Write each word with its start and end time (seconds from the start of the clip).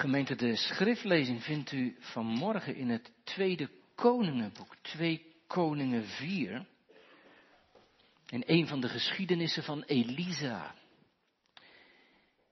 Gemeente, 0.00 0.34
de 0.34 0.56
schriftlezing 0.56 1.42
vindt 1.42 1.72
u 1.72 1.96
vanmorgen 1.98 2.76
in 2.76 2.88
het 2.88 3.12
tweede 3.24 3.70
Koningenboek, 3.94 4.76
2 4.82 5.26
Koningen 5.46 6.04
4. 6.04 6.66
In 8.26 8.42
een 8.46 8.66
van 8.66 8.80
de 8.80 8.88
geschiedenissen 8.88 9.62
van 9.62 9.82
Elisa. 9.82 10.74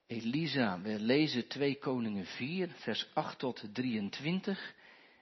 Elisa, 0.06 0.80
we 0.80 1.00
lezen 1.00 1.48
2 1.48 1.79
Koningen 1.79 2.26
4, 2.26 2.68
vers 2.74 3.08
8 3.14 3.38
tot 3.38 3.64
23. 3.72 4.74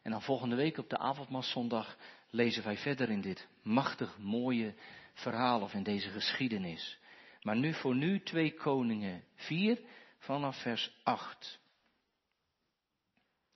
En 0.03 0.11
dan 0.11 0.23
volgende 0.23 0.57
week 0.57 0.79
op 0.79 0.91
de 0.91 0.99
avondmaszondag 0.99 1.97
lezen 2.31 2.65
wij 2.65 2.77
verder 2.77 3.11
in 3.11 3.21
dit 3.21 3.49
machtig 3.63 4.19
mooie 4.19 4.75
verhaal 5.15 5.61
of 5.61 5.75
in 5.75 5.83
deze 5.83 6.11
geschiedenis. 6.11 6.99
Maar 7.43 7.57
nu 7.57 7.75
voor 7.75 7.95
nu 7.95 8.23
2 8.23 8.55
Koningen 8.55 9.25
4 9.35 9.81
vanaf 10.19 10.63
vers 10.63 10.93
8. 11.03 11.65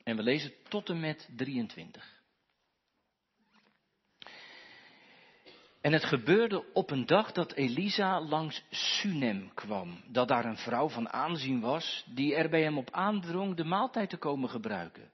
En 0.05 0.17
we 0.17 0.23
lezen 0.23 0.53
tot 0.69 0.89
en 0.89 1.01
met 1.01 1.29
23. 1.37 2.21
En 5.81 5.93
het 5.93 6.05
gebeurde 6.05 6.73
op 6.73 6.91
een 6.91 7.07
dag 7.07 7.33
dat 7.33 7.53
Elisa 7.53 8.21
langs 8.21 8.63
Sunem 8.71 9.55
kwam, 9.55 10.03
dat 10.07 10.29
daar 10.29 10.45
een 10.45 10.57
vrouw 10.57 10.89
van 10.89 11.09
aanzien 11.09 11.61
was, 11.61 12.05
die 12.15 12.35
er 12.35 12.51
bij 12.51 12.63
hem 12.63 12.79
op 12.79 12.91
aandrong 12.91 13.57
de 13.57 13.65
maaltijd 13.65 14.11
te 14.11 14.17
komen 14.17 14.49
gebruiken. 14.49 15.11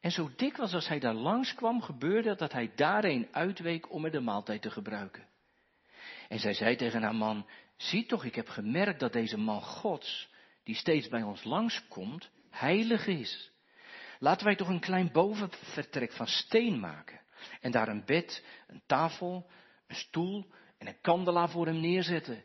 En 0.00 0.10
zo 0.10 0.30
dikwijls 0.36 0.74
als 0.74 0.88
hij 0.88 0.98
daar 0.98 1.14
langs 1.14 1.54
kwam, 1.54 1.82
gebeurde 1.82 2.34
dat 2.34 2.52
hij 2.52 2.72
daarheen 2.74 3.28
uitweek 3.32 3.92
om 3.92 4.04
er 4.04 4.10
de 4.10 4.20
maaltijd 4.20 4.62
te 4.62 4.70
gebruiken. 4.70 5.28
En 6.28 6.38
zij 6.38 6.54
zei 6.54 6.76
tegen 6.76 7.02
haar 7.02 7.14
man, 7.14 7.46
zie 7.76 8.06
toch, 8.06 8.24
ik 8.24 8.34
heb 8.34 8.48
gemerkt 8.48 9.00
dat 9.00 9.12
deze 9.12 9.38
man 9.38 9.62
Gods, 9.62 10.28
die 10.64 10.74
steeds 10.74 11.08
bij 11.08 11.22
ons 11.22 11.44
langskomt, 11.44 12.30
heilig 12.50 13.06
is. 13.06 13.49
Laten 14.20 14.46
wij 14.46 14.56
toch 14.56 14.68
een 14.68 14.80
klein 14.80 15.12
bovenvertrek 15.12 16.12
van 16.12 16.26
steen 16.26 16.80
maken. 16.80 17.20
En 17.60 17.70
daar 17.70 17.88
een 17.88 18.04
bed, 18.04 18.44
een 18.66 18.82
tafel, 18.86 19.50
een 19.86 19.96
stoel 19.96 20.50
en 20.78 20.86
een 20.86 21.00
kandelaar 21.00 21.50
voor 21.50 21.66
hem 21.66 21.80
neerzetten. 21.80 22.44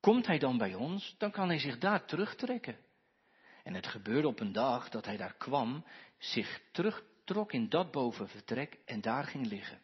Komt 0.00 0.26
hij 0.26 0.38
dan 0.38 0.58
bij 0.58 0.74
ons, 0.74 1.14
dan 1.18 1.30
kan 1.30 1.48
hij 1.48 1.58
zich 1.58 1.78
daar 1.78 2.04
terugtrekken. 2.04 2.78
En 3.62 3.74
het 3.74 3.86
gebeurde 3.86 4.28
op 4.28 4.40
een 4.40 4.52
dag 4.52 4.88
dat 4.88 5.04
hij 5.04 5.16
daar 5.16 5.34
kwam, 5.34 5.84
zich 6.18 6.60
terugtrok 6.72 7.52
in 7.52 7.68
dat 7.68 7.90
bovenvertrek 7.90 8.78
en 8.84 9.00
daar 9.00 9.24
ging 9.24 9.46
liggen. 9.46 9.80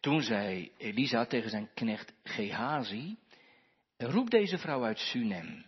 Toen 0.00 0.22
zei 0.22 0.72
Elisa 0.76 1.26
tegen 1.26 1.50
zijn 1.50 1.70
knecht 1.74 2.12
Gehazi, 2.22 3.18
roep 3.96 4.30
deze 4.30 4.58
vrouw 4.58 4.84
uit 4.84 4.98
Sunem. 4.98 5.66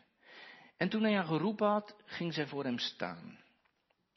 En 0.77 0.89
toen 0.89 1.03
hij 1.03 1.15
haar 1.15 1.25
geroepen 1.25 1.69
had, 1.69 1.97
ging 2.05 2.35
zij 2.35 2.47
voor 2.47 2.65
hem 2.65 2.79
staan. 2.79 3.47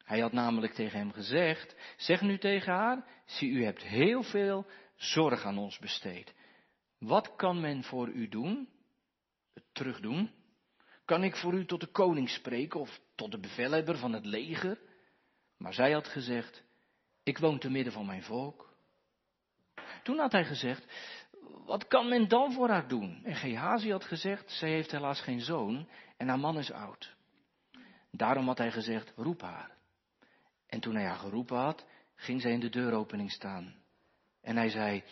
Hij 0.04 0.20
had 0.20 0.32
namelijk 0.32 0.74
tegen 0.74 1.00
hem 1.00 1.12
gezegd, 1.12 1.76
zeg 1.98 2.22
nu 2.22 2.38
tegen 2.38 2.74
haar, 2.74 3.06
zie 3.26 3.52
u 3.52 3.64
hebt 3.64 3.84
heel 3.84 4.24
veel 4.24 4.66
zorg 4.96 5.46
aan 5.46 5.58
ons 5.58 5.80
besteed. 5.80 6.34
Wat 6.98 7.36
kan 7.36 7.60
men 7.60 7.84
voor 7.84 8.08
u 8.08 8.28
doen? 8.28 8.70
Het 9.54 9.64
terugdoen? 9.72 10.32
Kan 11.06 11.24
ik 11.24 11.36
voor 11.36 11.54
u 11.54 11.66
tot 11.66 11.80
de 11.80 11.92
koning 11.92 12.30
spreken 12.30 12.80
of 12.80 13.00
tot 13.16 13.32
de 13.32 13.40
bevelhebber 13.40 13.98
van 13.98 14.14
het 14.14 14.26
leger? 14.26 14.80
Maar 15.58 15.74
zij 15.74 15.92
had 15.92 16.08
gezegd, 16.08 16.64
ik 17.24 17.38
woon 17.38 17.60
te 17.60 17.70
midden 17.70 17.94
van 17.94 18.06
mijn 18.06 18.24
volk. 18.24 18.74
Toen 20.04 20.18
had 20.18 20.32
hij 20.32 20.46
gezegd, 20.46 20.86
wat 21.66 21.88
kan 21.88 22.10
men 22.10 22.28
dan 22.28 22.54
voor 22.54 22.70
haar 22.70 22.88
doen? 22.88 23.22
En 23.24 23.36
Gehazi 23.36 23.92
had 23.92 24.04
gezegd, 24.04 24.52
zij 24.52 24.70
heeft 24.70 24.92
helaas 24.92 25.22
geen 25.22 25.42
zoon 25.42 25.90
en 26.18 26.28
haar 26.28 26.40
man 26.40 26.58
is 26.58 26.72
oud. 26.72 27.16
Daarom 28.12 28.48
had 28.48 28.58
hij 28.58 28.72
gezegd, 28.72 29.14
roep 29.16 29.42
haar. 29.42 29.80
En 30.72 30.80
toen 30.80 30.96
hij 30.96 31.06
haar 31.06 31.18
geroepen 31.18 31.58
had, 31.58 31.86
ging 32.16 32.42
zij 32.42 32.52
in 32.52 32.60
de 32.60 32.70
deuropening 32.70 33.32
staan. 33.32 33.76
En 34.42 34.56
hij 34.56 34.70
zei, 34.70 35.04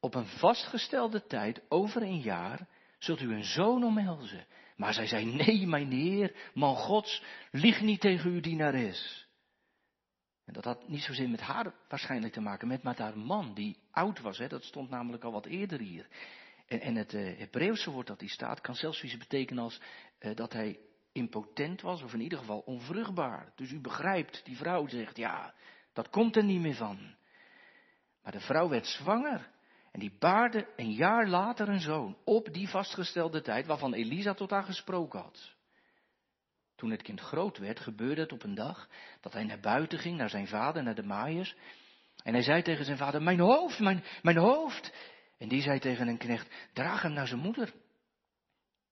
op 0.00 0.14
een 0.14 0.26
vastgestelde 0.26 1.26
tijd, 1.26 1.60
over 1.68 2.02
een 2.02 2.20
jaar, 2.20 2.68
zult 2.98 3.20
u 3.20 3.32
een 3.32 3.44
zoon 3.44 3.84
omhelzen. 3.84 4.46
Maar 4.76 4.94
zij 4.94 5.06
zei, 5.06 5.24
nee, 5.24 5.66
mijn 5.66 5.90
heer, 5.90 6.50
man 6.54 6.76
gods, 6.76 7.22
lieg 7.50 7.80
niet 7.80 8.00
tegen 8.00 8.30
uw 8.30 8.40
dienares. 8.40 9.28
En 10.44 10.52
dat 10.52 10.64
had 10.64 10.88
niet 10.88 11.02
zozeer 11.02 11.28
met 11.28 11.40
haar 11.40 11.74
waarschijnlijk 11.88 12.32
te 12.32 12.40
maken, 12.40 12.68
met, 12.68 12.82
met 12.82 12.98
haar 12.98 13.18
man, 13.18 13.54
die 13.54 13.78
oud 13.90 14.20
was. 14.20 14.38
Hè? 14.38 14.48
Dat 14.48 14.64
stond 14.64 14.90
namelijk 14.90 15.24
al 15.24 15.32
wat 15.32 15.46
eerder 15.46 15.80
hier. 15.80 16.06
En, 16.66 16.80
en 16.80 16.94
het 16.94 17.12
uh, 17.12 17.38
Hebreeuwse 17.38 17.90
woord 17.90 18.06
dat 18.06 18.20
hier 18.20 18.30
staat, 18.30 18.60
kan 18.60 18.74
zelfs 18.74 19.02
iets 19.02 19.16
betekenen 19.16 19.62
als 19.62 19.80
uh, 20.20 20.34
dat 20.34 20.52
hij 20.52 20.78
impotent 21.16 21.80
was, 21.80 22.02
of 22.02 22.12
in 22.12 22.20
ieder 22.20 22.38
geval 22.38 22.58
onvruchtbaar. 22.58 23.52
Dus 23.54 23.70
u 23.70 23.80
begrijpt, 23.80 24.44
die 24.44 24.56
vrouw 24.56 24.88
zegt, 24.88 25.16
ja, 25.16 25.54
dat 25.92 26.10
komt 26.10 26.36
er 26.36 26.44
niet 26.44 26.60
meer 26.60 26.74
van. 26.74 27.14
Maar 28.22 28.32
de 28.32 28.40
vrouw 28.40 28.68
werd 28.68 28.86
zwanger 28.86 29.50
en 29.92 30.00
die 30.00 30.16
baarde 30.18 30.68
een 30.76 30.92
jaar 30.92 31.28
later 31.28 31.68
een 31.68 31.80
zoon 31.80 32.16
op 32.24 32.52
die 32.52 32.68
vastgestelde 32.68 33.40
tijd 33.40 33.66
waarvan 33.66 33.92
Elisa 33.94 34.34
tot 34.34 34.50
haar 34.50 34.62
gesproken 34.62 35.20
had. 35.20 35.54
Toen 36.74 36.90
het 36.90 37.02
kind 37.02 37.20
groot 37.20 37.58
werd, 37.58 37.80
gebeurde 37.80 38.20
het 38.20 38.32
op 38.32 38.42
een 38.42 38.54
dag 38.54 38.88
dat 39.20 39.32
hij 39.32 39.44
naar 39.44 39.60
buiten 39.60 39.98
ging, 39.98 40.16
naar 40.16 40.30
zijn 40.30 40.46
vader, 40.46 40.82
naar 40.82 40.94
de 40.94 41.02
maaiers. 41.02 41.56
En 42.22 42.32
hij 42.32 42.42
zei 42.42 42.62
tegen 42.62 42.84
zijn 42.84 42.96
vader, 42.96 43.22
mijn 43.22 43.40
hoofd, 43.40 43.78
mijn, 43.78 44.04
mijn 44.22 44.36
hoofd. 44.38 44.92
En 45.38 45.48
die 45.48 45.62
zei 45.62 45.78
tegen 45.78 46.08
een 46.08 46.18
knecht, 46.18 46.68
draag 46.72 47.02
hem 47.02 47.12
naar 47.12 47.26
zijn 47.26 47.40
moeder. 47.40 47.74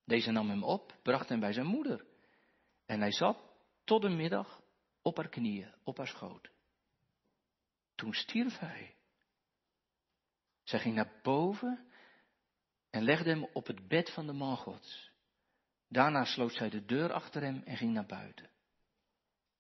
Deze 0.05 0.31
nam 0.31 0.49
hem 0.49 0.63
op, 0.63 0.95
bracht 1.03 1.29
hem 1.29 1.41
bij 1.41 1.53
zijn 1.53 1.67
moeder. 1.67 2.05
En 2.87 3.01
hij 3.01 3.13
zat 3.13 3.39
tot 3.85 4.03
de 4.03 4.09
middag 4.09 4.63
op 5.03 5.17
haar 5.17 5.29
knieën, 5.29 5.75
op 5.85 5.97
haar 5.97 6.07
schoot. 6.07 6.51
Toen 7.95 8.13
stierf 8.13 8.59
hij. 8.59 8.95
Zij 10.63 10.79
ging 10.79 10.95
naar 10.95 11.21
boven 11.23 11.87
en 12.91 13.03
legde 13.03 13.31
hem 13.31 13.45
op 13.53 13.67
het 13.67 13.89
bed 13.89 14.11
van 14.11 14.27
de 14.27 14.33
man 14.33 14.57
Gods. 14.57 15.11
Daarna 15.89 16.25
sloot 16.25 16.53
zij 16.53 16.71
de 16.71 16.85
deur 16.85 17.13
achter 17.13 17.43
hem 17.43 17.63
en 17.65 17.77
ging 17.77 17.93
naar 17.93 18.07
buiten. 18.07 18.51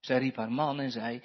Zij 0.00 0.18
riep 0.18 0.36
haar 0.36 0.52
man 0.52 0.80
en 0.80 0.90
zei, 0.90 1.22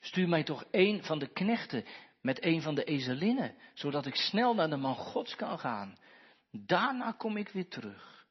stuur 0.00 0.28
mij 0.28 0.42
toch 0.42 0.64
een 0.70 1.04
van 1.04 1.18
de 1.18 1.32
knechten 1.32 1.84
met 2.20 2.44
een 2.44 2.62
van 2.62 2.74
de 2.74 2.84
ezelinnen, 2.84 3.54
zodat 3.74 4.06
ik 4.06 4.14
snel 4.14 4.54
naar 4.54 4.70
de 4.70 4.76
man 4.76 4.94
Gods 4.94 5.36
kan 5.36 5.58
gaan. 5.58 5.98
Daarna 6.50 7.12
kom 7.12 7.36
ik 7.36 7.48
weer 7.48 7.68
terug. 7.68 8.26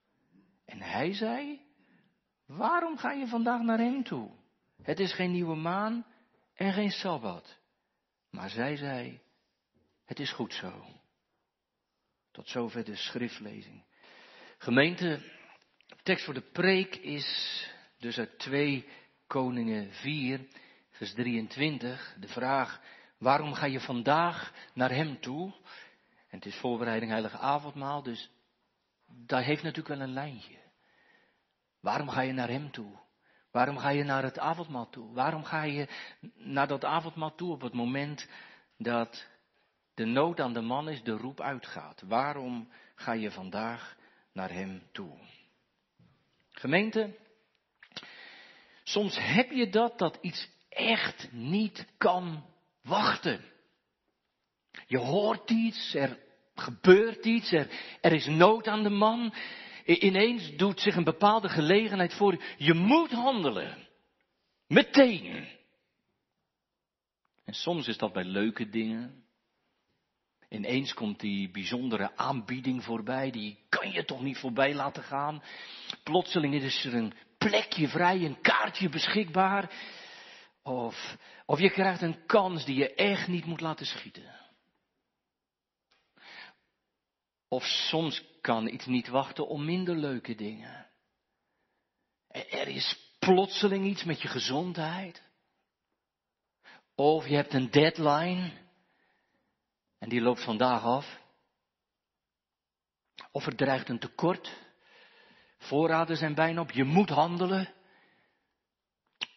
En 0.66 0.81
hij 0.81 1.14
zei, 1.14 1.62
waarom 2.50 2.98
ga 2.98 3.12
je 3.12 3.28
vandaag 3.28 3.62
naar 3.62 3.78
hem 3.78 4.04
toe? 4.04 4.30
Het 4.82 5.00
is 5.00 5.14
geen 5.14 5.32
nieuwe 5.32 5.56
maan 5.56 6.06
en 6.54 6.74
geen 6.74 6.92
Sabbat. 6.92 7.58
Maar 8.30 8.50
zij 8.50 8.76
zei, 8.76 9.20
het 10.06 10.20
is 10.20 10.32
goed 10.32 10.54
zo. 10.54 10.86
Tot 12.32 12.48
zover 12.48 12.84
de 12.84 12.96
schriftlezing. 12.96 13.84
Gemeente, 14.58 15.22
tekst 16.04 16.26
voor 16.26 16.34
de 16.34 16.50
preek 16.52 16.96
is 16.96 17.68
dus 17.98 18.18
uit 18.18 18.40
2 18.40 18.88
Koningen 19.28 19.94
4, 19.94 20.48
vers 20.92 21.14
23. 21.14 22.16
De 22.20 22.28
vraag, 22.28 22.81
waarom 23.18 23.54
ga 23.54 23.66
je 23.66 23.80
vandaag 23.80 24.54
naar 24.74 24.92
hem 24.92 25.20
toe? 25.20 25.54
En 26.30 26.38
het 26.38 26.46
is 26.46 26.56
voorbereiding 26.56 27.12
heilige 27.12 27.38
avondmaal, 27.38 28.04
dus 28.04 28.30
daar 29.08 29.44
heeft 29.44 29.64
natuurlijk 29.64 29.96
wel 29.96 30.08
een 30.08 30.14
lijntje. 30.14 30.58
Waarom 31.81 32.09
ga 32.09 32.22
je 32.22 32.34
naar 32.34 32.50
hem 32.50 32.72
toe? 32.72 33.00
Waarom 33.51 33.78
ga 33.78 33.90
je 33.90 34.03
naar 34.03 34.23
het 34.23 34.40
avondmaal 34.40 34.90
toe? 34.90 35.13
Waarom 35.13 35.44
ga 35.44 35.63
je 35.63 35.88
naar 36.35 36.67
dat 36.67 36.85
avondmaal 36.85 37.35
toe 37.35 37.51
op 37.51 37.62
het 37.62 37.73
moment 37.73 38.29
dat 38.78 39.28
de 39.94 40.06
nood 40.06 40.39
aan 40.39 40.53
de 40.53 40.62
man 40.62 40.89
is, 40.89 41.03
de 41.03 41.12
roep 41.12 41.41
uitgaat? 41.41 42.01
Waarom 42.01 42.72
ga 42.95 43.12
je 43.12 43.31
vandaag 43.31 43.97
naar 44.34 44.51
hem 44.51 44.84
toe? 44.91 45.18
Gemeente, 46.51 47.18
soms 48.83 49.18
heb 49.19 49.51
je 49.51 49.69
dat 49.69 49.98
dat 49.98 50.18
iets 50.21 50.50
echt 50.69 51.31
niet 51.31 51.88
kan 51.98 52.45
wachten. 52.81 53.42
Je 54.88 54.98
hoort 54.98 55.50
iets, 55.50 55.94
er 55.94 56.18
gebeurt 56.56 57.25
iets, 57.25 57.51
er, 57.51 57.98
er 58.01 58.13
is 58.13 58.25
nood 58.25 58.68
aan 58.68 58.83
de 58.83 58.89
man. 58.89 59.33
Ineens 59.97 60.56
doet 60.56 60.80
zich 60.80 60.95
een 60.95 61.03
bepaalde 61.03 61.50
gelegenheid 61.50 62.13
voor 62.13 62.44
je. 62.57 62.74
Moet 62.74 63.12
handelen. 63.12 63.88
Meteen. 64.68 65.47
En 67.45 67.53
soms 67.53 67.88
is 67.88 67.97
dat 67.97 68.13
bij 68.13 68.24
leuke 68.24 68.69
dingen. 68.69 69.24
Ineens 70.50 70.94
komt 70.94 71.19
die 71.19 71.51
bijzondere 71.51 72.15
aanbieding 72.15 72.83
voorbij, 72.83 73.31
die 73.31 73.59
kan 73.69 73.91
je 73.91 74.06
toch 74.06 74.21
niet 74.21 74.38
voorbij 74.38 74.74
laten 74.74 75.03
gaan. 75.03 75.44
Plotseling 76.03 76.53
is 76.53 76.85
er 76.85 76.94
een 76.94 77.13
plekje 77.38 77.88
vrij, 77.88 78.25
een 78.25 78.42
kaartje 78.42 78.89
beschikbaar. 78.89 79.71
Of, 80.63 81.18
of 81.45 81.59
je 81.59 81.69
krijgt 81.69 82.01
een 82.01 82.25
kans 82.25 82.65
die 82.65 82.75
je 82.75 82.94
echt 82.94 83.27
niet 83.27 83.45
moet 83.45 83.62
laten 83.62 83.85
schieten. 83.85 84.35
Of 87.47 87.63
soms 87.63 88.24
kan 88.41 88.68
iets 88.68 88.86
niet 88.86 89.07
wachten 89.07 89.47
om 89.47 89.65
minder 89.65 89.95
leuke 89.95 90.36
dingen. 90.36 90.88
Er 92.27 92.68
is 92.68 93.15
plotseling 93.19 93.86
iets 93.86 94.03
met 94.03 94.21
je 94.21 94.27
gezondheid. 94.27 95.24
Of 96.95 97.27
je 97.27 97.36
hebt 97.36 97.53
een 97.53 97.71
deadline 97.71 98.51
en 100.00 100.09
die 100.09 100.21
loopt 100.21 100.44
vandaag 100.44 100.83
af. 100.83 101.19
Of 103.31 103.45
er 103.45 103.56
dreigt 103.56 103.89
een 103.89 104.00
tekort. 104.00 104.57
Voorraden 105.57 106.18
zijn 106.18 106.35
bijna 106.35 106.62
op, 106.62 106.71
je 106.71 106.83
moet 106.83 107.09
handelen. 107.09 107.74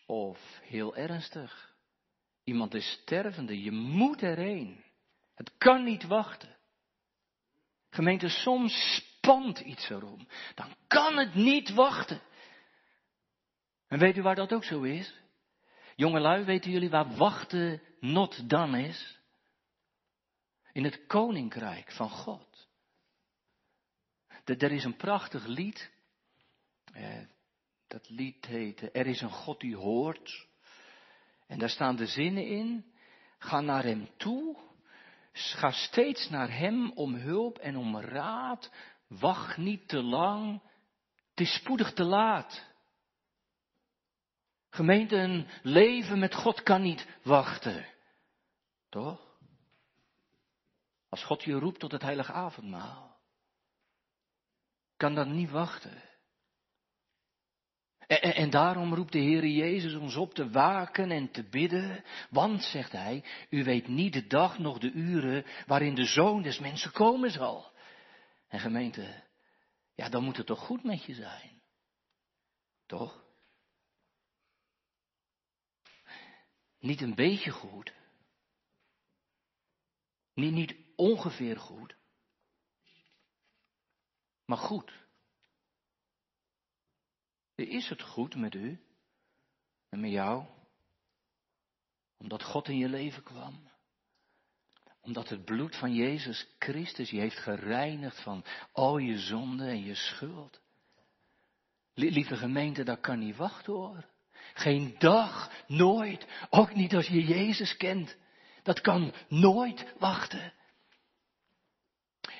Of 0.06 0.60
heel 0.62 0.96
ernstig, 0.96 1.75
iemand 2.44 2.75
is 2.75 2.90
stervende, 2.90 3.62
je 3.62 3.70
moet 3.70 4.22
erheen. 4.22 4.84
Het 5.34 5.52
kan 5.58 5.84
niet 5.84 6.06
wachten. 6.06 6.56
Gemeente, 7.94 8.29
soms 8.29 8.94
spant 8.97 9.61
iets 9.61 9.91
erom. 9.91 10.27
Dan 10.55 10.75
kan 10.87 11.19
het 11.19 11.35
niet 11.35 11.75
wachten. 11.75 12.21
En 13.87 13.99
weet 13.99 14.17
u 14.17 14.23
waar 14.23 14.35
dat 14.35 14.53
ook 14.53 14.65
zo 14.65 14.83
is? 14.83 15.15
Jongelui, 15.97 16.44
weten 16.44 16.71
jullie 16.71 16.91
waar 16.91 17.17
wachten 17.17 17.83
not 18.00 18.49
dan 18.49 18.75
is? 18.75 19.19
In 20.73 20.85
het 20.85 21.06
koninkrijk 21.06 21.93
van 21.93 22.11
God. 22.11 22.69
Er 24.44 24.73
is 24.73 24.85
een 24.85 24.97
prachtig 24.97 25.47
lied. 25.47 25.91
Eh, 26.93 27.21
dat 27.87 28.09
lied 28.09 28.47
heet 28.47 28.89
Er 28.93 29.06
is 29.06 29.21
een 29.21 29.31
God 29.31 29.61
die 29.61 29.77
hoort. 29.77 30.47
En 31.47 31.59
daar 31.59 31.71
staan 31.71 31.97
de 31.97 32.06
zinnen 32.06 32.47
in. 32.47 32.94
Ga 33.39 33.61
naar 33.61 33.85
hem 33.85 34.09
toe. 34.17 34.56
Ga 35.32 35.70
steeds 35.70 36.29
naar 36.29 36.56
hem 36.56 36.93
om 36.93 37.14
hulp 37.14 37.58
en 37.58 37.76
om 37.76 38.00
raad. 38.00 38.70
Wacht 39.08 39.56
niet 39.56 39.88
te 39.88 40.02
lang. 40.02 40.62
Het 41.31 41.40
is 41.40 41.55
spoedig 41.55 41.93
te 41.93 42.05
laat. 42.05 42.70
Gemeente, 44.70 45.17
een 45.17 45.49
leven 45.62 46.19
met 46.19 46.34
God 46.34 46.62
kan 46.62 46.82
niet 46.82 47.06
wachten. 47.23 47.87
Toch? 48.88 49.20
Als 51.08 51.25
God 51.25 51.43
je 51.43 51.52
roept 51.52 51.79
tot 51.81 51.93
het 51.93 52.02
heilige 52.02 52.32
avondmaal. 52.32 53.17
Kan 54.96 55.14
dat 55.14 55.26
niet 55.26 55.50
wachten. 55.50 56.02
En, 58.06 58.34
en, 58.34 58.50
daarom 58.50 58.94
roept 58.94 59.12
de 59.12 59.19
Heer 59.19 59.46
Jezus 59.46 59.94
ons 59.94 60.16
op 60.16 60.34
te 60.34 60.50
waken 60.50 61.10
en 61.10 61.31
te 61.31 61.43
bidden. 61.43 62.04
Want, 62.31 62.62
zegt 62.62 62.93
hij, 62.93 63.25
u 63.50 63.64
weet 63.64 63.88
niet 63.88 64.12
de 64.12 64.26
dag 64.26 64.58
nog 64.58 64.78
de 64.78 64.90
uren 64.90 65.44
waarin 65.66 65.94
de 65.94 66.04
zoon 66.04 66.43
des 66.43 66.58
mensen 66.58 66.93
komen 66.93 67.31
zal. 67.31 67.72
En 68.49 68.60
gemeente, 68.60 69.22
ja, 69.94 70.08
dan 70.08 70.25
moet 70.25 70.37
het 70.37 70.46
toch 70.46 70.60
goed 70.60 70.84
met 70.84 71.04
je 71.04 71.14
zijn. 71.14 71.62
Toch? 72.87 73.25
Niet 76.78 77.00
een 77.00 77.14
beetje 77.14 77.50
goed. 77.50 77.93
Niet, 80.34 80.52
niet 80.52 80.75
ongeveer 80.96 81.56
goed. 81.56 81.96
Maar 84.44 84.58
goed. 84.58 84.93
Is 87.54 87.88
het 87.88 88.02
goed 88.02 88.34
met 88.34 88.54
u 88.54 88.81
en 89.88 90.00
met 90.00 90.10
jou? 90.10 90.44
Omdat 92.19 92.43
God 92.43 92.69
in 92.69 92.78
je 92.78 92.88
leven 92.88 93.22
kwam. 93.22 93.70
Omdat 95.00 95.28
het 95.28 95.44
bloed 95.44 95.76
van 95.76 95.94
Jezus 95.94 96.46
Christus 96.58 97.10
je 97.10 97.20
heeft 97.20 97.38
gereinigd 97.38 98.22
van 98.22 98.44
al 98.72 98.99
je 98.99 99.19
zonde 99.19 99.66
en 99.66 99.84
je 99.84 99.94
schuld. 99.94 100.60
Lieve 101.94 102.37
gemeente, 102.37 102.84
dat 102.84 103.00
kan 103.00 103.19
niet 103.19 103.37
wachten 103.37 103.72
hoor. 103.72 104.05
Geen 104.55 104.94
dag, 104.98 105.50
nooit. 105.66 106.26
Ook 106.50 106.75
niet 106.75 106.94
als 106.94 107.06
je 107.06 107.25
Jezus 107.25 107.76
kent. 107.76 108.16
Dat 108.62 108.81
kan 108.81 109.14
nooit 109.28 109.94
wachten. 109.98 110.52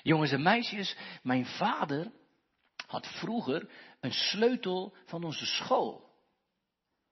Jongens 0.03 0.33
en 0.33 0.43
meisjes, 0.43 0.97
mijn 1.23 1.47
vader 1.47 2.13
had 2.87 3.07
vroeger 3.07 3.71
een 4.03 4.13
sleutel 4.13 4.95
van 5.05 5.25
onze 5.25 5.47
school. 5.47 6.11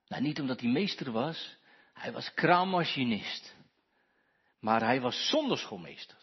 Nou, 0.06 0.22
niet 0.22 0.40
omdat 0.40 0.60
hij 0.60 0.70
meester 0.70 1.12
was, 1.12 1.56
hij 1.92 2.12
was 2.12 2.34
kraammachinist. 2.34 3.56
Maar 4.60 4.80
hij 4.80 5.00
was 5.00 5.28
zonderschoolmeester. 5.28 6.18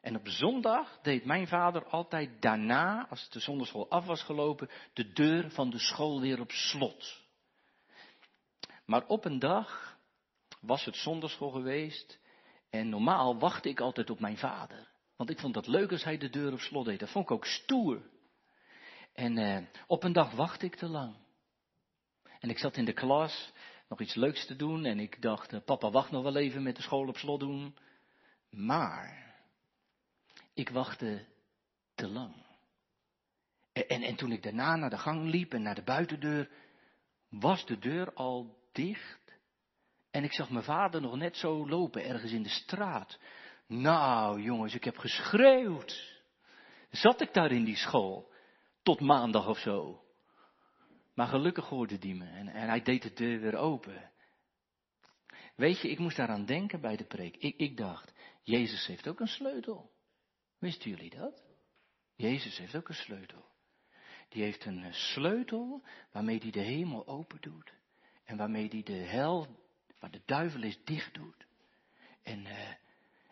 En 0.00 0.16
op 0.16 0.28
zondag 0.28 0.98
deed 1.02 1.24
mijn 1.24 1.48
vader 1.48 1.84
altijd 1.84 2.42
daarna, 2.42 3.06
als 3.08 3.28
de 3.30 3.40
zonderschool 3.40 3.90
af 3.90 4.06
was 4.06 4.22
gelopen, 4.22 4.70
de 4.92 5.12
deur 5.12 5.50
van 5.50 5.70
de 5.70 5.78
school 5.78 6.20
weer 6.20 6.40
op 6.40 6.50
slot. 6.50 7.22
Maar 8.84 9.06
op 9.06 9.24
een 9.24 9.38
dag 9.38 9.98
was 10.60 10.84
het 10.84 10.96
zonderschool 10.96 11.50
geweest 11.50 12.18
en 12.70 12.88
normaal 12.88 13.38
wachtte 13.38 13.68
ik 13.68 13.80
altijd 13.80 14.10
op 14.10 14.20
mijn 14.20 14.38
vader. 14.38 14.88
Want 15.16 15.30
ik 15.30 15.38
vond 15.38 15.54
dat 15.54 15.66
leuk 15.66 15.92
als 15.92 16.04
hij 16.04 16.18
de 16.18 16.30
deur 16.30 16.52
op 16.52 16.60
slot 16.60 16.84
deed. 16.84 17.00
Dat 17.00 17.10
vond 17.10 17.24
ik 17.24 17.30
ook 17.30 17.46
stoer. 17.46 18.02
En 19.20 19.38
eh, 19.38 19.62
op 19.86 20.02
een 20.02 20.12
dag 20.12 20.30
wachtte 20.30 20.66
ik 20.66 20.74
te 20.74 20.86
lang. 20.86 21.14
En 22.38 22.50
ik 22.50 22.58
zat 22.58 22.76
in 22.76 22.84
de 22.84 22.92
klas 22.92 23.52
nog 23.88 24.00
iets 24.00 24.14
leuks 24.14 24.46
te 24.46 24.56
doen 24.56 24.84
en 24.84 24.98
ik 24.98 25.22
dacht, 25.22 25.52
eh, 25.52 25.60
papa 25.64 25.90
wacht 25.90 26.10
nog 26.10 26.22
wel 26.22 26.36
even 26.36 26.62
met 26.62 26.76
de 26.76 26.82
school 26.82 27.08
op 27.08 27.16
slot 27.16 27.40
doen. 27.40 27.76
Maar 28.50 29.34
ik 30.54 30.68
wachtte 30.68 31.26
te 31.94 32.08
lang. 32.08 32.34
En, 33.72 34.02
en 34.02 34.16
toen 34.16 34.32
ik 34.32 34.42
daarna 34.42 34.76
naar 34.76 34.90
de 34.90 34.98
gang 34.98 35.30
liep 35.30 35.52
en 35.52 35.62
naar 35.62 35.74
de 35.74 35.82
buitendeur, 35.82 36.50
was 37.28 37.66
de 37.66 37.78
deur 37.78 38.14
al 38.14 38.58
dicht. 38.72 39.20
En 40.10 40.24
ik 40.24 40.32
zag 40.32 40.50
mijn 40.50 40.64
vader 40.64 41.00
nog 41.00 41.16
net 41.16 41.36
zo 41.36 41.68
lopen 41.68 42.04
ergens 42.04 42.32
in 42.32 42.42
de 42.42 42.48
straat. 42.48 43.18
Nou, 43.66 44.42
jongens, 44.42 44.74
ik 44.74 44.84
heb 44.84 44.98
geschreeuwd. 44.98 46.22
Zat 46.90 47.20
ik 47.20 47.32
daar 47.32 47.52
in 47.52 47.64
die 47.64 47.76
school? 47.76 48.29
Tot 48.90 49.00
maandag 49.00 49.48
of 49.48 49.58
zo. 49.58 50.04
Maar 51.14 51.26
gelukkig 51.26 51.68
hoorde 51.68 51.98
die 51.98 52.14
me 52.14 52.24
en, 52.24 52.48
en 52.48 52.68
hij 52.68 52.82
deed 52.82 53.02
de 53.02 53.12
deur 53.12 53.40
weer 53.40 53.56
open. 53.56 54.10
Weet 55.56 55.80
je, 55.80 55.90
ik 55.90 55.98
moest 55.98 56.16
daaraan 56.16 56.44
denken 56.44 56.80
bij 56.80 56.96
de 56.96 57.04
preek. 57.04 57.36
Ik, 57.36 57.56
ik 57.56 57.76
dacht, 57.76 58.12
Jezus 58.42 58.86
heeft 58.86 59.08
ook 59.08 59.20
een 59.20 59.28
sleutel. 59.28 59.90
Wisten 60.58 60.90
jullie 60.90 61.10
dat? 61.10 61.42
Jezus 62.16 62.58
heeft 62.58 62.76
ook 62.76 62.88
een 62.88 62.94
sleutel. 62.94 63.44
Die 64.28 64.42
heeft 64.42 64.64
een 64.64 64.84
eh, 64.84 64.92
sleutel 64.92 65.82
waarmee 66.12 66.38
hij 66.38 66.50
de 66.50 66.60
hemel 66.60 67.06
open 67.06 67.40
doet. 67.40 67.72
En 68.24 68.36
waarmee 68.36 68.68
hij 68.68 68.82
de 68.82 68.92
hel, 68.92 69.46
waar 69.98 70.10
de 70.10 70.22
duivel 70.24 70.62
is, 70.62 70.84
dicht 70.84 71.14
doet. 71.14 71.46
En, 72.22 72.40
uh, 72.40 72.68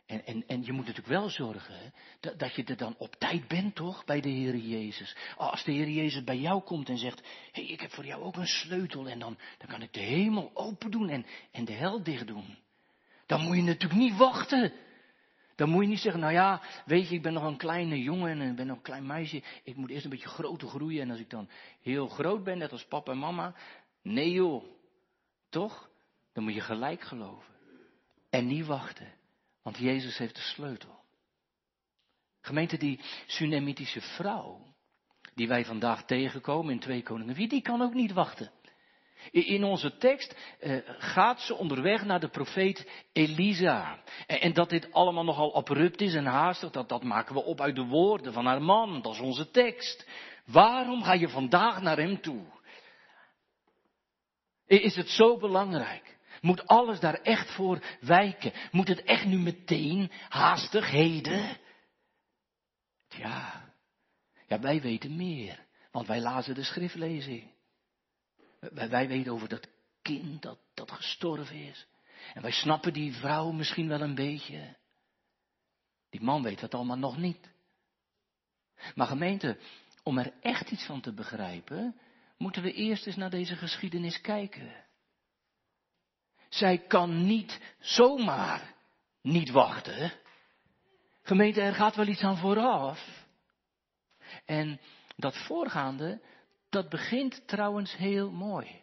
en, 0.08 0.26
en, 0.26 0.44
en 0.46 0.64
je 0.64 0.72
moet 0.72 0.86
natuurlijk 0.86 1.06
wel 1.06 1.28
zorgen 1.28 1.92
dat, 2.20 2.38
dat 2.38 2.54
je 2.54 2.64
er 2.64 2.76
dan 2.76 2.94
op 2.98 3.14
tijd 3.14 3.48
bent, 3.48 3.74
toch, 3.74 4.04
bij 4.04 4.20
de 4.20 4.28
Heer 4.28 4.56
Jezus. 4.56 5.16
Als 5.36 5.64
de 5.64 5.72
Heer 5.72 5.88
Jezus 5.88 6.24
bij 6.24 6.38
jou 6.38 6.62
komt 6.62 6.88
en 6.88 6.98
zegt, 6.98 7.20
hé, 7.52 7.62
hey, 7.62 7.72
ik 7.72 7.80
heb 7.80 7.90
voor 7.90 8.04
jou 8.04 8.22
ook 8.22 8.36
een 8.36 8.46
sleutel 8.46 9.08
en 9.08 9.18
dan, 9.18 9.38
dan 9.58 9.68
kan 9.68 9.82
ik 9.82 9.92
de 9.92 10.00
hemel 10.00 10.50
open 10.54 10.90
doen 10.90 11.08
en, 11.08 11.26
en 11.52 11.64
de 11.64 11.72
hel 11.72 12.02
dicht 12.02 12.26
doen. 12.26 12.58
Dan 13.26 13.40
moet 13.40 13.56
je 13.56 13.62
natuurlijk 13.62 14.00
niet 14.00 14.16
wachten. 14.16 14.72
Dan 15.56 15.68
moet 15.68 15.82
je 15.82 15.88
niet 15.88 15.98
zeggen, 15.98 16.20
nou 16.20 16.32
ja, 16.32 16.62
weet 16.84 17.08
je, 17.08 17.14
ik 17.14 17.22
ben 17.22 17.32
nog 17.32 17.44
een 17.44 17.56
kleine 17.56 18.02
jongen 18.02 18.40
en 18.40 18.50
ik 18.50 18.56
ben 18.56 18.66
nog 18.66 18.76
een 18.76 18.82
klein 18.82 19.06
meisje. 19.06 19.42
Ik 19.62 19.76
moet 19.76 19.90
eerst 19.90 20.04
een 20.04 20.10
beetje 20.10 20.28
groter 20.28 20.68
groeien 20.68 21.02
en 21.02 21.10
als 21.10 21.20
ik 21.20 21.30
dan 21.30 21.48
heel 21.80 22.08
groot 22.08 22.44
ben, 22.44 22.58
net 22.58 22.72
als 22.72 22.84
papa 22.84 23.12
en 23.12 23.18
mama. 23.18 23.54
Nee 24.02 24.30
joh, 24.30 24.64
toch? 25.48 25.90
Dan 26.32 26.44
moet 26.44 26.54
je 26.54 26.60
gelijk 26.60 27.00
geloven. 27.00 27.54
En 28.30 28.46
niet 28.46 28.66
wachten. 28.66 29.17
Want 29.68 29.80
Jezus 29.80 30.18
heeft 30.18 30.34
de 30.34 30.40
sleutel. 30.40 31.00
Gemeente, 32.40 32.76
die 32.76 33.00
Sunemitische 33.26 34.00
vrouw, 34.00 34.74
die 35.34 35.48
wij 35.48 35.64
vandaag 35.64 36.04
tegenkomen 36.04 36.72
in 36.72 36.80
2 36.80 37.02
Koningen 37.02 37.34
4, 37.34 37.48
die 37.48 37.62
kan 37.62 37.82
ook 37.82 37.94
niet 37.94 38.12
wachten. 38.12 38.52
In 39.30 39.64
onze 39.64 39.96
tekst 39.96 40.36
eh, 40.60 40.78
gaat 40.84 41.40
ze 41.40 41.54
onderweg 41.54 42.04
naar 42.04 42.20
de 42.20 42.28
profeet 42.28 42.90
Elisa. 43.12 44.02
En, 44.26 44.40
en, 44.40 44.52
dat 44.52 44.70
dit 44.70 44.92
allemaal 44.92 45.24
nogal 45.24 45.54
abrupt 45.54 46.00
is 46.00 46.14
en 46.14 46.26
haastig, 46.26 46.70
dat, 46.70 46.88
dat 46.88 47.02
maken 47.02 47.34
we 47.34 47.44
op 47.44 47.60
uit 47.60 47.76
de 47.76 47.84
woorden 47.84 48.32
van 48.32 48.46
haar 48.46 48.62
man. 48.62 49.02
Dat 49.02 49.14
is 49.14 49.20
onze 49.20 49.50
tekst. 49.50 50.08
Waarom 50.44 51.02
ga 51.02 51.12
je 51.12 51.28
vandaag 51.28 51.80
naar 51.80 51.96
hem 51.96 52.20
toe? 52.20 52.44
Is 54.66 54.96
het 54.96 55.08
zo 55.08 55.36
belangrijk? 55.36 56.17
Moet 56.40 56.66
alles 56.66 57.00
daar 57.00 57.14
echt 57.14 57.50
voor 57.50 57.82
wijken? 58.00 58.52
Moet 58.70 58.88
het 58.88 59.02
echt 59.02 59.24
nu 59.24 59.38
meteen, 59.38 60.10
haastig, 60.28 60.90
heden? 60.90 61.56
Ja, 63.08 63.72
ja 64.46 64.60
wij 64.60 64.80
weten 64.80 65.16
meer, 65.16 65.66
want 65.90 66.06
wij 66.06 66.20
lazen 66.20 66.54
de 66.54 66.64
schriftlezing. 66.64 67.50
Wij, 68.60 68.88
wij 68.88 69.08
weten 69.08 69.32
over 69.32 69.48
dat 69.48 69.68
kind 70.02 70.42
dat, 70.42 70.58
dat 70.74 70.90
gestorven 70.90 71.56
is. 71.56 71.86
En 72.34 72.42
wij 72.42 72.50
snappen 72.50 72.92
die 72.92 73.12
vrouw 73.12 73.50
misschien 73.50 73.88
wel 73.88 74.00
een 74.00 74.14
beetje. 74.14 74.76
Die 76.10 76.22
man 76.22 76.42
weet 76.42 76.60
dat 76.60 76.74
allemaal 76.74 76.98
nog 76.98 77.16
niet. 77.16 77.50
Maar 78.94 79.06
gemeente, 79.06 79.58
om 80.02 80.18
er 80.18 80.32
echt 80.40 80.70
iets 80.70 80.84
van 80.84 81.00
te 81.00 81.12
begrijpen, 81.12 82.00
moeten 82.36 82.62
we 82.62 82.72
eerst 82.72 83.06
eens 83.06 83.16
naar 83.16 83.30
deze 83.30 83.56
geschiedenis 83.56 84.20
kijken. 84.20 84.86
Zij 86.48 86.78
kan 86.78 87.26
niet 87.26 87.60
zomaar 87.78 88.74
niet 89.22 89.50
wachten. 89.50 90.12
Gemeente, 91.22 91.60
er 91.60 91.74
gaat 91.74 91.96
wel 91.96 92.06
iets 92.06 92.22
aan 92.22 92.36
vooraf. 92.36 93.26
En 94.44 94.80
dat 95.16 95.36
voorgaande, 95.36 96.20
dat 96.68 96.88
begint 96.88 97.42
trouwens 97.46 97.96
heel 97.96 98.30
mooi. 98.30 98.80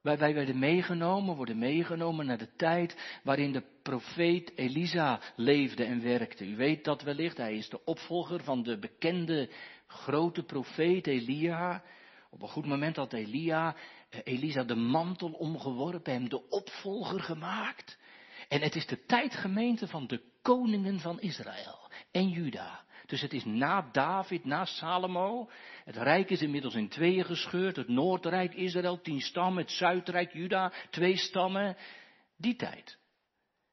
Wij, 0.00 0.18
wij 0.18 0.34
werden 0.34 0.58
meegenomen, 0.58 1.36
worden 1.36 1.58
meegenomen 1.58 2.26
naar 2.26 2.38
de 2.38 2.54
tijd 2.56 3.18
waarin 3.22 3.52
de 3.52 3.62
profeet 3.82 4.52
Elisa 4.56 5.20
leefde 5.36 5.84
en 5.84 6.02
werkte. 6.02 6.46
U 6.46 6.56
weet 6.56 6.84
dat 6.84 7.02
wellicht, 7.02 7.36
hij 7.36 7.56
is 7.56 7.68
de 7.68 7.84
opvolger 7.84 8.42
van 8.42 8.62
de 8.62 8.78
bekende 8.78 9.50
grote 9.86 10.42
profeet 10.42 11.06
Elia. 11.06 11.82
Op 12.30 12.42
een 12.42 12.48
goed 12.48 12.66
moment 12.66 12.96
had 12.96 13.12
Elia, 13.12 13.76
Elisa 14.22 14.64
de 14.64 14.74
mantel 14.74 15.30
omgeworpen, 15.30 16.12
hem 16.12 16.28
de 16.28 16.48
opvolger 16.48 17.20
gemaakt. 17.20 17.98
En 18.48 18.60
het 18.60 18.74
is 18.74 18.86
de 18.86 19.04
tijdgemeente 19.04 19.88
van 19.88 20.06
de 20.06 20.22
koningen 20.42 21.00
van 21.00 21.20
Israël 21.20 21.90
en 22.10 22.28
Juda. 22.28 22.84
Dus 23.06 23.20
het 23.20 23.32
is 23.32 23.44
na 23.44 23.88
David, 23.92 24.44
na 24.44 24.64
Salomo. 24.64 25.50
Het 25.84 25.96
rijk 25.96 26.30
is 26.30 26.42
inmiddels 26.42 26.74
in 26.74 26.88
tweeën 26.88 27.24
gescheurd. 27.24 27.76
Het 27.76 27.88
Noordrijk 27.88 28.54
Israël, 28.54 29.00
tien 29.00 29.20
stammen. 29.20 29.62
Het 29.62 29.72
Zuidrijk 29.72 30.32
Juda, 30.32 30.72
twee 30.90 31.16
stammen. 31.16 31.76
Die 32.36 32.56
tijd. 32.56 32.98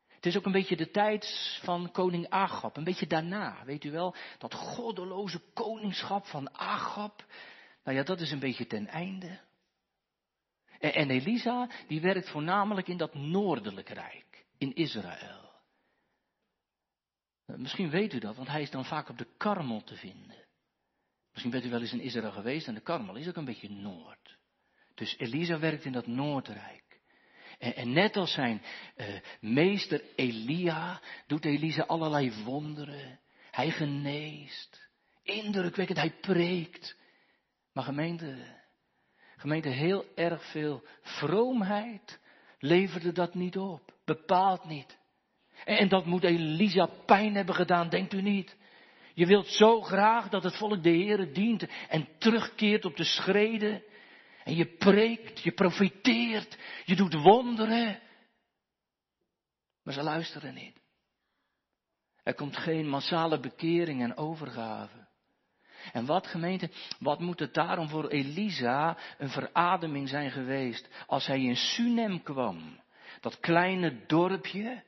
Het 0.08 0.26
is 0.26 0.38
ook 0.38 0.46
een 0.46 0.52
beetje 0.52 0.76
de 0.76 0.92
tijd 0.92 1.58
van 1.62 1.92
koning 1.92 2.30
Agab. 2.30 2.78
Een 2.78 2.84
beetje 2.84 3.08
daarna, 3.08 3.66
weet 3.66 3.84
u 3.84 3.92
wel. 3.92 4.16
Dat 4.38 4.54
goddeloze 4.54 5.42
koningschap 5.54 6.26
van 6.26 6.58
Agab. 6.58 7.26
Nou 7.84 7.98
ja, 7.98 8.04
dat 8.04 8.22
is 8.22 8.32
een 8.32 8.40
beetje 8.40 8.68
ten 8.68 8.88
einde. 8.88 9.40
En, 10.82 11.10
Elisa, 11.10 11.70
die 11.88 12.02
werkt 12.02 12.30
voornamelijk 12.30 12.88
in 12.88 12.98
dat 12.98 13.14
noordelijke 13.14 13.94
rijk. 13.94 14.46
In 14.58 14.74
Israël. 14.74 15.52
Eh, 17.46 17.56
misschien 17.56 17.90
weet 17.90 18.14
u 18.14 18.20
dat, 18.20 18.36
want 18.36 18.48
hij 18.48 18.62
is 18.62 18.72
dan 18.72 18.86
vaak 18.86 19.10
op 19.10 19.18
de 19.18 19.28
Karmel 19.38 19.84
te 19.84 19.96
vinden. 19.96 20.46
Misschien 21.32 21.52
bent 21.52 21.66
u 21.66 21.70
wel 21.70 21.82
eens 21.82 21.94
in 21.94 22.02
Israël 22.02 22.32
geweest 22.32 22.68
en 22.68 22.74
de 22.74 22.82
Karmel 22.82 23.16
is 23.16 23.28
ook 23.28 23.36
een 23.36 23.46
beetje 23.46 23.70
noord. 23.70 24.38
Dus 24.96 25.18
Elisa 25.18 25.60
werkt 25.60 25.86
in 25.86 25.92
dat 25.92 26.08
Noordrijk. 26.08 27.00
En, 27.60 27.76
en 27.76 27.94
net 27.94 28.18
als 28.18 28.34
zijn 28.34 28.62
uh, 28.98 29.08
meester 29.40 30.04
Elia 30.16 31.02
doet 31.28 31.46
Elisa 31.46 31.84
allerlei 31.84 32.44
wonderen. 32.44 33.20
Hij 33.52 33.72
geneest. 33.72 34.90
Indrukwekkend, 35.24 35.98
hij 35.98 36.14
preekt. 36.22 36.96
Maar 37.74 37.84
gemeente, 37.84 38.61
gemeente 39.42 39.70
heel 39.70 40.06
erg 40.16 40.52
veel 40.52 40.84
vroomheid 41.02 42.20
leverde 42.60 43.12
dat 43.12 43.34
niet 43.34 43.58
op. 43.58 43.94
Bepaalt 44.06 44.66
niet. 44.66 44.98
En 45.66 45.90
dat 45.90 46.06
moet 46.06 46.24
Elisa 46.24 46.86
pijn 47.06 47.36
hebben 47.36 47.56
gedaan, 47.56 47.90
denkt 47.90 48.14
u 48.14 48.22
niet? 48.22 48.56
Je 49.14 49.26
wilt 49.26 49.48
zo 49.48 49.82
graag 49.82 50.30
dat 50.30 50.44
het 50.44 50.58
volk 50.58 50.84
de 50.84 50.90
Heere 50.90 51.32
dient 51.32 51.68
en 51.90 52.08
terugkeert 52.18 52.86
op 52.86 52.96
de 52.96 53.04
schreden. 53.04 53.84
En 54.44 54.56
je 54.56 54.66
preekt, 54.66 55.40
je 55.40 55.52
profiteert, 55.52 56.58
je 56.86 56.96
doet 56.96 57.14
wonderen. 57.14 58.00
Maar 59.84 59.94
ze 59.94 60.04
luisteren 60.04 60.54
niet. 60.54 60.80
Er 62.24 62.34
komt 62.34 62.58
geen 62.58 62.88
massale 62.88 63.40
bekering 63.40 64.02
en 64.02 64.18
overgave. 64.18 65.08
En 65.94 66.06
wat 66.06 66.28
gemeente, 66.28 66.70
wat 67.00 67.20
moet 67.20 67.40
het 67.40 67.54
daarom 67.54 67.90
voor 67.90 68.08
Elisa 68.08 68.98
een 69.18 69.30
verademing 69.30 70.10
zijn 70.10 70.32
geweest 70.32 70.90
als 71.08 71.26
hij 71.26 71.42
in 71.42 71.56
Sunem 71.56 72.24
kwam. 72.24 72.80
Dat 73.20 73.40
kleine 73.40 74.06
dorpje 74.08 74.84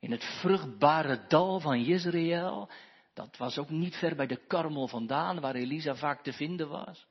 in 0.00 0.10
het 0.10 0.24
vruchtbare 0.24 1.24
dal 1.28 1.60
van 1.60 1.82
Jezreel. 1.82 2.70
Dat 3.14 3.36
was 3.36 3.58
ook 3.58 3.70
niet 3.70 3.96
ver 3.96 4.16
bij 4.16 4.26
de 4.26 4.40
karmel 4.46 4.88
vandaan, 4.88 5.40
waar 5.40 5.54
Elisa 5.54 5.94
vaak 5.94 6.22
te 6.22 6.32
vinden 6.32 6.68
was. 6.68 7.06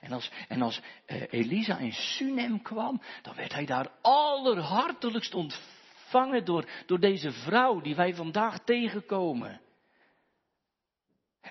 En 0.00 0.12
als, 0.12 0.30
en 0.48 0.62
als 0.62 0.80
uh, 1.06 1.22
Elisa 1.30 1.78
in 1.78 1.92
Sunem 1.92 2.62
kwam, 2.62 3.00
dan 3.22 3.34
werd 3.34 3.52
hij 3.52 3.66
daar 3.66 3.90
allerhartelijkst 4.02 5.34
ontvangen 5.34 6.44
door, 6.44 6.68
door 6.86 7.00
deze 7.00 7.32
vrouw 7.32 7.80
die 7.80 7.94
wij 7.94 8.14
vandaag 8.14 8.64
tegenkomen. 8.64 9.60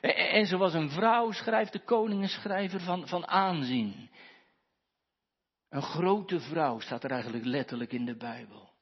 En, 0.02 0.46
ze 0.46 0.58
was 0.58 0.74
een 0.74 0.90
vrouw, 0.90 1.32
schrijft 1.32 1.74
de 1.74 1.84
koningenschrijver, 1.84 2.80
van, 2.80 3.08
van 3.08 3.28
aanzien. 3.28 4.10
Een 5.70 5.82
grote 5.82 6.40
vrouw 6.40 6.80
staat 6.80 7.04
er 7.04 7.12
eigenlijk 7.12 7.46
letterlijk 7.46 7.92
in 7.92 8.06
de 8.06 8.16
Bijbel. 8.16 8.74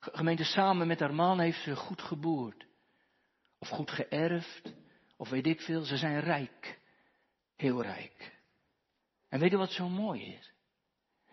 Gemeente, 0.00 0.44
samen 0.44 0.86
met 0.86 1.00
haar 1.00 1.14
man 1.14 1.40
heeft 1.40 1.62
ze 1.62 1.76
goed 1.76 2.02
geboerd. 2.02 2.66
Of 3.58 3.68
goed 3.68 3.90
geërfd. 3.90 4.72
Of 5.16 5.28
weet 5.28 5.46
ik 5.46 5.60
veel. 5.60 5.82
Ze 5.82 5.96
zijn 5.96 6.20
rijk. 6.20 6.80
Heel 7.56 7.82
rijk. 7.82 8.36
En 9.28 9.40
weet 9.40 9.50
je 9.50 9.56
wat 9.56 9.72
zo 9.72 9.88
mooi 9.88 10.22
is? 10.22 10.52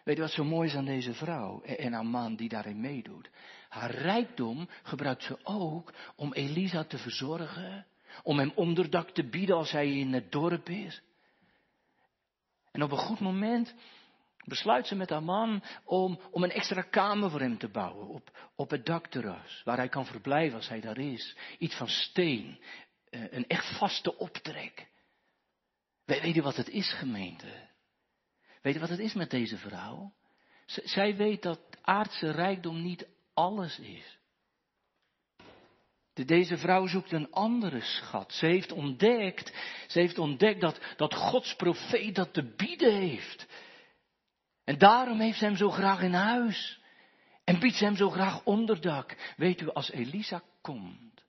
Weet 0.03 0.15
je 0.15 0.21
wat 0.21 0.31
zo 0.31 0.43
mooi 0.43 0.69
is 0.69 0.75
aan 0.75 0.85
deze 0.85 1.13
vrouw 1.13 1.62
en 1.62 1.93
haar 1.93 2.05
man 2.05 2.35
die 2.35 2.50
daarin 2.50 2.81
meedoet? 2.81 3.29
Haar 3.69 3.91
rijkdom 3.91 4.69
gebruikt 4.83 5.24
ze 5.24 5.39
ook 5.43 5.93
om 6.15 6.33
Elisa 6.33 6.83
te 6.83 6.97
verzorgen, 6.97 7.85
om 8.24 8.39
hem 8.39 8.51
onderdak 8.55 9.10
te 9.10 9.29
bieden 9.29 9.55
als 9.55 9.72
hij 9.72 9.91
in 9.91 10.13
het 10.13 10.31
dorp 10.31 10.69
is. 10.69 11.01
En 12.72 12.84
op 12.84 12.91
een 12.91 12.98
goed 12.98 13.19
moment 13.19 13.75
besluit 14.45 14.88
ze 14.88 14.95
met 14.95 15.10
haar 15.10 15.24
man 15.24 15.63
om, 15.84 16.19
om 16.31 16.43
een 16.43 16.51
extra 16.51 16.81
kamer 16.81 17.29
voor 17.29 17.39
hem 17.39 17.57
te 17.57 17.67
bouwen 17.67 18.07
op, 18.07 18.51
op 18.55 18.69
het 18.69 18.86
dakterras, 18.86 19.62
waar 19.63 19.77
hij 19.77 19.89
kan 19.89 20.05
verblijven 20.05 20.57
als 20.57 20.67
hij 20.67 20.81
daar 20.81 20.98
is. 20.98 21.38
Iets 21.57 21.75
van 21.75 21.88
steen, 21.88 22.60
eh, 23.10 23.31
een 23.31 23.48
echt 23.48 23.77
vaste 23.77 24.17
optrek. 24.17 24.88
Weet 26.05 26.36
je 26.36 26.41
wat 26.41 26.55
het 26.55 26.69
is, 26.69 26.93
gemeente? 26.93 27.69
Weet 28.62 28.74
je 28.74 28.79
wat 28.79 28.89
het 28.89 29.00
is 29.00 29.13
met 29.13 29.29
deze 29.29 29.57
vrouw? 29.57 30.13
zij 30.65 31.15
weet 31.15 31.41
dat 31.41 31.60
aardse 31.81 32.31
rijkdom 32.31 32.81
niet 32.81 33.07
alles 33.34 33.79
is. 33.79 34.14
Deze 36.24 36.57
vrouw 36.57 36.88
zoekt 36.88 37.12
een 37.12 37.31
andere 37.31 37.81
schat. 37.81 38.34
Ze 38.34 38.45
heeft 38.45 38.72
ontdekt, 38.72 39.53
ze 39.88 40.00
heeft 40.00 40.17
ontdekt 40.17 40.62
dat, 40.62 40.79
dat 40.98 41.13
Gods 41.13 41.55
profeet 41.55 42.15
dat 42.15 42.34
te 42.34 42.53
bieden 42.55 42.93
heeft. 42.93 43.48
En 44.63 44.77
daarom 44.77 45.19
heeft 45.19 45.38
ze 45.38 45.45
hem 45.45 45.55
zo 45.55 45.69
graag 45.69 46.01
in 46.01 46.13
huis. 46.13 46.79
En 47.43 47.60
biedt 47.60 47.75
ze 47.75 47.84
hem 47.84 47.95
zo 47.95 48.10
graag 48.10 48.43
onderdak. 48.43 49.34
Weet 49.38 49.62
u, 49.62 49.69
als 49.69 49.91
Elisa 49.91 50.43
komt, 50.62 51.24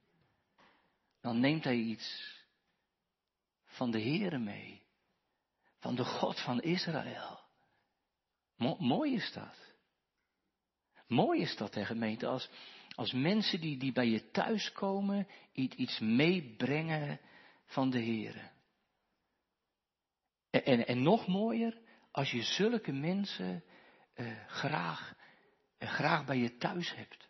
dan 1.20 1.40
neemt 1.40 1.64
hij 1.64 1.76
iets 1.76 2.34
van 3.64 3.90
de 3.90 4.00
Heere 4.00 4.38
mee. 4.38 4.82
Van 5.78 5.94
de 5.94 6.04
God 6.04 6.40
van 6.40 6.60
Israël. 6.60 7.40
mooi 8.78 9.14
is 9.14 9.32
dat. 9.32 9.74
Mooi 11.06 11.40
is 11.40 11.56
dat, 11.56 11.74
hè, 11.74 11.84
gemeente, 11.84 12.26
als, 12.26 12.48
als 12.96 13.12
mensen 13.12 13.60
die, 13.60 13.92
bij 13.92 14.08
je 14.08 14.30
thuiskomen 14.30 15.28
iets, 15.52 15.76
iets 15.76 15.98
meebrengen 15.98 17.20
van 17.64 17.90
de 17.90 17.98
Heere. 17.98 18.50
En, 20.50 20.64
en, 20.64 20.86
en 20.86 21.02
nog 21.02 21.26
mooier, 21.26 21.80
als 22.10 22.30
je 22.30 22.42
zulke 22.42 22.92
mensen 22.92 23.64
uh, 24.14 24.46
graag, 24.46 25.14
uh, 25.78 25.88
graag 25.88 26.24
bij 26.24 26.38
je 26.38 26.56
thuis 26.56 26.94
hebt. 26.94 27.28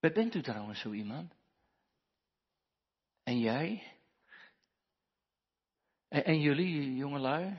Bent 0.00 0.34
u 0.34 0.42
trouwens 0.42 0.80
zo 0.80 0.92
iemand? 0.92 1.34
En 3.22 3.38
jij? 3.38 3.82
En, 6.08 6.24
en 6.24 6.40
jullie, 6.40 6.96
jongelui? 6.96 7.58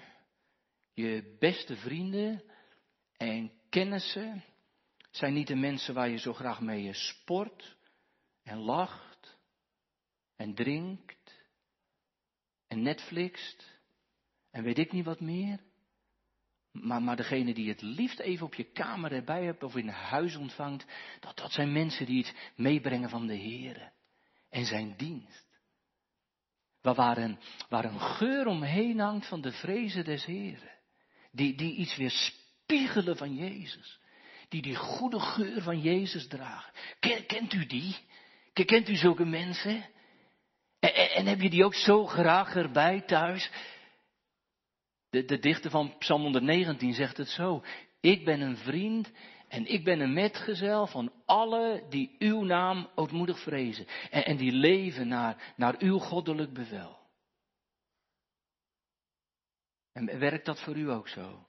Je 0.94 1.36
beste 1.40 1.76
vrienden 1.76 2.44
en 3.18 3.52
kennissen 3.70 4.44
zijn 5.18 5.34
niet 5.34 5.48
de 5.48 5.56
mensen 5.56 5.94
waar 5.94 6.10
je 6.10 6.18
zo 6.18 6.34
graag 6.34 6.62
mee 6.62 6.94
sport 6.94 7.78
en 8.44 8.58
lacht 8.58 9.38
en 10.36 10.54
drinkt 10.54 11.46
en 12.68 12.82
Netflixt 12.82 13.80
en 14.52 14.64
weet 14.64 14.78
ik 14.78 14.92
niet 14.92 15.06
wat 15.06 15.20
meer. 15.20 15.60
Maar, 16.72 17.02
maar 17.02 17.16
degene 17.16 17.54
die 17.54 17.70
het 17.70 17.82
liefst 17.82 18.20
even 18.20 18.46
op 18.46 18.54
je 18.54 18.72
kamer 18.72 19.12
erbij 19.12 19.44
hebt 19.44 19.64
of 19.64 19.76
in 19.76 19.88
huis 19.88 20.36
ontvangt, 20.36 20.86
dat, 21.20 21.38
dat 21.38 21.52
zijn 21.52 21.72
mensen 21.72 22.06
die 22.06 22.26
het 22.26 22.36
meebrengen 22.56 23.10
van 23.10 23.28
de 23.28 23.36
Heer 23.36 23.92
en 24.50 24.66
zijn 24.66 24.94
dienst. 24.98 25.46
Waar, 26.82 27.18
een, 27.18 27.40
waar 27.70 27.86
een 27.86 28.00
geur 28.00 28.48
omheen 28.48 29.00
hangt 29.00 29.28
van 29.28 29.42
de 29.42 29.52
vrezen 29.52 30.04
des 30.04 30.26
Heren. 30.26 30.72
Die, 31.32 31.56
die 31.56 31.76
iets 31.76 31.96
weer 31.96 32.12
spiegelen 32.12 33.18
van 33.18 33.36
Jezus. 33.36 34.00
Die 34.50 34.62
die 34.62 34.76
goede 34.76 35.20
geur 35.20 35.62
van 35.62 35.80
Jezus 35.80 36.28
dragen. 36.28 36.74
kent 37.28 37.54
u 37.54 37.66
die? 37.66 37.96
Kent 38.54 38.90
u 38.90 38.96
zulke 38.96 39.26
mensen? 39.26 39.86
En, 40.80 40.94
en, 40.94 41.26
heb 41.26 41.42
je 41.42 41.50
die 41.50 41.66
ook 41.66 41.76
zo 41.76 42.06
graag 42.06 42.56
erbij 42.56 43.02
thuis? 43.02 43.52
De, 45.10 45.26
de 45.26 45.40
dichter 45.40 45.72
van 45.72 45.98
Psalm 45.98 46.22
119 46.22 46.94
zegt 46.94 47.18
het 47.18 47.30
zo. 47.30 47.64
Ik 48.00 48.26
ben 48.26 48.42
een 48.42 48.58
vriend 48.58 49.12
en 49.48 49.66
ik 49.66 49.84
ben 49.84 50.00
een 50.00 50.14
metgezel 50.14 50.88
van 50.88 51.14
alle 51.26 51.86
die 51.90 52.16
uw 52.20 52.44
naam 52.44 52.90
ootmoedig 52.96 53.40
vrezen. 53.40 53.88
En, 54.10 54.26
en 54.26 54.38
die 54.38 54.52
leven 54.52 55.08
naar, 55.08 55.54
naar 55.56 55.76
uw 55.80 55.98
goddelijk 55.98 56.54
bevel. 56.54 56.98
En 59.92 60.20
werkt 60.20 60.46
dat 60.46 60.62
voor 60.62 60.76
u 60.76 60.92
ook 60.92 61.08
zo? 61.08 61.47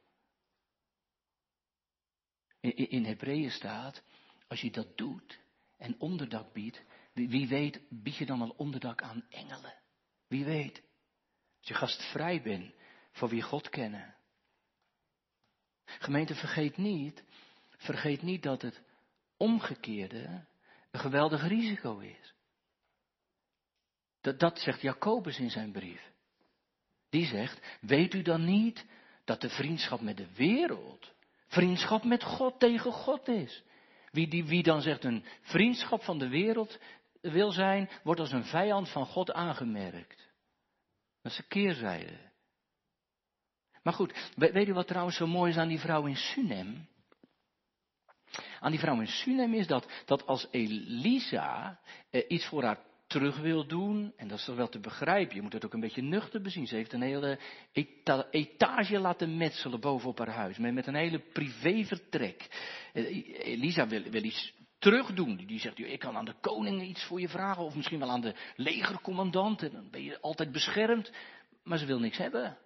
In, 2.74 3.04
Hebreeën 3.04 3.50
staat, 3.50 4.02
als 4.48 4.60
je 4.60 4.70
dat 4.70 4.96
doet 4.96 5.38
en 5.76 6.00
onderdak 6.00 6.52
biedt, 6.52 6.82
wie 7.12 7.48
weet 7.48 7.80
bied 7.88 8.16
je 8.16 8.26
dan 8.26 8.40
al 8.40 8.54
onderdak 8.56 9.02
aan 9.02 9.24
engelen. 9.28 9.74
Wie 10.28 10.44
weet. 10.44 10.82
Als 11.58 11.68
je 11.68 11.74
gastvrij 11.74 12.42
bent 12.42 12.74
voor 13.12 13.28
wie 13.28 13.42
God 13.42 13.68
kennen. 13.68 14.14
Gemeente, 15.84 16.34
vergeet 16.34 16.76
niet, 16.76 17.24
vergeet 17.76 18.22
niet 18.22 18.42
dat 18.42 18.62
het 18.62 18.82
omgekeerde 19.36 20.44
een 20.90 21.00
geweldig 21.00 21.48
risico 21.48 21.98
is. 21.98 22.34
Dat, 24.20 24.40
dat 24.40 24.58
zegt 24.58 24.80
Jacobus 24.80 25.38
in 25.38 25.50
zijn 25.50 25.72
brief. 25.72 26.12
Die 27.10 27.26
zegt, 27.26 27.78
weet 27.80 28.14
u 28.14 28.22
dan 28.22 28.44
niet 28.44 28.86
dat 29.24 29.40
de 29.40 29.48
vriendschap 29.48 30.00
met 30.00 30.16
de 30.16 30.34
wereld 30.34 31.12
vriendschap 31.48 32.04
met 32.04 32.24
God 32.24 32.58
tegen 32.60 32.92
God 32.92 33.28
is? 33.28 33.62
Wie, 34.10 34.28
die, 34.28 34.44
wie 34.44 34.62
dan 34.62 34.82
zegt 34.82 35.04
een 35.04 35.24
vriendschap 35.40 36.02
van 36.02 36.18
de 36.18 36.28
wereld 36.28 36.78
wil 37.20 37.50
zijn, 37.50 37.90
wordt 38.02 38.20
als 38.20 38.32
een 38.32 38.44
vijand 38.44 38.88
van 38.88 39.06
God 39.06 39.32
aangemerkt. 39.32 40.28
Dat 41.22 41.32
is 41.32 41.38
een 41.38 41.48
keerzijde. 41.48 42.18
Maar 43.82 43.92
goed, 43.92 44.32
weet 44.36 44.68
u 44.68 44.72
wat 44.72 44.86
trouwens 44.86 45.16
zo 45.16 45.26
mooi 45.26 45.50
is 45.50 45.56
aan 45.56 45.68
die 45.68 45.78
vrouw 45.78 46.06
in 46.06 46.16
Sunem? 46.16 46.88
Aan 48.60 48.70
die 48.70 48.80
vrouw 48.80 49.00
in 49.00 49.06
Sunem 49.06 49.54
is 49.54 49.66
dat, 49.66 49.88
dat 50.04 50.26
als 50.26 50.48
Elisa 50.50 51.80
eh, 52.10 52.24
iets 52.28 52.46
voor 52.46 52.62
haar 52.62 52.78
terug 53.08 53.38
wil 53.38 53.66
doen, 53.66 54.12
en 54.16 54.28
dat 54.28 54.38
is 54.38 54.44
toch 54.44 54.56
wel 54.56 54.68
te 54.68 54.80
begrijpen, 54.80 55.36
je 55.36 55.42
moet 55.42 55.52
het 55.52 55.64
ook 55.64 55.72
een 55.72 55.80
beetje 55.80 56.02
nuchter 56.02 56.42
bezien. 56.42 56.66
Ze 56.66 56.74
heeft 56.74 56.92
een 56.92 57.02
hele 57.02 57.38
etage 58.30 58.98
laten 58.98 59.36
metselen 59.36 59.80
bovenop 59.80 60.18
haar 60.18 60.30
huis, 60.30 60.58
met, 60.58 60.74
met 60.74 60.86
een 60.86 60.94
hele 60.94 61.18
privévertrek. 61.18 62.48
Eh, 62.92 63.46
Elisa 63.46 63.88
wil, 63.88 64.02
wil 64.02 64.24
iets 64.24 64.54
terugdoen. 64.78 65.36
Die 65.36 65.60
zegt, 65.60 65.78
ik 65.78 65.98
kan 65.98 66.16
aan 66.16 66.24
de 66.24 66.36
koning 66.40 66.82
iets 66.82 67.04
voor 67.04 67.20
je 67.20 67.28
vragen, 67.28 67.62
of 67.62 67.74
misschien 67.74 67.98
wel 67.98 68.10
aan 68.10 68.20
de 68.20 68.34
legercommandant, 68.56 69.62
en 69.62 69.72
dan 69.72 69.90
ben 69.90 70.02
je 70.02 70.20
altijd 70.20 70.52
beschermd. 70.52 71.12
Maar 71.62 71.78
ze 71.78 71.86
wil 71.86 71.98
niks 71.98 72.18
hebben. 72.18 72.58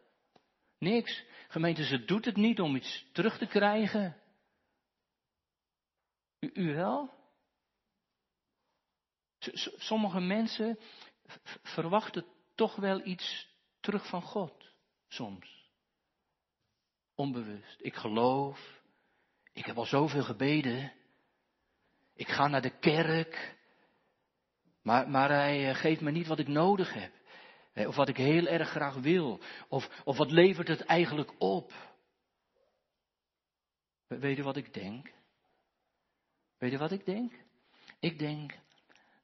Niks. 0.79 1.25
Gemeente, 1.49 1.85
ze 1.85 2.05
doet 2.05 2.25
het 2.25 2.37
niet 2.37 2.61
om 2.61 2.77
iets 2.77 3.07
terug 3.13 3.39
te 3.39 3.47
krijgen. 3.47 4.17
U, 6.41 6.51
u 6.55 6.75
wel? 6.75 7.11
Sommige 9.77 10.21
mensen 10.21 10.79
verwachten 11.63 12.27
toch 12.55 12.77
wel 12.77 13.07
iets 13.07 13.49
terug 13.81 14.09
van 14.09 14.23
God. 14.23 14.71
Soms. 15.09 15.71
Onbewust. 17.15 17.77
Ik 17.81 17.95
geloof. 17.95 18.81
Ik 19.53 19.65
heb 19.65 19.77
al 19.77 19.87
zoveel 19.87 20.23
gebeden. 20.23 20.93
Ik 22.15 22.29
ga 22.29 22.49
naar 22.49 22.63
de 22.63 22.79
kerk. 22.79 23.57
Maar, 24.83 25.09
maar 25.09 25.29
hij 25.29 25.69
eh, 25.69 25.75
geeft 25.75 26.01
me 26.01 26.11
niet 26.11 26.27
wat 26.27 26.39
ik 26.39 26.49
nodig 26.49 26.93
heb. 26.93 27.13
Of 27.87 27.97
wat 27.97 28.09
ik 28.09 28.17
heel 28.17 28.47
erg 28.47 28.69
graag 28.69 28.95
wil. 28.95 29.41
Of, 29.69 30.03
of 30.05 30.17
wat 30.17 30.31
levert 30.31 30.69
het 30.69 30.81
eigenlijk 30.81 31.35
op? 31.39 31.73
Weet 34.07 34.37
je 34.37 34.43
wat 34.43 34.57
ik 34.57 34.75
denk? 34.75 35.13
Weet 36.59 36.71
je 36.71 36.79
wat 36.79 36.93
ik 36.93 37.05
denk? 37.05 37.33
Ik 38.01 38.19
denk 38.19 38.59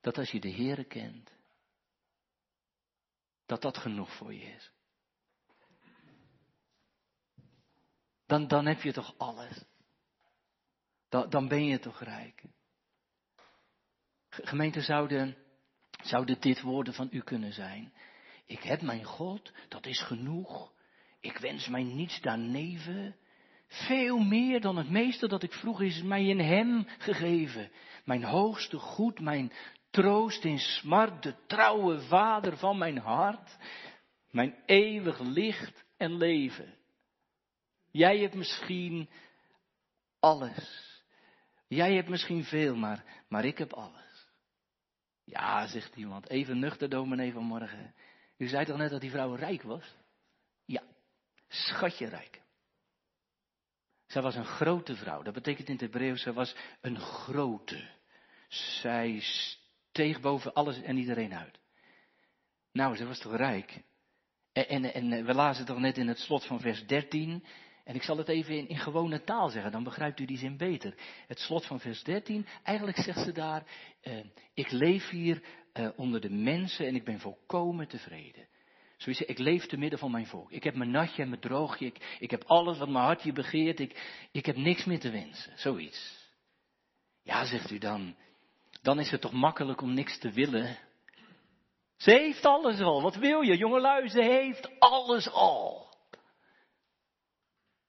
dat 0.00 0.18
als 0.18 0.30
je 0.30 0.40
de 0.40 0.52
Heere 0.52 0.84
kent, 0.84 1.32
dat 3.46 3.62
dat 3.62 3.78
genoeg 3.78 4.16
voor 4.16 4.34
je 4.34 4.44
is. 4.44 4.70
Dan, 8.26 8.48
dan 8.48 8.66
heb 8.66 8.80
je 8.80 8.92
toch 8.92 9.18
alles. 9.18 9.64
Dan, 11.08 11.30
dan 11.30 11.48
ben 11.48 11.64
je 11.64 11.78
toch 11.78 12.02
rijk. 12.02 12.44
Gemeente 14.28 14.80
zouden, 14.80 15.36
zouden 16.02 16.40
dit 16.40 16.60
woorden 16.60 16.94
van 16.94 17.08
u 17.10 17.20
kunnen 17.20 17.52
zijn. 17.52 17.92
Ik 18.46 18.62
heb 18.62 18.82
mijn 18.82 19.04
God, 19.04 19.52
dat 19.68 19.86
is 19.86 20.02
genoeg. 20.02 20.72
Ik 21.20 21.38
wens 21.38 21.68
mij 21.68 21.82
niets 21.82 22.20
daarneven. 22.20 23.16
Veel 23.66 24.18
meer 24.18 24.60
dan 24.60 24.76
het 24.76 24.90
meeste 24.90 25.28
dat 25.28 25.42
ik 25.42 25.52
vroeg 25.52 25.80
is 25.80 26.02
mij 26.02 26.24
in 26.24 26.38
Hem 26.38 26.86
gegeven. 26.98 27.70
Mijn 28.04 28.24
hoogste 28.24 28.78
goed, 28.78 29.20
mijn 29.20 29.52
troost 29.98 30.44
in 30.44 30.58
smart, 30.58 31.22
de 31.22 31.34
trouwe 31.46 32.00
vader 32.00 32.56
van 32.56 32.78
mijn 32.78 32.98
hart. 32.98 33.56
Mijn 34.30 34.54
eeuwig 34.66 35.18
licht 35.20 35.84
en 35.96 36.16
leven. 36.16 36.74
Jij 37.90 38.18
hebt 38.18 38.34
misschien 38.34 39.08
alles. 40.20 40.86
Jij 41.68 41.94
hebt 41.94 42.08
misschien 42.08 42.44
veel, 42.44 42.76
maar, 42.76 43.04
maar 43.28 43.44
ik 43.44 43.58
heb 43.58 43.72
alles. 43.72 44.28
Ja, 45.24 45.66
zegt 45.66 45.96
iemand, 45.96 46.28
even 46.28 46.58
nuchter 46.58 46.88
dominee 46.88 47.32
vanmorgen. 47.32 47.94
U 48.36 48.46
zei 48.46 48.64
toch 48.64 48.76
net 48.76 48.90
dat 48.90 49.00
die 49.00 49.10
vrouw 49.10 49.34
rijk 49.34 49.62
was? 49.62 49.94
Ja, 50.64 50.82
schatje 51.48 52.06
rijk. 52.06 52.40
Zij 54.06 54.22
was 54.22 54.34
een 54.34 54.44
grote 54.44 54.96
vrouw. 54.96 55.22
Dat 55.22 55.34
betekent 55.34 55.66
in 55.66 55.72
het 55.72 55.82
Hebreeuws, 55.82 56.22
zij 56.22 56.32
was 56.32 56.56
een 56.80 56.98
grote. 56.98 57.88
Zij 58.48 59.20
steeg 59.98 60.20
boven 60.20 60.54
alles 60.54 60.82
en 60.82 60.96
iedereen 60.96 61.34
uit. 61.34 61.58
Nou, 62.72 62.96
ze 62.96 63.06
was 63.06 63.18
toch 63.18 63.36
rijk? 63.36 63.82
En, 64.52 64.94
en, 64.94 65.24
we 65.24 65.34
lazen 65.34 65.64
toch 65.64 65.78
net 65.78 65.98
in 65.98 66.08
het 66.08 66.18
slot 66.18 66.46
van 66.46 66.60
vers 66.60 66.86
13. 66.86 67.44
En 67.84 67.94
ik 67.94 68.02
zal 68.02 68.16
het 68.16 68.28
even 68.28 68.56
in, 68.56 68.68
in, 68.68 68.78
gewone 68.78 69.24
taal 69.24 69.48
zeggen, 69.48 69.72
dan 69.72 69.84
begrijpt 69.84 70.20
u 70.20 70.24
die 70.24 70.38
zin 70.38 70.56
beter. 70.56 70.94
Het 71.26 71.38
slot 71.38 71.66
van 71.66 71.80
vers 71.80 72.02
13, 72.02 72.46
eigenlijk 72.62 72.98
zegt 72.98 73.24
ze 73.24 73.32
daar, 73.32 73.62
eh, 74.00 74.24
ik 74.54 74.70
leef 74.70 75.08
hier 75.08 75.42
eh, 75.72 75.88
onder 75.96 76.20
de 76.20 76.30
mensen 76.30 76.86
en 76.86 76.94
ik 76.94 77.04
ben 77.04 77.20
volkomen 77.20 77.88
tevreden. 77.88 78.48
Zoiets, 78.96 79.22
ik 79.22 79.38
leef 79.38 79.66
te 79.66 79.76
midden 79.76 79.98
van 79.98 80.10
mijn 80.10 80.26
volk. 80.26 80.50
Ik 80.50 80.64
heb 80.64 80.74
mijn 80.74 80.90
natje 80.90 81.22
en 81.22 81.28
mijn 81.28 81.40
droogje, 81.40 81.86
ik, 81.86 82.16
ik 82.18 82.30
heb 82.30 82.44
alles 82.44 82.78
wat 82.78 82.88
mijn 82.88 83.04
hartje 83.04 83.32
begeert, 83.32 83.80
ik, 83.80 84.26
ik 84.32 84.46
heb 84.46 84.56
niks 84.56 84.84
meer 84.84 85.00
te 85.00 85.10
wensen. 85.10 85.52
Zoiets. 85.58 86.28
Ja, 87.22 87.44
zegt 87.44 87.70
u 87.70 87.78
dan, 87.78 88.16
dan 88.82 89.00
is 89.00 89.10
het 89.10 89.20
toch 89.20 89.32
makkelijk 89.32 89.80
om 89.80 89.94
niks 89.94 90.18
te 90.18 90.30
willen. 90.30 90.78
Ze 91.96 92.10
heeft 92.10 92.44
alles 92.44 92.80
al. 92.80 93.02
Wat 93.02 93.16
wil 93.16 93.40
je, 93.40 93.56
jongelui? 93.56 94.08
Ze 94.08 94.22
heeft 94.22 94.80
alles 94.80 95.30
al. 95.30 95.88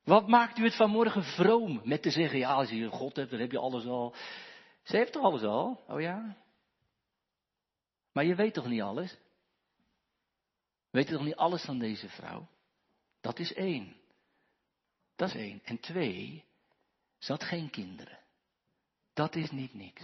Wat 0.03 0.27
maakt 0.27 0.57
u 0.57 0.63
het 0.63 0.75
vanmorgen 0.75 1.23
vroom 1.23 1.81
met 1.83 2.01
te 2.01 2.09
zeggen, 2.09 2.39
ja, 2.39 2.53
als 2.53 2.69
je 2.69 2.87
God 2.87 3.15
hebt, 3.15 3.31
dan 3.31 3.39
heb 3.39 3.51
je 3.51 3.59
alles 3.59 3.85
al. 3.85 4.15
Ze 4.83 4.97
heeft 4.97 5.11
toch 5.11 5.23
alles 5.23 5.43
al? 5.43 5.83
Oh 5.87 6.01
ja? 6.01 6.37
Maar 8.11 8.25
je 8.25 8.35
weet 8.35 8.53
toch 8.53 8.67
niet 8.67 8.81
alles? 8.81 9.17
Weet 10.89 11.07
je 11.07 11.13
toch 11.13 11.25
niet 11.25 11.35
alles 11.35 11.63
van 11.63 11.79
deze 11.79 12.09
vrouw? 12.09 12.47
Dat 13.21 13.39
is 13.39 13.53
één. 13.53 13.95
Dat 15.15 15.29
is 15.29 15.35
één. 15.35 15.61
En 15.63 15.79
twee, 15.79 16.45
ze 17.17 17.31
had 17.31 17.43
geen 17.43 17.69
kinderen. 17.69 18.19
Dat 19.13 19.35
is 19.35 19.51
niet 19.51 19.73
niks. 19.73 20.03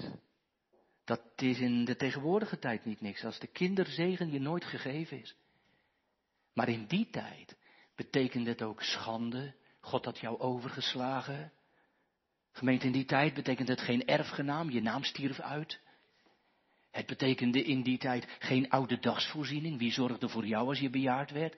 Dat 1.05 1.21
is 1.35 1.59
in 1.59 1.85
de 1.85 1.95
tegenwoordige 1.95 2.59
tijd 2.59 2.85
niet 2.85 3.01
niks, 3.01 3.23
als 3.23 3.39
de 3.39 3.47
kinderzegen 3.47 4.31
je 4.31 4.39
nooit 4.39 4.65
gegeven 4.65 5.21
is. 5.21 5.35
Maar 6.53 6.69
in 6.69 6.85
die 6.85 7.09
tijd 7.09 7.57
betekende 7.95 8.49
het 8.49 8.61
ook 8.61 8.81
schande, 8.81 9.55
God 9.79 10.05
had 10.05 10.19
jou 10.19 10.39
overgeslagen. 10.39 11.51
Gemeente 12.51 12.85
in 12.85 12.91
die 12.91 13.05
tijd 13.05 13.33
betekent 13.33 13.67
het 13.67 13.81
geen 13.81 14.05
erfgenaam, 14.05 14.69
je 14.69 14.81
naam 14.81 15.03
stierf 15.03 15.39
uit. 15.39 15.79
Het 16.91 17.05
betekende 17.05 17.63
in 17.63 17.83
die 17.83 17.97
tijd 17.97 18.27
geen 18.39 18.69
oude 18.69 18.99
dagsvoorziening, 18.99 19.77
wie 19.77 19.91
zorgde 19.91 20.29
voor 20.29 20.45
jou 20.45 20.67
als 20.67 20.79
je 20.79 20.89
bejaard 20.89 21.31
werd? 21.31 21.57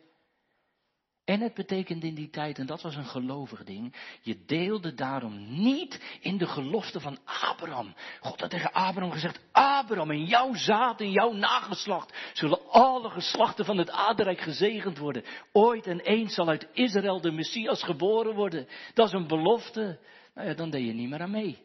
En 1.27 1.41
het 1.41 1.53
betekende 1.53 2.07
in 2.07 2.15
die 2.15 2.29
tijd, 2.29 2.59
en 2.59 2.65
dat 2.65 2.81
was 2.81 2.95
een 2.95 3.05
gelovig 3.05 3.63
ding, 3.63 3.95
je 4.21 4.45
deelde 4.45 4.93
daarom 4.93 5.61
niet 5.61 6.17
in 6.21 6.37
de 6.37 6.47
gelofte 6.47 6.99
van 6.99 7.17
Abraham. 7.25 7.95
God 8.19 8.39
had 8.39 8.49
tegen 8.49 8.71
Abraham 8.71 9.11
gezegd, 9.11 9.39
Abraham, 9.51 10.11
in 10.11 10.25
jouw 10.25 10.53
zaad, 10.53 11.01
in 11.01 11.11
jouw 11.11 11.31
nageslacht, 11.31 12.17
zullen 12.33 12.69
alle 12.69 13.09
geslachten 13.09 13.65
van 13.65 13.77
het 13.77 13.89
aardrijk 13.89 14.39
gezegend 14.39 14.97
worden. 14.97 15.23
Ooit 15.51 15.87
en 15.87 15.99
eens 15.99 16.33
zal 16.33 16.47
uit 16.47 16.67
Israël 16.73 17.21
de 17.21 17.31
Messias 17.31 17.83
geboren 17.83 18.35
worden. 18.35 18.67
Dat 18.93 19.07
is 19.07 19.13
een 19.13 19.27
belofte. 19.27 19.99
Nou 20.33 20.47
ja, 20.47 20.53
dan 20.53 20.69
deed 20.69 20.85
je 20.85 20.93
niet 20.93 21.09
meer 21.09 21.21
aan 21.21 21.31
mee. 21.31 21.57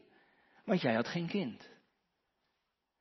Want 0.65 0.81
jij 0.81 0.95
had 0.95 1.09
geen 1.09 1.29
kind. 1.29 1.69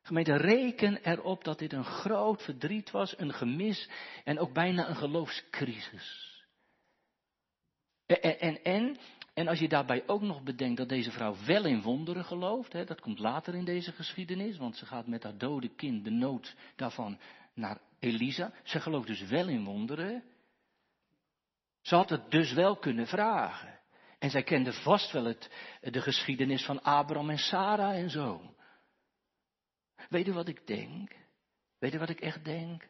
Gemeente, 0.01 0.37
reken 0.37 1.03
erop 1.03 1.43
dat 1.43 1.59
dit 1.59 1.73
een 1.73 1.85
groot 1.85 2.43
verdriet 2.43 2.91
was, 2.91 3.17
een 3.17 3.33
gemis 3.33 3.89
en 4.23 4.39
ook 4.39 4.53
bijna 4.53 4.89
een 4.89 4.95
geloofscrisis. 4.95 6.30
En, 8.19 8.39
en, 8.39 8.63
en, 8.63 8.97
en 9.33 9.47
als 9.47 9.59
je 9.59 9.67
daarbij 9.67 10.07
ook 10.07 10.21
nog 10.21 10.43
bedenkt 10.43 10.77
dat 10.77 10.89
deze 10.89 11.11
vrouw 11.11 11.35
wel 11.45 11.65
in 11.65 11.81
wonderen 11.81 12.25
gelooft, 12.25 12.73
hè, 12.73 12.85
dat 12.85 13.01
komt 13.01 13.19
later 13.19 13.55
in 13.55 13.65
deze 13.65 13.91
geschiedenis, 13.91 14.57
want 14.57 14.77
ze 14.77 14.85
gaat 14.85 15.07
met 15.07 15.23
haar 15.23 15.37
dode 15.37 15.75
kind, 15.75 16.03
de 16.03 16.11
nood 16.11 16.55
daarvan, 16.75 17.19
naar 17.53 17.79
Elisa. 17.99 18.53
Ze 18.63 18.79
gelooft 18.79 19.07
dus 19.07 19.21
wel 19.21 19.47
in 19.47 19.63
wonderen. 19.63 20.23
Ze 21.81 21.95
had 21.95 22.09
het 22.09 22.31
dus 22.31 22.53
wel 22.53 22.77
kunnen 22.77 23.07
vragen. 23.07 23.79
En 24.19 24.29
zij 24.29 24.43
kende 24.43 24.73
vast 24.73 25.11
wel 25.11 25.25
het, 25.25 25.49
de 25.81 26.01
geschiedenis 26.01 26.65
van 26.65 26.81
Abraham 26.81 27.29
en 27.29 27.37
Sarah 27.37 27.95
en 27.95 28.09
zo. 28.09 28.55
Weet 30.09 30.27
u 30.27 30.33
wat 30.33 30.47
ik 30.47 30.67
denk? 30.67 31.15
Weet 31.79 31.93
u 31.93 31.99
wat 31.99 32.09
ik 32.09 32.21
echt 32.21 32.45
denk? 32.45 32.87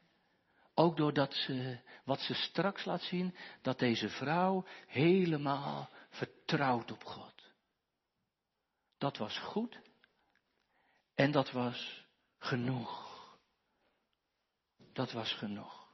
Ook 0.81 0.97
doordat 0.97 1.33
ze, 1.33 1.79
wat 2.03 2.19
ze 2.19 2.33
straks 2.33 2.85
laat 2.85 3.01
zien, 3.01 3.35
dat 3.61 3.79
deze 3.79 4.09
vrouw 4.09 4.65
helemaal 4.87 5.89
vertrouwt 6.09 6.91
op 6.91 7.03
God. 7.03 7.33
Dat 8.97 9.17
was 9.17 9.37
goed 9.39 9.79
en 11.15 11.31
dat 11.31 11.51
was 11.51 12.05
genoeg. 12.37 13.09
Dat 14.93 15.11
was 15.11 15.33
genoeg. 15.33 15.93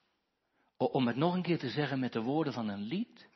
Om 0.78 1.08
het 1.08 1.16
nog 1.16 1.34
een 1.34 1.42
keer 1.42 1.60
te 1.60 1.70
zeggen 1.70 2.00
met 2.00 2.14
de 2.14 2.22
woorden 2.22 2.54
van 2.54 2.68
een 2.68 2.82
lied. 2.82 3.28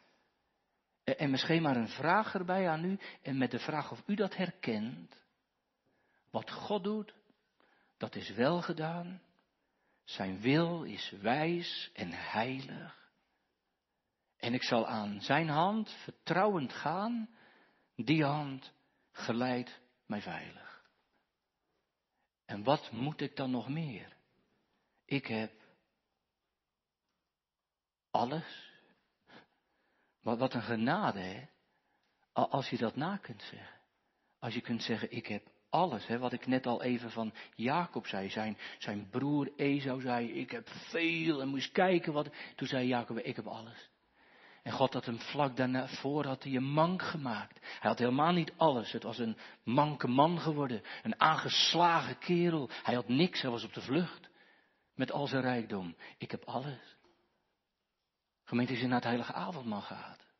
En 1.03 1.29
misschien 1.29 1.61
maar 1.61 1.75
een 1.75 1.89
vraag 1.89 2.33
erbij 2.33 2.69
aan 2.69 2.83
u. 2.83 2.99
En 3.21 3.37
met 3.37 3.51
de 3.51 3.59
vraag 3.59 3.91
of 3.91 4.03
u 4.05 4.15
dat 4.15 4.35
herkent. 4.35 5.23
Wat 6.29 6.51
God 6.51 6.83
doet, 6.83 7.13
dat 7.97 8.15
is 8.15 8.29
wel 8.29 8.61
gedaan. 8.61 9.21
Zijn 10.11 10.39
wil 10.39 10.83
is 10.83 11.09
wijs 11.09 11.89
en 11.93 12.11
heilig. 12.11 13.11
En 14.37 14.53
ik 14.53 14.63
zal 14.63 14.87
aan 14.87 15.21
zijn 15.21 15.49
hand 15.49 15.91
vertrouwend 15.91 16.73
gaan. 16.73 17.29
Die 17.95 18.23
hand 18.23 18.73
geleidt 19.11 19.79
mij 20.05 20.21
veilig. 20.21 20.89
En 22.45 22.63
wat 22.63 22.91
moet 22.91 23.21
ik 23.21 23.35
dan 23.35 23.51
nog 23.51 23.69
meer? 23.69 24.17
Ik 25.05 25.25
heb 25.25 25.51
alles. 28.09 28.69
Wat, 30.21 30.37
wat 30.37 30.53
een 30.53 30.61
genade, 30.61 31.19
hè? 31.19 31.45
Als 32.33 32.69
je 32.69 32.77
dat 32.77 32.95
na 32.95 33.17
kunt 33.17 33.41
zeggen. 33.41 33.79
Als 34.39 34.53
je 34.53 34.61
kunt 34.61 34.83
zeggen, 34.83 35.11
ik 35.11 35.27
heb 35.27 35.50
alles, 35.71 36.07
hè, 36.07 36.17
wat 36.17 36.33
ik 36.33 36.47
net 36.47 36.65
al 36.65 36.81
even 36.81 37.11
van 37.11 37.33
Jacob 37.55 38.07
zei. 38.07 38.29
Zijn, 38.29 38.57
zijn 38.77 39.09
broer 39.09 39.51
Esau 39.55 40.01
zei, 40.01 40.31
ik 40.31 40.51
heb 40.51 40.69
veel 40.69 41.41
en 41.41 41.47
moest 41.47 41.71
kijken 41.71 42.13
wat. 42.13 42.29
Toen 42.55 42.67
zei 42.67 42.87
Jacob, 42.87 43.17
ik 43.17 43.35
heb 43.35 43.47
alles. 43.47 43.89
En 44.63 44.71
God 44.71 44.93
had 44.93 45.05
hem 45.05 45.19
vlak 45.19 45.55
daarna 45.55 45.87
voor 45.87 46.25
had 46.25 46.43
hij 46.43 46.55
een 46.55 46.71
mank 46.71 47.01
gemaakt. 47.01 47.59
Hij 47.59 47.89
had 47.89 47.99
helemaal 47.99 48.31
niet 48.31 48.53
alles. 48.57 48.91
Het 48.91 49.03
was 49.03 49.17
een 49.17 49.37
manke 49.63 50.07
man 50.07 50.39
geworden. 50.39 50.81
Een 51.03 51.19
aangeslagen 51.19 52.17
kerel. 52.17 52.69
Hij 52.83 52.95
had 52.95 53.07
niks, 53.07 53.41
hij 53.41 53.51
was 53.51 53.63
op 53.63 53.73
de 53.73 53.81
vlucht. 53.81 54.29
Met 54.95 55.11
al 55.11 55.27
zijn 55.27 55.41
rijkdom. 55.41 55.95
Ik 56.17 56.31
heb 56.31 56.43
alles. 56.43 56.97
Gemeente, 58.43 58.71
als 58.71 58.81
je 58.81 58.87
naar 58.87 58.95
het 58.95 59.05
heilige 59.07 59.33
avondmaal 59.33 59.81
gaat. 59.81 60.30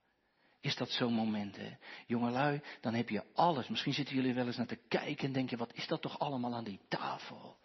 Is 0.62 0.76
dat 0.76 0.90
zo'n 0.90 1.14
moment, 1.14 1.56
hè? 1.56 1.70
Jongelui, 2.06 2.62
dan 2.82 2.94
heb 2.94 3.10
je 3.10 3.24
alles. 3.34 3.68
Misschien 3.68 3.94
zitten 3.94 4.16
jullie 4.16 4.34
wel 4.34 4.46
eens 4.46 4.58
naar 4.58 4.66
te 4.66 4.80
kijken 4.88 5.28
en 5.28 5.34
denk 5.34 5.50
je, 5.50 5.58
wat 5.58 5.74
is 5.74 5.88
dat 5.88 6.02
toch 6.02 6.20
allemaal 6.20 6.54
aan 6.54 6.64
die 6.64 6.80
tafel? 6.88 7.58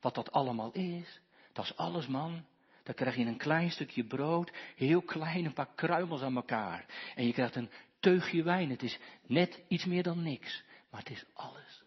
Wat 0.00 0.14
dat 0.14 0.32
allemaal 0.32 0.72
is? 0.72 1.20
Dat 1.52 1.64
is 1.64 1.76
alles, 1.76 2.06
man. 2.06 2.44
Dan 2.82 2.94
krijg 2.94 3.16
je 3.16 3.24
een 3.24 3.36
klein 3.36 3.70
stukje 3.70 4.04
brood, 4.04 4.52
heel 4.76 5.02
klein, 5.02 5.44
een 5.44 5.52
paar 5.52 5.74
kruimels 5.74 6.22
aan 6.22 6.36
elkaar. 6.36 6.86
En 7.14 7.26
je 7.26 7.32
krijgt 7.32 7.54
een 7.54 7.70
teugje 8.00 8.42
wijn. 8.42 8.70
Het 8.70 8.82
is 8.82 8.98
net 9.26 9.62
iets 9.68 9.84
meer 9.84 10.02
dan 10.02 10.22
niks, 10.22 10.62
maar 10.90 11.00
het 11.00 11.10
is 11.10 11.24
alles. 11.32 11.82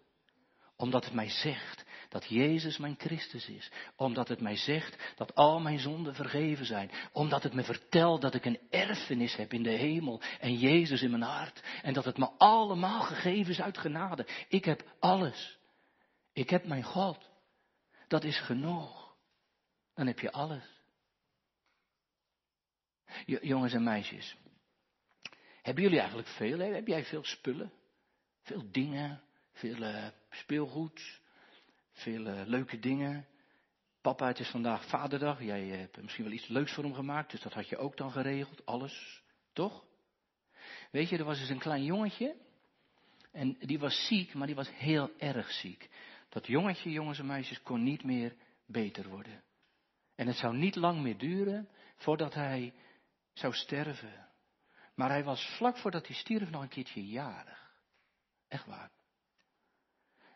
Omdat 0.76 1.06
het 1.06 1.14
mij 1.14 1.30
zegt 1.30 1.86
dat 2.16 2.26
Jezus 2.26 2.78
mijn 2.78 2.96
Christus 2.98 3.50
is. 3.50 3.72
Omdat 3.96 4.28
het 4.28 4.42
mij 4.42 4.56
zegt 4.56 5.14
dat 5.16 5.36
al 5.36 5.60
mijn 5.60 5.80
zonden 5.80 6.16
vergeven 6.16 6.66
zijn. 6.66 6.92
Omdat 7.12 7.44
het 7.44 7.54
me 7.54 7.64
vertelt 7.64 8.22
dat 8.22 8.34
ik 8.34 8.46
een 8.46 8.60
erfenis 8.70 9.36
heb 9.36 9.54
in 9.54 9.64
de 9.64 9.70
hemel 9.70 10.22
en 10.40 10.58
Jezus 10.58 11.02
in 11.02 11.10
mijn 11.10 11.22
hart. 11.22 11.64
En 11.82 11.94
dat 11.94 12.06
het 12.06 12.18
me 12.18 12.30
allemaal 12.38 13.02
gegeven 13.02 13.52
is 13.52 13.62
uit 13.62 13.78
genade. 13.78 14.28
Ik 14.48 14.66
heb 14.66 14.96
alles. 15.00 15.58
Ik 16.34 16.50
heb 16.50 16.66
mijn 16.66 16.84
God. 16.84 17.30
Dat 18.08 18.24
is 18.24 18.40
genoeg. 18.40 19.16
Dan 19.94 20.08
heb 20.08 20.20
je 20.20 20.32
alles. 20.32 20.64
Jongens 23.26 23.74
en 23.74 23.84
meisjes. 23.84 24.36
Hebben 25.62 25.84
jullie 25.84 26.00
eigenlijk 26.00 26.30
veel? 26.30 26.60
Heb 26.60 26.88
jij 26.88 27.06
veel 27.06 27.24
spullen? 27.24 27.72
Veel 28.42 28.72
dingen? 28.72 29.22
Veel 29.54 29.78
uh, 29.78 30.08
speelgoed? 30.30 31.24
Veel 31.96 32.28
uh, 32.28 32.42
leuke 32.46 32.80
dingen. 32.80 33.26
Papa, 34.02 34.28
het 34.28 34.40
is 34.40 34.50
vandaag 34.50 34.88
vaderdag. 34.88 35.44
Jij 35.44 35.72
eh, 35.72 35.78
hebt 35.78 36.02
misschien 36.02 36.24
wel 36.24 36.34
iets 36.34 36.48
leuks 36.48 36.74
voor 36.74 36.84
hem 36.84 36.94
gemaakt, 36.94 37.32
dus 37.32 37.42
dat 37.42 37.54
had 37.54 37.70
je 37.70 37.78
ook 37.78 37.98
dan 37.98 38.12
geregeld. 38.12 38.66
Alles, 38.66 39.24
toch? 39.54 39.86
Weet 40.92 41.10
je, 41.10 41.18
er 41.18 41.24
was 41.24 41.40
eens 41.40 41.50
een 41.50 41.60
klein 41.60 41.84
jongetje. 41.84 42.36
En 43.32 43.58
die 43.60 43.80
was 43.80 44.08
ziek, 44.08 44.34
maar 44.34 44.48
die 44.48 44.56
was 44.56 44.70
heel 44.72 45.12
erg 45.18 45.52
ziek. 45.52 45.90
Dat 46.30 46.48
jongetje, 46.48 46.92
jongens 46.92 47.20
en 47.20 47.26
meisjes, 47.26 47.62
kon 47.62 47.84
niet 47.84 48.04
meer 48.04 48.36
beter 48.66 49.10
worden. 49.10 49.44
En 50.16 50.28
het 50.28 50.36
zou 50.36 50.58
niet 50.58 50.76
lang 50.76 51.02
meer 51.02 51.18
duren 51.18 51.70
voordat 51.96 52.34
hij 52.34 52.74
zou 53.34 53.54
sterven. 53.54 54.28
Maar 54.96 55.10
hij 55.10 55.24
was 55.24 55.56
vlak 55.58 55.78
voordat 55.78 56.08
hij 56.08 56.16
stierf 56.16 56.50
nog 56.50 56.62
een 56.62 56.68
keertje 56.68 57.06
jarig. 57.06 57.74
Echt 58.48 58.66
waar. 58.66 58.95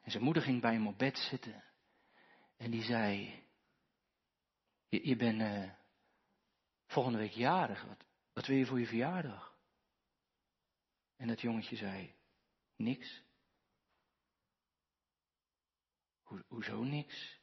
En 0.10 0.16
zijn 0.16 0.28
moeder 0.28 0.44
ging 0.44 0.62
bij 0.62 0.74
hem 0.74 0.88
op 0.88 0.98
bed 0.98 1.18
zitten. 1.18 1.64
En 2.58 2.72
die 2.72 2.84
zei, 2.84 3.44
je, 4.88 5.08
je 5.08 5.16
bent 5.16 5.42
uh, 5.42 5.72
volgende 6.86 7.18
week 7.18 7.32
jarig. 7.32 7.84
Wat, 7.84 8.06
wat 8.34 8.46
wil 8.46 8.58
je 8.58 8.66
voor 8.66 8.80
je 8.80 8.86
verjaardag? 8.86 9.58
En 11.16 11.28
dat 11.28 11.42
jongetje 11.42 11.76
zei, 11.76 12.16
niks. 12.76 13.24
Ho, 16.24 16.40
hoezo 16.48 16.84
niks? 16.84 17.40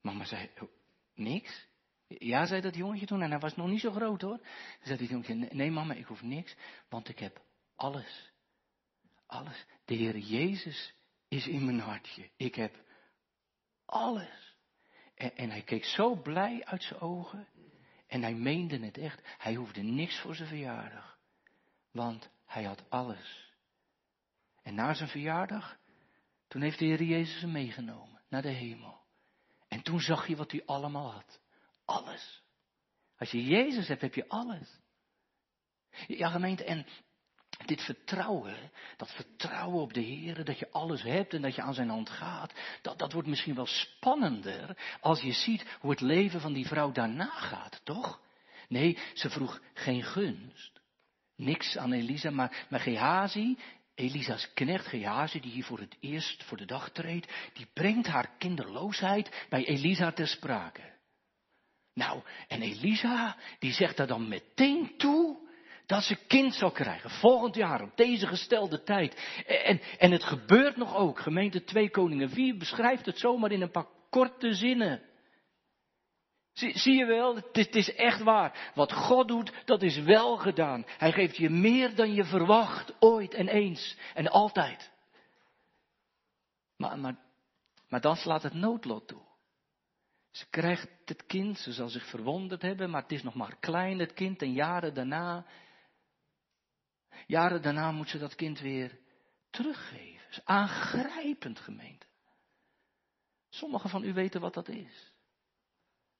Mama 0.00 0.24
zei, 0.24 0.50
oh, 0.60 0.70
niks? 1.14 1.66
Ja, 2.06 2.46
zei 2.46 2.60
dat 2.60 2.74
jongetje 2.74 3.06
toen, 3.06 3.22
en 3.22 3.30
hij 3.30 3.40
was 3.40 3.56
nog 3.56 3.68
niet 3.68 3.80
zo 3.80 3.90
groot 3.90 4.20
hoor. 4.20 4.46
zei 4.82 4.98
dat 4.98 5.08
jongetje, 5.08 5.34
nee 5.34 5.70
mama, 5.70 5.94
ik 5.94 6.06
hoef 6.06 6.22
niks, 6.22 6.56
want 6.88 7.08
ik 7.08 7.18
heb 7.18 7.44
alles. 7.74 8.32
Alles. 9.26 9.66
De 9.84 9.94
Heer 9.94 10.18
Jezus 10.18 10.94
is 11.34 11.46
in 11.46 11.64
mijn 11.64 11.80
hartje. 11.80 12.30
Ik 12.36 12.54
heb 12.54 12.84
alles. 13.84 14.56
En, 15.14 15.36
en 15.36 15.50
hij 15.50 15.62
keek 15.62 15.84
zo 15.84 16.14
blij 16.14 16.64
uit 16.64 16.82
zijn 16.82 17.00
ogen. 17.00 17.48
En 18.06 18.22
hij 18.22 18.34
meende 18.34 18.78
het 18.78 18.98
echt. 18.98 19.20
Hij 19.38 19.54
hoefde 19.54 19.82
niks 19.82 20.20
voor 20.20 20.34
zijn 20.34 20.48
verjaardag. 20.48 21.18
Want 21.90 22.30
hij 22.46 22.64
had 22.64 22.90
alles. 22.90 23.52
En 24.62 24.74
na 24.74 24.94
zijn 24.94 25.08
verjaardag, 25.08 25.78
toen 26.48 26.62
heeft 26.62 26.78
de 26.78 26.84
Heer 26.84 27.02
Jezus 27.02 27.40
hem 27.40 27.52
meegenomen 27.52 28.22
naar 28.28 28.42
de 28.42 28.48
hemel. 28.48 29.00
En 29.68 29.82
toen 29.82 30.00
zag 30.00 30.26
je 30.26 30.36
wat 30.36 30.50
hij 30.50 30.62
allemaal 30.66 31.12
had. 31.12 31.40
Alles. 31.84 32.42
Als 33.16 33.30
je 33.30 33.44
Jezus 33.44 33.88
hebt, 33.88 34.00
heb 34.00 34.14
je 34.14 34.28
alles. 34.28 34.80
Ja, 36.06 36.28
gemeente, 36.28 36.64
en 36.64 36.86
dit 37.66 37.82
vertrouwen, 37.82 38.56
dat 38.96 39.12
vertrouwen 39.12 39.80
op 39.80 39.92
de 39.92 40.00
Heer, 40.00 40.44
dat 40.44 40.58
je 40.58 40.70
alles 40.70 41.02
hebt 41.02 41.34
en 41.34 41.42
dat 41.42 41.54
je 41.54 41.62
aan 41.62 41.74
zijn 41.74 41.88
hand 41.88 42.10
gaat, 42.10 42.52
dat, 42.82 42.98
dat 42.98 43.12
wordt 43.12 43.28
misschien 43.28 43.54
wel 43.54 43.66
spannender 43.66 44.76
als 45.00 45.20
je 45.20 45.32
ziet 45.32 45.76
hoe 45.80 45.90
het 45.90 46.00
leven 46.00 46.40
van 46.40 46.52
die 46.52 46.66
vrouw 46.66 46.92
daarna 46.92 47.30
gaat, 47.30 47.80
toch? 47.84 48.20
Nee, 48.68 48.98
ze 49.14 49.30
vroeg 49.30 49.60
geen 49.74 50.02
gunst. 50.02 50.80
Niks 51.36 51.76
aan 51.76 51.92
Elisa, 51.92 52.30
maar, 52.30 52.66
maar 52.68 52.80
Gehazi, 52.80 53.56
Elisa's 53.94 54.52
knecht 54.54 54.86
Gehazi, 54.86 55.40
die 55.40 55.50
hier 55.50 55.64
voor 55.64 55.78
het 55.78 55.96
eerst 56.00 56.44
voor 56.44 56.56
de 56.56 56.64
dag 56.64 56.90
treedt, 56.90 57.32
die 57.52 57.66
brengt 57.72 58.06
haar 58.06 58.30
kinderloosheid 58.38 59.46
bij 59.48 59.64
Elisa 59.64 60.12
ter 60.12 60.26
sprake. 60.28 60.92
Nou, 61.94 62.22
en 62.48 62.62
Elisa, 62.62 63.36
die 63.58 63.72
zegt 63.72 63.96
daar 63.96 64.06
dan 64.06 64.28
meteen 64.28 64.94
toe, 64.96 65.43
dat 65.86 66.02
ze 66.02 66.16
kind 66.26 66.54
zal 66.54 66.70
krijgen. 66.70 67.10
Volgend 67.10 67.54
jaar, 67.54 67.82
op 67.82 67.96
deze 67.96 68.26
gestelde 68.26 68.82
tijd. 68.82 69.42
En, 69.46 69.80
en 69.98 70.10
het 70.10 70.24
gebeurt 70.24 70.76
nog 70.76 70.96
ook. 70.96 71.20
Gemeente 71.20 71.64
2 71.64 71.90
Koningen 71.90 72.30
4 72.30 72.56
beschrijft 72.56 73.06
het 73.06 73.18
zomaar 73.18 73.52
in 73.52 73.62
een 73.62 73.70
paar 73.70 73.88
korte 74.10 74.54
zinnen. 74.54 75.02
Zie, 76.52 76.78
zie, 76.78 76.94
je 76.94 77.04
wel, 77.04 77.36
het 77.36 77.74
is, 77.74 77.94
echt 77.94 78.22
waar. 78.22 78.72
Wat 78.74 78.92
God 78.92 79.28
doet, 79.28 79.52
dat 79.64 79.82
is 79.82 79.98
wel 79.98 80.36
gedaan. 80.36 80.84
Hij 80.86 81.12
geeft 81.12 81.36
je 81.36 81.50
meer 81.50 81.94
dan 81.94 82.14
je 82.14 82.24
verwacht, 82.24 82.92
ooit 82.98 83.34
en 83.34 83.48
eens 83.48 83.96
en 84.14 84.28
altijd. 84.28 84.90
Maar, 86.76 86.98
maar, 86.98 87.16
maar 87.88 88.00
dan 88.00 88.16
slaat 88.16 88.42
het 88.42 88.54
noodlot 88.54 89.08
toe. 89.08 89.22
Ze 90.30 90.46
krijgt 90.50 90.88
het 91.04 91.26
kind, 91.26 91.58
ze 91.58 91.72
zal 91.72 91.88
zich 91.88 92.06
verwonderd 92.06 92.62
hebben, 92.62 92.90
maar 92.90 93.02
het 93.02 93.12
is 93.12 93.22
nog 93.22 93.34
maar 93.34 93.56
klein, 93.60 93.98
het 93.98 94.12
kind, 94.12 94.42
en 94.42 94.52
jaren 94.52 94.94
daarna 94.94 95.46
Jaren 97.26 97.62
daarna 97.62 97.92
moet 97.92 98.08
ze 98.08 98.18
dat 98.18 98.34
kind 98.34 98.60
weer 98.60 98.98
teruggeven. 99.50 100.28
is 100.30 100.44
aangrijpend 100.44 101.60
gemeente. 101.60 102.06
Sommigen 103.48 103.90
van 103.90 104.04
u 104.04 104.12
weten 104.12 104.40
wat 104.40 104.54
dat 104.54 104.68
is. 104.68 105.12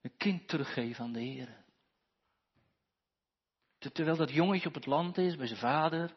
Een 0.01 0.17
kind 0.17 0.47
teruggeven 0.47 1.03
aan 1.03 1.13
de 1.13 1.19
Heer. 1.19 1.63
Terwijl 3.77 4.17
dat 4.17 4.31
jongetje 4.31 4.67
op 4.67 4.73
het 4.73 4.85
land 4.85 5.17
is 5.17 5.35
bij 5.35 5.47
zijn 5.47 5.59
vader. 5.59 6.15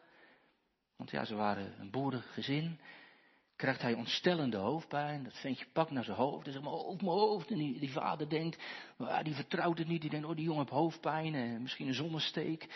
Want 0.95 1.11
ja, 1.11 1.25
ze 1.25 1.35
waren 1.35 1.79
een 1.79 1.91
boerengezin 1.91 2.79
krijgt 3.59 3.81
hij 3.81 3.93
ontstellende 3.93 4.57
hoofdpijn. 4.57 5.23
Dat 5.23 5.39
ventje 5.39 5.65
pakt 5.73 5.91
naar 5.91 6.03
zijn 6.03 6.17
hoofd 6.17 6.45
en 6.45 6.51
zegt, 6.51 6.63
mijn 6.63 6.75
hoofd, 6.75 7.01
mijn 7.01 7.13
hoofd. 7.13 7.51
En 7.51 7.57
die, 7.57 7.91
vader 7.91 8.29
denkt, 8.29 8.63
die 9.23 9.33
vertrouwt 9.33 9.77
het 9.77 9.87
niet. 9.87 10.01
Die 10.01 10.09
denkt, 10.09 10.27
oh 10.27 10.35
die 10.35 10.43
jongen 10.43 10.59
heeft 10.59 10.73
hoofdpijn, 10.73 11.35
en 11.35 11.61
misschien 11.61 11.87
een 11.87 11.93
zonnesteek. 11.93 12.67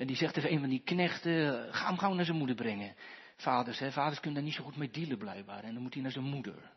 En 0.00 0.06
die 0.06 0.16
zegt 0.16 0.34
tegen 0.34 0.52
een 0.52 0.60
van 0.60 0.68
die 0.68 0.82
knechten, 0.82 1.68
ga 1.74 1.86
hem 1.86 1.98
gauw 1.98 2.12
naar 2.12 2.24
zijn 2.24 2.36
moeder 2.36 2.56
brengen. 2.56 2.94
Vaders, 3.36 3.78
hè, 3.78 3.92
vaders 3.92 4.20
kunnen 4.20 4.34
daar 4.34 4.48
niet 4.48 4.58
zo 4.58 4.64
goed 4.64 4.76
mee 4.76 4.90
dealen 4.90 5.18
blijkbaar. 5.18 5.64
En 5.64 5.74
dan 5.74 5.82
moet 5.82 5.94
hij 5.94 6.02
naar 6.02 6.12
zijn 6.12 6.24
moeder. 6.24 6.72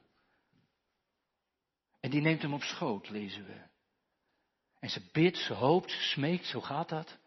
En 1.99 2.09
die 2.09 2.21
neemt 2.21 2.41
hem 2.41 2.53
op 2.53 2.63
schoot, 2.63 3.09
lezen 3.09 3.45
we. 3.45 3.61
En 4.79 4.89
ze 4.89 5.09
bidt, 5.11 5.37
ze 5.37 5.53
hoopt, 5.53 5.91
ze 5.91 6.01
smeekt, 6.01 6.45
zo 6.45 6.61
gaat 6.61 6.89
dat. 6.89 7.17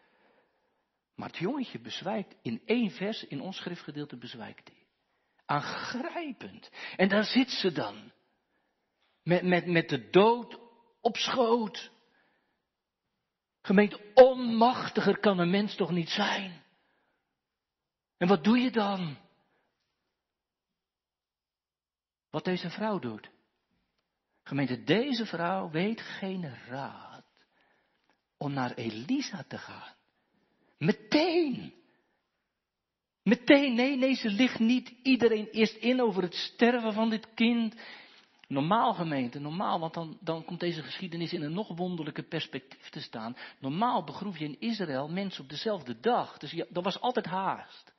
Maar 1.15 1.29
het 1.29 1.39
jongetje 1.39 1.79
bezwijkt, 1.79 2.37
in 2.43 2.63
één 2.65 2.91
vers 2.91 3.25
in 3.25 3.41
ons 3.41 3.57
schriftgedeelte 3.57 4.17
bezwijkt 4.17 4.69
hij. 4.69 4.87
Aangrijpend. 5.45 6.71
En 6.97 7.09
daar 7.09 7.25
zit 7.25 7.51
ze 7.51 7.73
dan. 7.73 8.13
Met, 9.23 9.43
met, 9.43 9.67
met 9.67 9.89
de 9.89 10.11
dood 10.11 10.59
op 11.01 11.17
schoot. 11.17 11.91
Gemeente, 13.67 14.01
onmachtiger 14.15 15.19
kan 15.19 15.39
een 15.39 15.51
mens 15.51 15.75
toch 15.75 15.91
niet 15.91 16.09
zijn? 16.09 16.63
En 18.17 18.29
wat 18.29 18.45
doe 18.45 18.59
je 18.59 18.71
dan? 18.71 19.17
Wat 22.31 22.45
deze 22.45 22.71
vrouw 22.71 22.99
doet. 22.99 23.31
Gemeente, 24.43 24.85
deze 24.85 25.27
vrouw 25.27 25.71
weet 25.71 26.01
geen 26.01 26.55
raad 26.69 27.25
om 28.37 28.53
naar 28.53 28.75
Elisa 28.75 29.45
te 29.49 29.59
gaan. 29.59 29.95
Meteen. 30.79 31.75
Meteen, 33.23 33.75
nee, 33.75 33.97
nee, 33.97 34.15
ze 34.15 34.31
ligt 34.31 34.59
niet 34.59 34.89
iedereen 35.03 35.49
eerst 35.49 35.77
in 35.77 36.01
over 36.01 36.23
het 36.23 36.35
sterven 36.35 36.93
van 36.93 37.11
dit 37.11 37.35
kind. 37.35 37.75
Normaal 38.49 38.95
gemeente, 38.95 39.39
normaal, 39.39 39.81
want 39.81 39.95
dan, 39.95 40.19
dan 40.21 40.45
komt 40.45 40.61
deze 40.61 40.83
geschiedenis 40.83 41.33
in 41.33 41.43
een 41.43 41.53
nog 41.53 41.77
wonderlijke 41.77 42.23
perspectief 42.23 42.89
te 42.89 43.01
staan. 43.01 43.37
Normaal 43.59 44.05
begroef 44.05 44.39
je 44.39 44.45
in 44.45 44.61
Israël 44.61 45.09
mensen 45.09 45.43
op 45.43 45.49
dezelfde 45.49 46.01
dag. 46.01 46.39
Dus 46.39 46.65
dat 46.69 46.85
was 46.85 47.01
altijd 47.01 47.27
haast. 47.27 47.95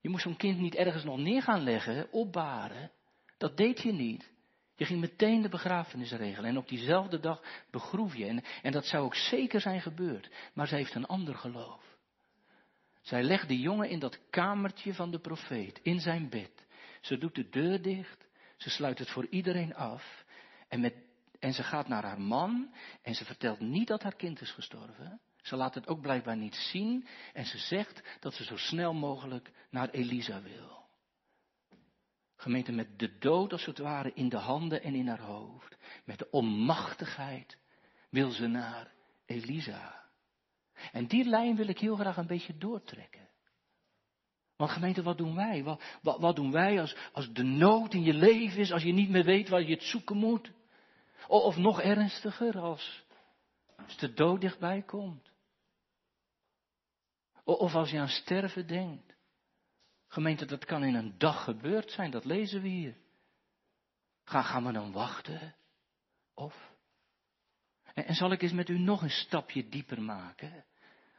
Je 0.00 0.08
moest 0.08 0.22
zo'n 0.22 0.36
kind 0.36 0.58
niet 0.58 0.74
ergens 0.74 1.04
nog 1.04 1.18
neer 1.18 1.42
gaan 1.42 1.62
leggen, 1.62 2.12
opbaren. 2.12 2.90
Dat 3.38 3.56
deed 3.56 3.82
je 3.82 3.92
niet. 3.92 4.32
Je 4.76 4.84
ging 4.84 5.00
meteen 5.00 5.42
de 5.42 5.48
begrafenis 5.48 6.12
regelen 6.12 6.50
en 6.50 6.56
op 6.56 6.68
diezelfde 6.68 7.20
dag 7.20 7.42
begroef 7.70 8.16
je. 8.16 8.26
En, 8.26 8.42
en 8.62 8.72
dat 8.72 8.86
zou 8.86 9.04
ook 9.04 9.14
zeker 9.14 9.60
zijn 9.60 9.80
gebeurd. 9.80 10.30
Maar 10.54 10.68
ze 10.68 10.74
heeft 10.74 10.94
een 10.94 11.06
ander 11.06 11.34
geloof. 11.34 11.96
Zij 13.00 13.22
legt 13.22 13.48
de 13.48 13.58
jongen 13.58 13.88
in 13.88 13.98
dat 13.98 14.20
kamertje 14.30 14.94
van 14.94 15.10
de 15.10 15.18
profeet, 15.18 15.80
in 15.82 16.00
zijn 16.00 16.28
bed. 16.28 16.66
Ze 17.00 17.18
doet 17.18 17.34
de 17.34 17.48
deur 17.48 17.82
dicht, 17.82 18.26
ze 18.56 18.70
sluit 18.70 18.98
het 18.98 19.10
voor 19.10 19.26
iedereen 19.26 19.74
af. 19.74 20.24
En, 20.68 20.80
met, 20.80 20.94
en 21.38 21.52
ze 21.52 21.62
gaat 21.62 21.88
naar 21.88 22.04
haar 22.04 22.20
man 22.20 22.74
en 23.02 23.14
ze 23.14 23.24
vertelt 23.24 23.60
niet 23.60 23.88
dat 23.88 24.02
haar 24.02 24.16
kind 24.16 24.40
is 24.40 24.50
gestorven. 24.50 25.20
Ze 25.42 25.56
laat 25.56 25.74
het 25.74 25.88
ook 25.88 26.00
blijkbaar 26.00 26.36
niet 26.36 26.54
zien 26.54 27.06
en 27.32 27.46
ze 27.46 27.58
zegt 27.58 28.02
dat 28.20 28.34
ze 28.34 28.44
zo 28.44 28.56
snel 28.56 28.94
mogelijk 28.94 29.50
naar 29.70 29.90
Elisa 29.90 30.42
wil. 30.42 30.82
Gemeente 32.36 32.72
met 32.72 32.98
de 32.98 33.18
dood 33.18 33.52
als 33.52 33.64
het 33.64 33.78
ware 33.78 34.12
in 34.14 34.28
de 34.28 34.36
handen 34.36 34.82
en 34.82 34.94
in 34.94 35.08
haar 35.08 35.20
hoofd. 35.20 35.76
Met 36.04 36.18
de 36.18 36.30
onmachtigheid 36.30 37.58
wil 38.10 38.30
ze 38.30 38.46
naar 38.46 38.92
Elisa. 39.26 40.04
En 40.92 41.06
die 41.06 41.24
lijn 41.24 41.56
wil 41.56 41.68
ik 41.68 41.78
heel 41.78 41.96
graag 41.96 42.16
een 42.16 42.26
beetje 42.26 42.58
doortrekken. 42.58 43.23
Want 44.64 44.76
gemeente, 44.76 45.02
wat 45.02 45.18
doen 45.18 45.34
wij? 45.34 45.62
Wat, 45.62 45.82
wat, 46.02 46.20
wat, 46.20 46.36
doen 46.36 46.50
wij 46.52 46.80
als, 46.80 46.96
als 47.12 47.32
de 47.32 47.42
nood 47.42 47.94
in 47.94 48.02
je 48.02 48.14
leven 48.14 48.60
is, 48.60 48.72
als 48.72 48.82
je 48.82 48.92
niet 48.92 49.08
meer 49.08 49.24
weet 49.24 49.48
waar 49.48 49.62
je 49.62 49.74
het 49.74 49.82
zoeken 49.82 50.16
moet? 50.16 50.52
Of, 51.28 51.42
of 51.42 51.56
nog 51.56 51.80
ernstiger, 51.80 52.58
als, 52.58 53.04
als 53.76 53.96
de 53.96 54.12
dood 54.12 54.40
dichtbij 54.40 54.82
komt. 54.82 55.30
Of, 57.44 57.58
of 57.58 57.74
als 57.74 57.90
je 57.90 57.98
aan 57.98 58.08
sterven 58.08 58.66
denkt. 58.66 59.16
Gemeente, 60.08 60.44
dat 60.44 60.64
kan 60.64 60.84
in 60.84 60.94
een 60.94 61.18
dag 61.18 61.44
gebeurd 61.44 61.90
zijn, 61.90 62.10
dat 62.10 62.24
lezen 62.24 62.62
we 62.62 62.68
hier. 62.68 62.96
Gaan, 64.24 64.44
gaan 64.44 64.64
we 64.64 64.72
dan 64.72 64.92
wachten? 64.92 65.54
Of? 66.34 66.72
En 67.94 68.14
zal 68.14 68.32
ik 68.32 68.42
eens 68.42 68.52
met 68.52 68.68
u 68.68 68.78
nog 68.78 69.02
een 69.02 69.10
stapje 69.10 69.68
dieper 69.68 70.02
maken? 70.02 70.64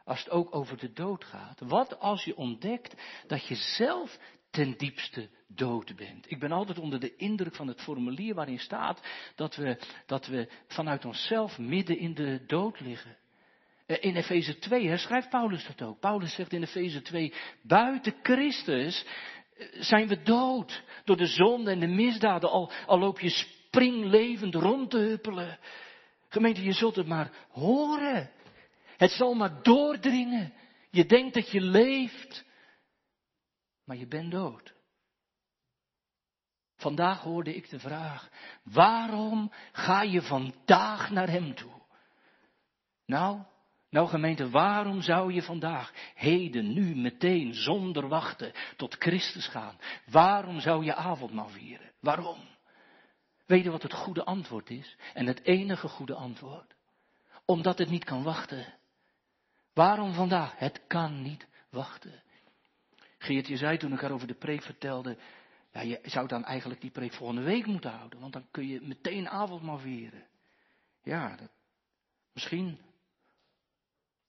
Als 0.06 0.18
het 0.18 0.30
ook 0.30 0.54
over 0.54 0.78
de 0.78 0.92
dood 0.92 1.24
gaat. 1.24 1.60
Wat 1.60 1.98
als 1.98 2.24
je 2.24 2.36
ontdekt 2.36 2.94
dat 3.26 3.46
je 3.46 3.54
zelf 3.54 4.18
ten 4.50 4.74
diepste 4.76 5.28
dood 5.48 5.96
bent. 5.96 6.30
Ik 6.30 6.38
ben 6.38 6.52
altijd 6.52 6.78
onder 6.78 7.00
de 7.00 7.16
indruk 7.16 7.54
van 7.54 7.68
het 7.68 7.80
formulier 7.80 8.34
waarin 8.34 8.58
staat 8.58 9.02
dat 9.34 9.56
we, 9.56 9.78
dat 10.06 10.26
we 10.26 10.48
vanuit 10.68 11.04
onszelf 11.04 11.58
midden 11.58 11.98
in 11.98 12.14
de 12.14 12.44
dood 12.46 12.80
liggen. 12.80 13.16
Eh, 13.86 13.96
in 14.00 14.16
Efeze 14.16 14.58
2 14.58 14.88
hè, 14.88 14.96
schrijft 14.96 15.30
Paulus 15.30 15.66
dat 15.66 15.88
ook. 15.88 16.00
Paulus 16.00 16.34
zegt 16.34 16.52
in 16.52 16.62
Efeze 16.62 17.02
2, 17.02 17.32
buiten 17.62 18.14
Christus 18.22 19.04
eh, 19.56 19.66
zijn 19.72 20.08
we 20.08 20.22
dood 20.22 20.82
door 21.04 21.16
de 21.16 21.26
zonde 21.26 21.70
en 21.70 21.80
de 21.80 21.86
misdaden. 21.86 22.50
Al, 22.50 22.72
al 22.86 22.98
loop 22.98 23.20
je 23.20 23.30
springlevend 23.30 24.54
rond 24.54 24.90
te 24.90 24.98
huppelen. 24.98 25.58
Gemeente, 26.28 26.62
je 26.62 26.72
zult 26.72 26.96
het 26.96 27.06
maar 27.06 27.30
horen. 27.50 28.30
Het 28.96 29.10
zal 29.10 29.34
maar 29.34 29.62
doordringen. 29.62 30.52
Je 30.90 31.06
denkt 31.06 31.34
dat 31.34 31.50
je 31.50 31.60
leeft, 31.60 32.44
maar 33.84 33.96
je 33.96 34.06
bent 34.06 34.30
dood. 34.30 34.74
Vandaag 36.76 37.20
hoorde 37.20 37.54
ik 37.54 37.68
de 37.70 37.78
vraag, 37.78 38.30
waarom 38.62 39.52
ga 39.72 40.02
je 40.02 40.22
vandaag 40.22 41.10
naar 41.10 41.28
Hem 41.28 41.54
toe? 41.54 41.82
Nou, 43.06 43.42
nou 43.90 44.08
gemeente, 44.08 44.50
waarom 44.50 45.02
zou 45.02 45.32
je 45.32 45.42
vandaag, 45.42 45.92
heden, 46.14 46.72
nu, 46.72 46.96
meteen, 46.96 47.54
zonder 47.54 48.08
wachten, 48.08 48.52
tot 48.76 48.94
Christus 48.94 49.48
gaan? 49.48 49.78
Waarom 50.06 50.60
zou 50.60 50.84
je 50.84 50.94
avondmaal 50.94 51.48
vieren? 51.48 51.92
Waarom? 52.00 52.38
Weet 53.46 53.64
je 53.64 53.70
wat 53.70 53.82
het 53.82 53.92
goede 53.92 54.24
antwoord 54.24 54.70
is? 54.70 54.96
En 55.14 55.26
het 55.26 55.42
enige 55.44 55.88
goede 55.88 56.14
antwoord? 56.14 56.74
Omdat 57.44 57.78
het 57.78 57.90
niet 57.90 58.04
kan 58.04 58.22
wachten. 58.22 58.74
Waarom 59.76 60.12
vandaag? 60.12 60.58
Het 60.58 60.80
kan 60.86 61.22
niet 61.22 61.46
wachten. 61.70 62.22
Geert, 63.18 63.46
je 63.46 63.56
zei 63.56 63.76
toen 63.78 63.92
ik 63.92 64.00
haar 64.00 64.10
over 64.10 64.26
de 64.26 64.34
preek 64.34 64.62
vertelde, 64.62 65.18
ja, 65.72 65.80
je 65.80 66.00
zou 66.02 66.28
dan 66.28 66.44
eigenlijk 66.44 66.80
die 66.80 66.90
preek 66.90 67.12
volgende 67.12 67.42
week 67.42 67.66
moeten 67.66 67.90
houden, 67.90 68.20
want 68.20 68.32
dan 68.32 68.46
kun 68.50 68.66
je 68.66 68.80
meteen 68.80 69.28
avondmaal 69.28 69.78
vieren. 69.78 70.26
Ja, 71.02 71.36
dat, 71.36 71.50
misschien. 72.32 72.78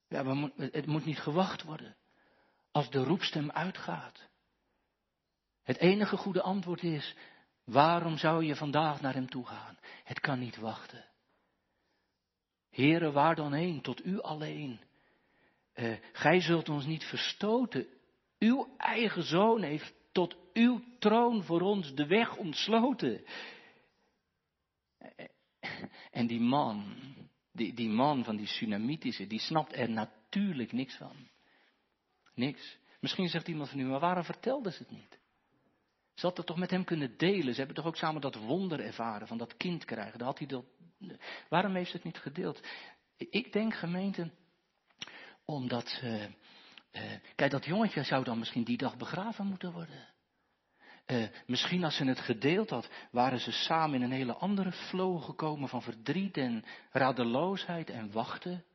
Ja, 0.07 0.23
maar 0.23 0.49
het 0.57 0.85
moet 0.85 1.05
niet 1.05 1.19
gewacht 1.19 1.63
worden. 1.63 1.95
Als 2.71 2.89
de 2.89 3.03
roepstem 3.03 3.51
uitgaat. 3.51 4.27
Het 5.63 5.77
enige 5.77 6.17
goede 6.17 6.41
antwoord 6.41 6.83
is, 6.83 7.15
waarom 7.63 8.17
zou 8.17 8.43
je 8.43 8.55
vandaag 8.55 9.01
naar 9.01 9.13
hem 9.13 9.29
toe 9.29 9.45
gaan? 9.45 9.77
Het 10.03 10.19
kan 10.19 10.39
niet 10.39 10.57
wachten. 10.57 11.05
Heren, 12.69 13.13
waar 13.13 13.35
dan 13.35 13.53
heen? 13.53 13.81
Tot 13.81 14.05
u 14.05 14.21
alleen 14.21 14.86
uh, 15.77 15.97
gij 16.11 16.41
zult 16.41 16.69
ons 16.69 16.85
niet 16.85 17.03
verstoten. 17.03 17.87
Uw 18.39 18.75
eigen 18.77 19.23
zoon 19.23 19.61
heeft 19.61 19.93
tot 20.11 20.37
uw 20.53 20.81
troon 20.99 21.43
voor 21.43 21.61
ons 21.61 21.93
de 21.93 22.05
weg 22.05 22.35
ontsloten. 22.35 23.23
En 26.11 26.27
die 26.27 26.39
man, 26.39 26.95
die, 27.51 27.73
die 27.73 27.89
man 27.89 28.23
van 28.23 28.35
die 28.35 28.45
Tsunamitische, 28.45 29.27
die 29.27 29.39
snapt 29.39 29.75
er 29.75 29.89
natuurlijk 29.89 30.71
niks 30.71 30.95
van. 30.95 31.15
Niks. 32.33 32.77
Misschien 32.99 33.29
zegt 33.29 33.47
iemand 33.47 33.69
van 33.69 33.79
u, 33.79 33.83
maar 33.83 33.99
waarom 33.99 34.23
vertelde 34.23 34.71
ze 34.71 34.77
het 34.77 34.91
niet? 34.91 35.19
Ze 36.13 36.25
had 36.25 36.37
het 36.37 36.45
toch 36.45 36.57
met 36.57 36.71
hem 36.71 36.83
kunnen 36.83 37.17
delen. 37.17 37.53
Ze 37.53 37.57
hebben 37.57 37.75
toch 37.75 37.85
ook 37.85 37.95
samen 37.95 38.21
dat 38.21 38.35
wonder 38.35 38.79
ervaren 38.79 39.27
van 39.27 39.37
dat 39.37 39.57
kind 39.57 39.85
krijgen. 39.85 40.17
Dan 40.17 40.27
had 40.27 40.37
hij 40.37 40.47
dat... 40.47 40.65
Waarom 41.49 41.75
heeft 41.75 41.89
ze 41.89 41.95
het 41.95 42.05
niet 42.05 42.17
gedeeld? 42.17 42.67
Ik 43.17 43.53
denk, 43.53 43.73
gemeente, 43.73 44.31
omdat, 45.47 46.01
uh, 46.03 46.23
kijk, 47.35 47.51
dat 47.51 47.65
jongetje 47.65 48.03
zou 48.03 48.23
dan 48.23 48.39
misschien 48.39 48.63
die 48.63 48.77
dag 48.77 48.97
begraven 48.97 49.45
moeten 49.45 49.71
worden. 49.71 50.07
Uh, 51.07 51.27
misschien 51.45 51.83
als 51.83 51.95
ze 51.95 52.05
het 52.05 52.19
gedeeld 52.19 52.69
had, 52.69 52.89
waren 53.11 53.39
ze 53.39 53.51
samen 53.51 53.95
in 53.95 54.01
een 54.01 54.17
hele 54.17 54.33
andere 54.33 54.71
flow 54.71 55.23
gekomen 55.23 55.69
van 55.69 55.81
verdriet 55.81 56.37
en 56.37 56.65
radeloosheid 56.91 57.89
en 57.89 58.11
wachten. 58.11 58.65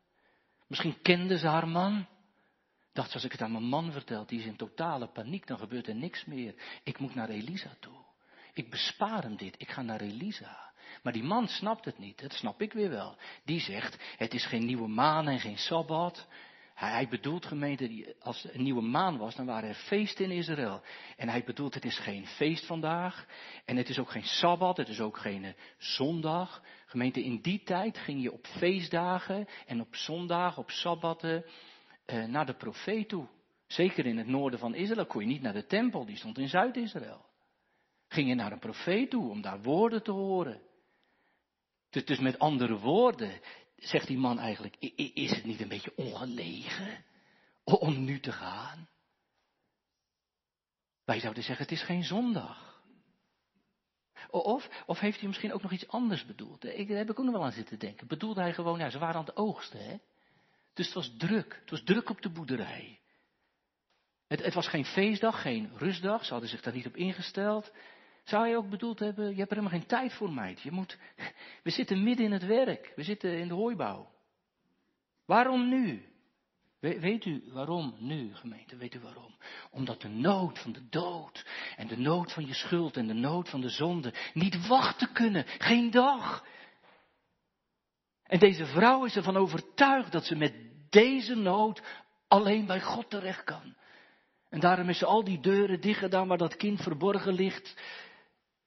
Misschien 0.66 1.02
kende 1.02 1.38
ze 1.38 1.46
haar 1.46 1.68
man. 1.68 2.06
Dacht, 2.92 3.14
als 3.14 3.24
ik 3.24 3.32
het 3.32 3.42
aan 3.42 3.52
mijn 3.52 3.64
man 3.64 3.92
vertel, 3.92 4.26
die 4.26 4.38
is 4.38 4.46
in 4.46 4.56
totale 4.56 5.06
paniek, 5.06 5.46
dan 5.46 5.58
gebeurt 5.58 5.88
er 5.88 5.94
niks 5.94 6.24
meer. 6.24 6.54
Ik 6.82 6.98
moet 6.98 7.14
naar 7.14 7.28
Elisa 7.28 7.76
toe. 7.80 8.04
Ik 8.52 8.70
bespaar 8.70 9.22
hem 9.22 9.36
dit, 9.36 9.54
ik 9.58 9.70
ga 9.70 9.82
naar 9.82 10.00
Elisa. 10.00 10.72
Maar 11.02 11.12
die 11.12 11.22
man 11.22 11.48
snapt 11.48 11.84
het 11.84 11.98
niet, 11.98 12.20
dat 12.20 12.32
snap 12.32 12.62
ik 12.62 12.72
weer 12.72 12.90
wel. 12.90 13.16
Die 13.44 13.60
zegt, 13.60 13.98
het 14.16 14.34
is 14.34 14.46
geen 14.46 14.64
nieuwe 14.64 14.88
maan 14.88 15.28
en 15.28 15.40
geen 15.40 15.58
sabbat. 15.58 16.26
Hij, 16.74 17.08
bedoelt 17.08 17.46
gemeente, 17.46 18.14
als 18.20 18.42
het 18.42 18.54
een 18.54 18.62
nieuwe 18.62 18.82
maan 18.82 19.18
was, 19.18 19.34
dan 19.34 19.46
waren 19.46 19.68
er 19.68 19.74
feesten 19.74 20.24
in 20.24 20.30
Israël. 20.30 20.82
En 21.16 21.28
hij 21.28 21.44
bedoelt, 21.44 21.74
het 21.74 21.84
is 21.84 21.98
geen 21.98 22.26
feest 22.26 22.66
vandaag. 22.66 23.26
En 23.64 23.76
het 23.76 23.88
is 23.88 23.98
ook 23.98 24.10
geen 24.10 24.24
sabbat, 24.24 24.76
het 24.76 24.88
is 24.88 25.00
ook 25.00 25.18
geen 25.18 25.44
eh, 25.44 25.52
zondag. 25.78 26.62
Gemeente, 26.86 27.24
in 27.24 27.40
die 27.40 27.62
tijd 27.62 27.98
ging 27.98 28.22
je 28.22 28.32
op 28.32 28.46
feestdagen 28.46 29.48
en 29.66 29.80
op 29.80 29.96
zondagen, 29.96 30.62
op 30.62 30.70
sabbatten, 30.70 31.44
eh, 32.04 32.24
naar 32.24 32.46
de 32.46 32.54
profeet 32.54 33.08
toe. 33.08 33.26
Zeker 33.66 34.06
in 34.06 34.18
het 34.18 34.26
noorden 34.26 34.58
van 34.58 34.74
Israël 34.74 35.06
kon 35.06 35.20
je 35.20 35.26
niet 35.26 35.42
naar 35.42 35.52
de 35.52 35.66
tempel, 35.66 36.04
die 36.04 36.16
stond 36.16 36.38
in 36.38 36.48
Zuid-Israël. 36.48 37.24
Ging 38.08 38.28
je 38.28 38.34
naar 38.34 38.52
een 38.52 38.58
profeet 38.58 39.10
toe 39.10 39.30
om 39.30 39.40
daar 39.40 39.62
woorden 39.62 40.02
te 40.02 40.10
horen. 40.10 40.60
Dus 41.90 42.18
met 42.18 42.38
andere 42.38 42.78
woorden, 42.78 43.40
zegt 43.82 44.06
die 44.06 44.18
man 44.18 44.38
eigenlijk, 44.38 44.76
is 45.14 45.30
het 45.30 45.44
niet 45.44 45.60
een 45.60 45.68
beetje 45.68 45.96
ongelegen 45.96 47.04
om 47.64 48.04
nu 48.04 48.20
te 48.20 48.32
gaan? 48.32 48.88
Wij 51.04 51.20
zouden 51.20 51.42
zeggen, 51.42 51.64
het 51.64 51.74
is 51.74 51.82
geen 51.82 52.04
zondag. 52.04 52.82
Of, 54.30 54.68
of 54.86 54.98
heeft 54.98 55.18
hij 55.18 55.28
misschien 55.28 55.52
ook 55.52 55.62
nog 55.62 55.72
iets 55.72 55.88
anders 55.88 56.26
bedoeld? 56.26 56.64
Ik, 56.64 56.88
daar 56.88 56.96
heb 56.96 57.10
ik 57.10 57.18
ook 57.18 57.24
nog 57.24 57.34
wel 57.34 57.44
aan 57.44 57.52
zitten 57.52 57.78
denken. 57.78 58.06
Bedoelde 58.06 58.40
hij 58.40 58.54
gewoon, 58.54 58.78
ja, 58.78 58.90
ze 58.90 58.98
waren 58.98 59.14
aan 59.14 59.24
het 59.24 59.36
oogsten, 59.36 59.84
hè? 59.84 59.96
Dus 60.74 60.86
het 60.86 60.94
was 60.94 61.14
druk. 61.16 61.58
Het 61.60 61.70
was 61.70 61.82
druk 61.82 62.10
op 62.10 62.22
de 62.22 62.30
boerderij. 62.30 63.00
Het, 64.26 64.42
het 64.42 64.54
was 64.54 64.68
geen 64.68 64.84
feestdag, 64.84 65.42
geen 65.42 65.70
rustdag. 65.76 66.24
Ze 66.24 66.32
hadden 66.32 66.50
zich 66.50 66.60
daar 66.60 66.74
niet 66.74 66.86
op 66.86 66.96
ingesteld. 66.96 67.72
Zou 68.22 68.44
hij 68.44 68.56
ook 68.56 68.70
bedoeld 68.70 68.98
hebben, 68.98 69.24
je 69.30 69.36
hebt 69.36 69.50
er 69.50 69.56
helemaal 69.56 69.78
geen 69.78 69.88
tijd 69.88 70.12
voor, 70.12 70.32
meid. 70.32 70.60
Je 70.60 70.70
moet, 70.70 70.98
we 71.62 71.70
zitten 71.70 72.02
midden 72.02 72.26
in 72.26 72.32
het 72.32 72.46
werk. 72.46 72.92
We 72.96 73.02
zitten 73.02 73.38
in 73.38 73.48
de 73.48 73.54
hooibouw. 73.54 74.10
Waarom 75.26 75.68
nu? 75.68 76.12
weet 76.80 77.24
u 77.24 77.42
waarom 77.52 77.94
nu, 77.98 78.34
gemeente? 78.34 78.76
Weet 78.76 78.94
u 78.94 79.00
waarom? 79.00 79.34
Omdat 79.70 80.00
de 80.00 80.08
nood 80.08 80.58
van 80.58 80.72
de 80.72 80.88
dood 80.88 81.46
en 81.76 81.86
de 81.86 81.98
nood 81.98 82.32
van 82.32 82.46
je 82.46 82.54
schuld 82.54 82.96
en 82.96 83.06
de 83.06 83.14
nood 83.14 83.48
van 83.48 83.60
de 83.60 83.68
zonde 83.68 84.14
niet 84.32 84.66
wachten 84.66 85.12
kunnen. 85.12 85.44
Geen 85.46 85.90
dag. 85.90 86.44
En 88.22 88.38
deze 88.38 88.66
vrouw 88.66 89.04
is 89.04 89.16
ervan 89.16 89.36
overtuigd 89.36 90.12
dat 90.12 90.24
ze 90.24 90.36
met 90.36 90.54
deze 90.90 91.34
nood 91.34 91.82
alleen 92.28 92.66
bij 92.66 92.80
God 92.80 93.10
terecht 93.10 93.44
kan. 93.44 93.74
En 94.48 94.60
daarom 94.60 94.88
is 94.88 94.98
ze 94.98 95.06
al 95.06 95.24
die 95.24 95.40
deuren 95.40 95.80
dicht 95.80 95.98
gedaan 95.98 96.28
waar 96.28 96.38
dat 96.38 96.56
kind 96.56 96.80
verborgen 96.80 97.32
ligt. 97.32 97.74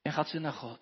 En 0.05 0.13
gaat 0.13 0.29
ze 0.29 0.39
naar 0.39 0.53
God. 0.53 0.79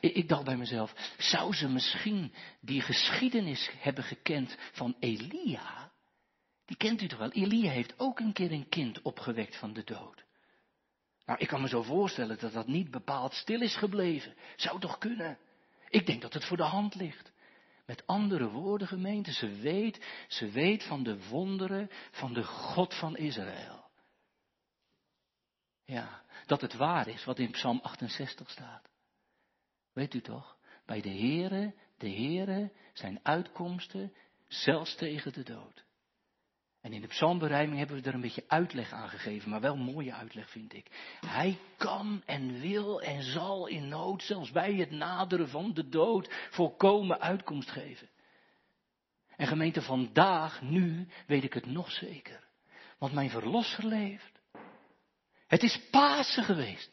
Ik 0.00 0.28
dacht 0.28 0.44
bij 0.44 0.56
mezelf, 0.56 1.14
zou 1.18 1.54
ze 1.54 1.68
misschien 1.68 2.32
die 2.60 2.80
geschiedenis 2.80 3.70
hebben 3.78 4.04
gekend 4.04 4.56
van 4.72 4.96
Elia? 4.98 5.92
Die 6.64 6.76
kent 6.76 7.02
u 7.02 7.08
toch 7.08 7.18
wel? 7.18 7.30
Elia 7.30 7.70
heeft 7.70 7.98
ook 7.98 8.20
een 8.20 8.32
keer 8.32 8.52
een 8.52 8.68
kind 8.68 9.02
opgewekt 9.02 9.56
van 9.56 9.72
de 9.72 9.84
dood. 9.84 10.24
Nou, 11.24 11.38
ik 11.38 11.48
kan 11.48 11.60
me 11.60 11.68
zo 11.68 11.82
voorstellen 11.82 12.38
dat 12.38 12.52
dat 12.52 12.66
niet 12.66 12.90
bepaald 12.90 13.34
stil 13.34 13.60
is 13.60 13.76
gebleven. 13.76 14.34
Zou 14.56 14.80
toch 14.80 14.98
kunnen? 14.98 15.38
Ik 15.88 16.06
denk 16.06 16.22
dat 16.22 16.32
het 16.32 16.44
voor 16.44 16.56
de 16.56 16.62
hand 16.62 16.94
ligt. 16.94 17.32
Met 17.86 18.06
andere 18.06 18.50
woorden, 18.50 18.88
gemeente, 18.88 19.32
ze 19.32 19.48
weet, 19.48 20.24
ze 20.28 20.50
weet 20.50 20.82
van 20.82 21.02
de 21.02 21.28
wonderen 21.28 21.90
van 22.10 22.32
de 22.32 22.44
God 22.44 22.94
van 22.94 23.16
Israël. 23.16 23.90
Ja, 25.84 26.21
dat 26.52 26.60
het 26.60 26.74
waar 26.74 27.08
is 27.08 27.24
wat 27.24 27.38
in 27.38 27.50
Psalm 27.50 27.80
68 27.82 28.50
staat. 28.50 28.88
Weet 29.92 30.14
u 30.14 30.20
toch? 30.20 30.56
Bij 30.86 31.00
de 31.00 31.08
Heere, 31.08 31.74
de 31.98 32.10
Heere, 32.10 32.72
zijn 32.92 33.20
uitkomsten, 33.22 34.12
zelfs 34.46 34.94
tegen 34.94 35.32
de 35.32 35.42
dood. 35.42 35.84
En 36.80 36.92
in 36.92 37.00
de 37.00 37.06
psalmberijming 37.06 37.78
hebben 37.78 37.96
we 37.96 38.08
er 38.08 38.14
een 38.14 38.20
beetje 38.20 38.44
uitleg 38.46 38.92
aan 38.92 39.08
gegeven, 39.08 39.50
maar 39.50 39.60
wel 39.60 39.76
mooie 39.76 40.12
uitleg 40.14 40.50
vind 40.50 40.74
ik. 40.74 41.16
Hij 41.26 41.58
kan 41.76 42.22
en 42.26 42.60
wil 42.60 43.00
en 43.00 43.22
zal 43.22 43.66
in 43.66 43.88
nood, 43.88 44.22
zelfs 44.22 44.50
bij 44.50 44.74
het 44.74 44.90
naderen 44.90 45.48
van 45.48 45.74
de 45.74 45.88
dood, 45.88 46.48
volkomen 46.50 47.20
uitkomst 47.20 47.70
geven. 47.70 48.08
En 49.36 49.46
gemeente, 49.46 49.82
vandaag, 49.82 50.62
nu, 50.62 51.08
weet 51.26 51.44
ik 51.44 51.54
het 51.54 51.66
nog 51.66 51.90
zeker. 51.90 52.44
Want 52.98 53.12
mijn 53.12 53.30
verlosser 53.30 53.86
leeft. 53.86 54.41
Het 55.52 55.62
is 55.62 55.80
Pasen 55.90 56.44
geweest. 56.44 56.90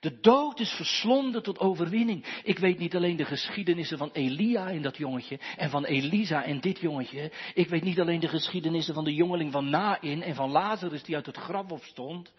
De 0.00 0.20
dood 0.20 0.60
is 0.60 0.70
verslonden 0.70 1.42
tot 1.42 1.58
overwinning. 1.58 2.40
Ik 2.42 2.58
weet 2.58 2.78
niet 2.78 2.96
alleen 2.96 3.16
de 3.16 3.24
geschiedenissen 3.24 3.98
van 3.98 4.10
Elia 4.12 4.70
en 4.70 4.82
dat 4.82 4.96
jongetje 4.96 5.38
en 5.56 5.70
van 5.70 5.84
Elisa 5.84 6.44
en 6.44 6.60
dit 6.60 6.80
jongetje. 6.80 7.32
Ik 7.54 7.68
weet 7.68 7.82
niet 7.82 8.00
alleen 8.00 8.20
de 8.20 8.28
geschiedenissen 8.28 8.94
van 8.94 9.04
de 9.04 9.14
jongeling 9.14 9.52
van 9.52 9.70
Nain 9.70 10.22
en 10.22 10.34
van 10.34 10.50
Lazarus 10.50 11.02
die 11.02 11.14
uit 11.14 11.26
het 11.26 11.36
graf 11.36 11.70
opstond. 11.70 12.32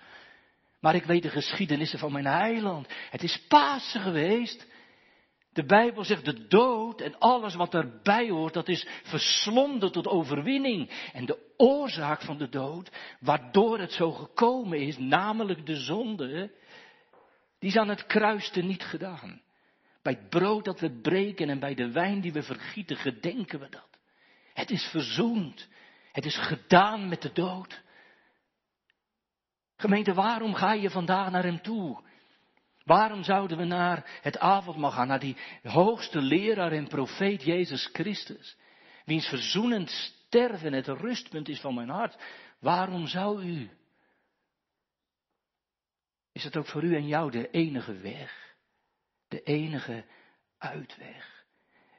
Maar 0.80 0.96
ik 0.96 1.04
weet 1.04 1.24
de 1.24 1.30
geschiedenissen 1.30 2.00
van 2.00 2.12
mijn 2.12 2.28
heiland. 2.28 2.88
Het 3.10 3.24
is 3.24 3.42
Pasen 3.48 4.02
geweest. 4.02 4.68
De 5.54 5.66
Bijbel 5.66 6.04
zegt 6.04 6.26
de 6.26 6.48
dood 6.48 7.02
en 7.02 7.20
alles 7.20 7.56
wat 7.56 7.74
erbij 7.74 8.30
hoort, 8.30 8.54
dat 8.54 8.68
is 8.68 8.88
verslonden 9.04 9.92
tot 9.92 10.08
overwinning. 10.08 11.10
En 11.14 11.26
de 11.26 11.54
oorzaak 11.58 12.22
van 12.22 12.38
de 12.38 12.50
dood, 12.50 12.92
waardoor 13.20 13.80
het 13.80 13.92
zo 13.92 14.12
gekomen 14.12 14.80
is, 14.80 14.98
namelijk 14.98 15.66
de 15.66 15.76
zonde, 15.76 16.52
die 17.60 17.70
is 17.70 17.78
aan 17.78 17.90
het 17.90 18.06
kruis 18.06 18.52
niet 18.52 18.84
gedaan. 18.84 19.42
Bij 20.02 20.14
het 20.14 20.30
brood 20.30 20.66
dat 20.66 20.80
we 20.80 21.00
breken 21.02 21.50
en 21.50 21.60
bij 21.60 21.74
de 21.74 21.92
wijn 21.92 22.22
die 22.22 22.34
we 22.34 22.44
vergieten, 22.44 22.98
gedenken 22.98 23.60
we 23.60 23.70
dat. 23.70 23.90
Het 24.54 24.70
is 24.70 24.84
verzoend. 24.84 25.68
Het 26.12 26.26
is 26.26 26.38
gedaan 26.38 27.10
met 27.10 27.22
de 27.22 27.32
dood. 27.32 27.82
Gemeente, 29.76 30.14
waarom 30.14 30.54
ga 30.54 30.74
je 30.74 30.90
vandaag 30.90 31.32
naar 31.32 31.44
hem 31.44 31.62
toe? 31.62 32.04
Waarom 32.90 33.24
zouden 33.24 33.58
we 33.58 33.64
naar 33.64 34.20
het 34.22 34.40
avondmaal 34.40 34.92
gaan, 34.92 35.08
naar 35.08 35.20
die 35.20 35.38
hoogste 35.64 36.22
leraar 36.22 36.72
en 36.72 36.88
profeet 36.88 37.44
Jezus 37.44 37.90
Christus, 37.94 38.58
wiens 39.06 39.28
verzoenend 39.28 39.90
sterven 39.90 40.74
het 40.74 40.88
rustpunt 40.88 41.50
is 41.50 41.60
van 41.60 41.74
mijn 41.74 41.90
hart? 41.90 42.18
Waarom 42.60 43.08
zou 43.08 43.44
u? 43.44 43.70
Is 46.32 46.44
het 46.44 46.58
ook 46.58 46.68
voor 46.68 46.84
u 46.84 46.96
en 46.96 47.08
jou 47.08 47.32
de 47.32 47.50
enige 47.50 47.94
weg? 47.94 48.56
De 49.28 49.42
enige 49.42 50.06
uitweg? 50.58 51.46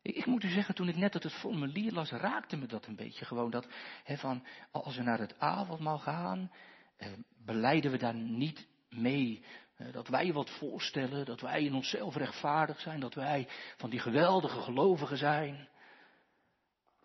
Ik, 0.03 0.27
moet 0.27 0.45
u 0.45 0.49
zeggen, 0.49 0.75
toen 0.75 0.89
ik 0.89 0.97
net 0.97 1.15
het 1.15 1.33
formulier 1.33 1.93
las, 1.93 2.11
raakte 2.11 2.57
me 2.57 2.67
dat 2.67 2.87
een 2.87 2.97
beetje 2.97 3.25
gewoon. 3.25 3.51
Dat, 3.51 3.69
van, 4.07 4.47
als 4.71 4.97
we 4.97 5.03
naar 5.03 5.19
het 5.19 5.39
avondmaal 5.39 5.99
gaan, 5.99 6.53
eh, 6.97 7.09
beleiden 7.45 7.91
we 7.91 7.99
daar 7.99 8.15
niet 8.15 8.69
mee 8.89 9.45
dat 9.93 10.09
wij 10.09 10.33
wat 10.33 10.51
voorstellen, 10.51 11.25
dat 11.25 11.41
wij 11.41 11.63
in 11.63 11.75
onszelf 11.75 12.17
rechtvaardig 12.17 12.81
zijn, 12.81 13.01
dat 13.01 13.15
wij 13.15 13.49
van 13.77 13.91
die 13.91 14.01
geweldige 14.01 14.61
gelovigen 14.61 15.17
zijn. 15.17 15.69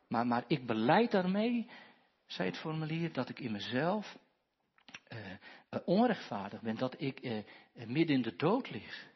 Maar, 0.08 0.28
maar 0.28 0.44
ik 0.48 0.66
beleid 0.66 1.12
daarmee, 1.12 1.70
zei 2.26 2.50
het 2.50 2.58
formulier, 2.58 3.14
dat 3.14 3.30
ik 3.30 3.40
in 3.40 3.52
mezelf 3.52 4.18
uh, 5.10 5.80
onrechtvaardig 5.86 6.62
ben, 6.62 6.76
dat 6.76 7.02
ik 7.02 7.24
uh, 7.24 7.44
midden 7.74 8.16
in 8.16 8.22
de 8.22 8.36
dood 8.36 8.70
lig. 8.70 9.08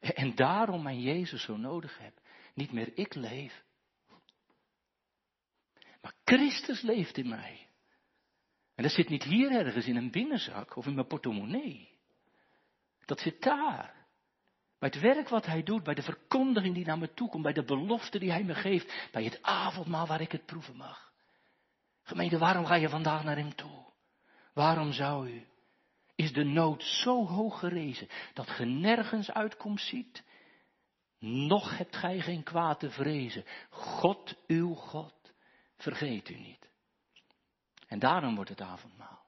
En 0.00 0.34
daarom 0.34 0.82
mijn 0.82 1.00
Jezus 1.00 1.42
zo 1.42 1.56
nodig 1.56 1.98
heb. 1.98 2.20
Niet 2.54 2.72
meer 2.72 2.98
ik 2.98 3.14
leef. 3.14 3.64
Maar 6.00 6.14
Christus 6.24 6.82
leeft 6.82 7.16
in 7.16 7.28
mij. 7.28 7.66
En 8.74 8.82
dat 8.82 8.92
zit 8.92 9.08
niet 9.08 9.22
hier 9.22 9.50
ergens 9.50 9.86
in 9.86 9.96
een 9.96 10.10
binnenzak 10.10 10.76
of 10.76 10.86
in 10.86 10.94
mijn 10.94 11.06
portemonnee. 11.06 11.95
Dat 13.06 13.20
zit 13.20 13.42
daar. 13.42 13.94
Bij 14.78 14.88
het 14.88 15.00
werk 15.00 15.28
wat 15.28 15.46
hij 15.46 15.62
doet, 15.62 15.82
bij 15.82 15.94
de 15.94 16.02
verkondiging 16.02 16.74
die 16.74 16.86
naar 16.86 16.98
me 16.98 17.14
toe 17.14 17.28
komt, 17.28 17.42
bij 17.42 17.52
de 17.52 17.64
belofte 17.64 18.18
die 18.18 18.30
hij 18.30 18.44
me 18.44 18.54
geeft, 18.54 19.08
bij 19.12 19.24
het 19.24 19.42
avondmaal 19.42 20.06
waar 20.06 20.20
ik 20.20 20.32
het 20.32 20.46
proeven 20.46 20.76
mag. 20.76 21.12
Gemeente, 22.02 22.38
waarom 22.38 22.66
ga 22.66 22.74
je 22.74 22.88
vandaag 22.88 23.24
naar 23.24 23.36
hem 23.36 23.54
toe? 23.54 23.92
Waarom 24.52 24.92
zou 24.92 25.30
u? 25.30 25.46
Is 26.14 26.32
de 26.32 26.44
nood 26.44 26.82
zo 26.82 27.26
hoog 27.26 27.58
gerezen 27.58 28.08
dat 28.34 28.50
ge 28.50 28.64
nergens 28.64 29.30
uitkomst 29.30 29.88
ziet? 29.88 30.24
Nog 31.18 31.78
hebt 31.78 31.96
gij 31.96 32.20
geen 32.20 32.42
kwaad 32.42 32.80
te 32.80 32.90
vrezen. 32.90 33.44
God, 33.70 34.36
uw 34.46 34.74
God, 34.74 35.32
vergeet 35.76 36.28
u 36.28 36.34
niet. 36.34 36.70
En 37.86 37.98
daarom 37.98 38.34
wordt 38.34 38.50
het 38.50 38.60
avondmaal. 38.60 39.24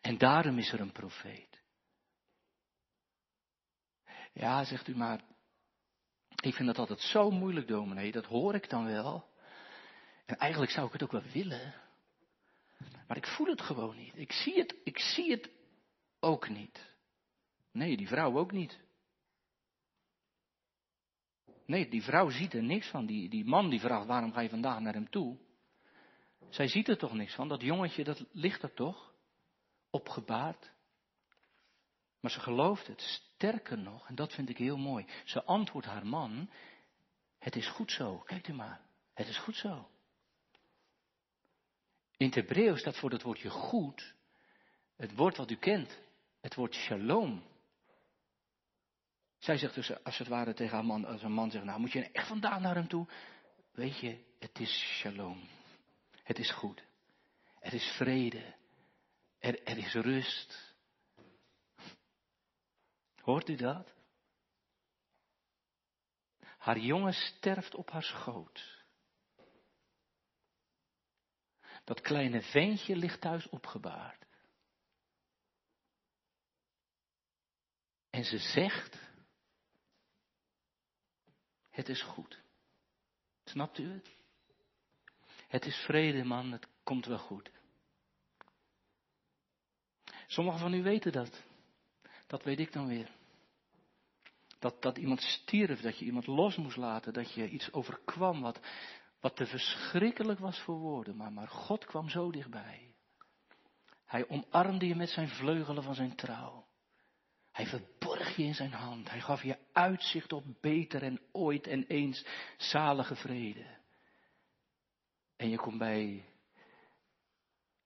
En 0.00 0.18
daarom 0.18 0.58
is 0.58 0.72
er 0.72 0.80
een 0.80 0.92
profeet. 0.92 1.61
Ja, 4.32 4.64
zegt 4.64 4.88
u 4.88 4.96
maar, 4.96 5.20
ik 6.42 6.54
vind 6.54 6.66
dat 6.66 6.78
altijd 6.78 7.00
zo 7.00 7.30
moeilijk, 7.30 7.68
dominee, 7.68 8.12
dat 8.12 8.26
hoor 8.26 8.54
ik 8.54 8.70
dan 8.70 8.84
wel. 8.84 9.30
En 10.26 10.36
eigenlijk 10.36 10.72
zou 10.72 10.86
ik 10.86 10.92
het 10.92 11.02
ook 11.02 11.12
wel 11.12 11.32
willen. 11.32 11.74
Maar 13.06 13.16
ik 13.16 13.26
voel 13.26 13.46
het 13.46 13.60
gewoon 13.60 13.96
niet. 13.96 14.16
Ik 14.16 14.32
zie 14.32 14.58
het, 14.58 14.76
ik 14.84 14.98
zie 14.98 15.30
het 15.30 15.50
ook 16.20 16.48
niet. 16.48 16.90
Nee, 17.72 17.96
die 17.96 18.08
vrouw 18.08 18.38
ook 18.38 18.52
niet. 18.52 18.80
Nee, 21.66 21.88
die 21.88 22.02
vrouw 22.02 22.30
ziet 22.30 22.54
er 22.54 22.62
niks 22.62 22.88
van. 22.88 23.06
Die, 23.06 23.28
die 23.28 23.44
man 23.44 23.70
die 23.70 23.80
vraagt, 23.80 24.06
waarom 24.06 24.32
ga 24.32 24.40
je 24.40 24.48
vandaag 24.48 24.80
naar 24.80 24.94
hem 24.94 25.10
toe? 25.10 25.38
Zij 26.48 26.68
ziet 26.68 26.88
er 26.88 26.98
toch 26.98 27.12
niks 27.12 27.34
van. 27.34 27.48
Dat 27.48 27.62
jongetje, 27.62 28.04
dat 28.04 28.24
ligt 28.32 28.62
er 28.62 28.74
toch? 28.74 29.14
Opgebaard. 29.90 30.72
Maar 32.22 32.30
ze 32.30 32.40
gelooft 32.40 32.86
het. 32.86 33.00
Sterker 33.00 33.78
nog, 33.78 34.08
en 34.08 34.14
dat 34.14 34.32
vind 34.32 34.48
ik 34.48 34.58
heel 34.58 34.76
mooi. 34.76 35.06
Ze 35.24 35.44
antwoordt 35.44 35.86
haar 35.86 36.06
man, 36.06 36.50
het 37.38 37.56
is 37.56 37.68
goed 37.68 37.92
zo. 37.92 38.18
Kijk 38.18 38.48
u 38.48 38.52
maar. 38.52 38.80
Het 39.14 39.28
is 39.28 39.38
goed 39.38 39.56
zo. 39.56 39.88
In 42.16 42.26
het 42.26 42.34
Hebreeuws 42.34 42.80
staat 42.80 42.98
voor 42.98 43.10
het 43.10 43.22
woordje 43.22 43.50
goed 43.50 44.14
het 45.02 45.14
woord 45.14 45.36
wat 45.36 45.50
u 45.50 45.56
kent. 45.56 45.98
Het 46.40 46.54
woord 46.54 46.74
shalom. 46.74 47.42
Zij 49.38 49.58
zegt 49.58 49.74
dus 49.74 50.04
als 50.04 50.18
het 50.18 50.28
ware 50.28 50.54
tegen 50.54 50.74
haar 50.74 50.84
man, 50.84 51.04
als 51.04 51.22
een 51.22 51.32
man 51.32 51.50
zegt, 51.50 51.64
nou 51.64 51.80
moet 51.80 51.92
je 51.92 52.10
echt 52.10 52.28
vandaag 52.28 52.60
naar 52.60 52.74
hem 52.74 52.88
toe. 52.88 53.06
Weet 53.72 53.98
je, 53.98 54.24
het 54.38 54.58
is 54.58 54.98
shalom. 54.98 55.48
Het 56.22 56.38
is 56.38 56.50
goed. 56.50 56.82
Er 57.60 57.74
is 57.74 57.94
vrede. 57.96 58.54
Er, 59.38 59.62
er 59.62 59.78
is 59.78 59.94
rust. 59.94 60.71
Hoort 63.22 63.48
u 63.48 63.54
dat? 63.54 63.94
Haar 66.58 66.78
jongen 66.78 67.12
sterft 67.12 67.74
op 67.74 67.90
haar 67.90 68.02
schoot. 68.02 68.84
Dat 71.84 72.00
kleine 72.00 72.42
ventje 72.42 72.96
ligt 72.96 73.20
thuis 73.20 73.48
opgebaard. 73.48 74.26
En 78.10 78.24
ze 78.24 78.38
zegt, 78.38 78.98
het 81.70 81.88
is 81.88 82.02
goed. 82.02 82.42
Snapt 83.44 83.78
u 83.78 83.92
het? 83.92 84.10
Het 85.48 85.64
is 85.64 85.76
vrede, 85.76 86.24
man, 86.24 86.52
het 86.52 86.68
komt 86.82 87.06
wel 87.06 87.18
goed. 87.18 87.50
Sommigen 90.26 90.60
van 90.60 90.74
u 90.74 90.82
weten 90.82 91.12
dat. 91.12 91.51
Dat 92.32 92.42
weet 92.42 92.58
ik 92.58 92.72
dan 92.72 92.86
weer. 92.86 93.10
Dat, 94.58 94.82
dat 94.82 94.98
iemand 94.98 95.20
stierf, 95.20 95.80
dat 95.80 95.98
je 95.98 96.04
iemand 96.04 96.26
los 96.26 96.56
moest 96.56 96.76
laten, 96.76 97.12
dat 97.12 97.34
je 97.34 97.48
iets 97.48 97.72
overkwam 97.72 98.40
wat, 98.40 98.60
wat 99.20 99.36
te 99.36 99.46
verschrikkelijk 99.46 100.38
was 100.38 100.60
voor 100.60 100.78
woorden. 100.78 101.16
Maar, 101.16 101.32
maar 101.32 101.48
God 101.48 101.84
kwam 101.84 102.08
zo 102.08 102.30
dichtbij. 102.30 102.94
Hij 104.04 104.28
omarmde 104.28 104.86
je 104.86 104.94
met 104.94 105.08
zijn 105.08 105.28
vleugelen 105.28 105.82
van 105.82 105.94
zijn 105.94 106.14
trouw. 106.16 106.66
Hij 107.50 107.66
verborg 107.66 108.36
je 108.36 108.42
in 108.42 108.54
zijn 108.54 108.72
hand. 108.72 109.10
Hij 109.10 109.20
gaf 109.20 109.42
je 109.42 109.58
uitzicht 109.72 110.32
op 110.32 110.44
beter 110.60 111.02
en 111.02 111.20
ooit 111.32 111.66
en 111.66 111.86
eens 111.86 112.26
zalige 112.56 113.14
vrede. 113.14 113.66
En 115.36 115.48
je 115.48 115.56
komt 115.56 115.78
bij, 115.78 116.24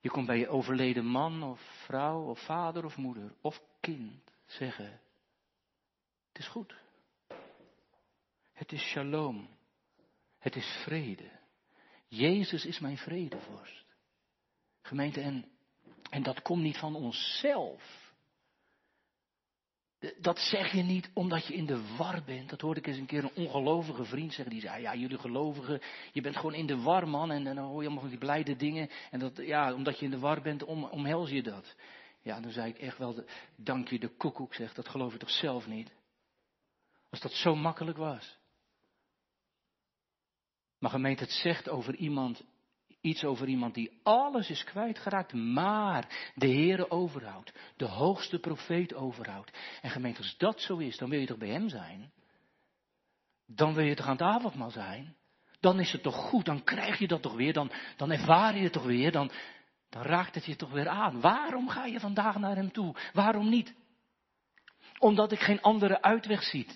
je 0.01 0.11
komt 0.11 0.27
bij 0.27 0.39
je 0.39 0.49
overleden 0.49 1.07
man 1.07 1.43
of 1.43 1.61
vrouw 1.85 2.23
of 2.23 2.45
vader 2.45 2.85
of 2.85 2.97
moeder 2.97 3.35
of 3.41 3.63
kind 3.81 4.35
zeggen, 4.47 5.01
het 6.33 6.39
is 6.39 6.49
goed. 6.49 6.75
Het 8.53 8.73
is 8.73 8.83
shalom. 8.83 9.49
Het 10.39 10.57
is 10.57 10.67
vrede. 10.85 11.31
Jezus 12.09 12.65
is 12.65 12.79
mijn 12.79 12.97
vredevorst. 12.97 13.85
Gemeente, 14.83 15.21
en, 15.21 15.45
en 16.11 16.23
dat 16.23 16.43
komt 16.43 16.63
niet 16.63 16.79
van 16.79 16.95
onszelf. 16.95 18.15
Dat 20.21 20.39
zeg 20.39 20.73
je 20.73 20.83
niet 20.83 21.11
omdat 21.15 21.47
je 21.47 21.55
in 21.55 21.67
de 21.67 21.97
war 21.97 22.23
bent. 22.25 22.51
Dat 22.51 22.61
hoorde 22.61 22.81
ik 22.81 22.87
eens 22.87 22.99
een 22.99 23.07
keer 23.07 23.25
een 23.25 23.45
ongelovige 23.45 24.05
vriend 24.05 24.33
zeggen. 24.33 24.55
Die 24.55 24.63
zei, 24.63 24.83
ja, 24.83 24.95
jullie 24.95 25.19
gelovigen, 25.19 25.81
je 26.13 26.21
bent 26.21 26.37
gewoon 26.37 26.55
in 26.55 26.67
de 26.67 26.81
war, 26.81 27.09
man. 27.09 27.31
En, 27.31 27.45
dan 27.45 27.59
hoor 27.59 27.81
je 27.81 27.87
allemaal 27.87 28.01
van 28.01 28.11
die 28.11 28.19
blijde 28.19 28.57
dingen. 28.57 28.91
En 29.11 29.19
dat, 29.19 29.37
ja, 29.37 29.75
omdat 29.75 29.99
je 29.99 30.05
in 30.05 30.11
de 30.11 30.19
war 30.19 30.43
bent, 30.43 30.65
om, 30.65 30.85
omhelz 30.85 31.31
je 31.31 31.43
dat. 31.43 31.75
Ja, 32.27 32.41
dan 32.41 32.51
zei 32.51 32.71
ik 32.71 32.79
echt 32.79 32.99
wel, 32.99 33.25
dank 33.57 33.89
je 33.89 33.99
de 33.99 34.17
koekoek, 34.17 34.55
zeg. 34.55 34.75
Dat 34.75 34.89
geloof 34.89 35.13
je 35.13 35.19
toch 35.19 35.31
zelf 35.31 35.67
niet? 35.67 35.93
Als 37.11 37.21
dat 37.21 37.33
zo 37.33 37.57
makkelijk 37.57 37.99
was. 37.99 38.39
Maar 40.79 40.91
gemeente, 40.91 41.23
het 41.23 41.33
zegt 41.33 41.69
over 41.69 41.95
iemand, 41.95 42.45
iets 43.01 43.25
over 43.25 43.49
iemand 43.49 43.75
die 43.75 44.01
alles 44.03 44.51
is 44.51 44.65
kwijtgeraakt, 44.65 45.33
maar 45.33 46.33
de 46.35 46.47
Heere 46.47 46.91
overhoudt. 46.91 47.53
De 47.77 47.87
hoogste 47.87 48.39
profeet 48.39 48.95
overhoudt. 48.95 49.59
En 49.83 49.91
gemeente, 49.91 50.19
als 50.19 50.37
dat 50.37 50.61
zo 50.61 50.77
is, 50.77 50.97
dan 50.97 51.11
wil 51.11 51.21
je 51.21 51.27
toch 51.27 51.39
bij 51.39 51.49
hem 51.49 51.69
zijn? 51.69 52.13
Dan 53.47 53.75
wil 53.75 53.85
je 53.85 53.95
toch 53.95 54.07
aan 54.07 54.13
het 54.13 54.23
avondmaal 54.23 54.71
zijn? 54.71 55.17
Dan 55.61 55.81
is 55.81 55.93
het 55.93 56.03
toch 56.03 56.17
goed, 56.17 56.45
dan 56.45 56.65
krijg 56.65 56.99
je 56.99 57.09
dat 57.09 57.23
toch 57.23 57.35
weer, 57.35 57.53
dan, 57.53 57.73
dan 57.97 58.11
ervaar 58.11 58.57
je 58.57 58.63
het 58.63 58.73
toch 58.73 58.85
weer, 58.85 59.13
dan, 59.13 59.31
dan 59.89 60.03
raakt 60.03 60.35
het 60.35 60.45
je 60.45 60.57
toch 60.57 60.71
weer 60.71 60.89
aan. 60.89 61.21
Waarom 61.21 61.69
ga 61.69 61.85
je 61.85 62.01
vandaag 62.01 62.37
naar 62.37 62.57
hem 62.57 62.73
toe? 62.73 62.95
Waarom 63.13 63.49
niet? 63.49 63.75
Omdat 64.99 65.33
ik 65.33 65.39
geen 65.39 65.61
andere 65.61 66.03
uitweg 66.03 66.43
zie. 66.43 66.67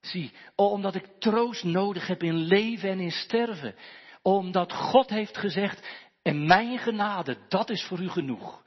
zie. 0.00 0.32
Omdat 0.54 0.94
ik 0.94 1.06
troost 1.18 1.64
nodig 1.64 2.06
heb 2.06 2.22
in 2.22 2.34
leven 2.34 2.90
en 2.90 3.00
in 3.00 3.10
sterven 3.10 3.74
omdat 4.24 4.72
God 4.72 5.10
heeft 5.10 5.36
gezegd, 5.36 5.88
en 6.22 6.46
mijn 6.46 6.78
genade, 6.78 7.38
dat 7.48 7.70
is 7.70 7.84
voor 7.84 8.00
u 8.00 8.08
genoeg. 8.08 8.64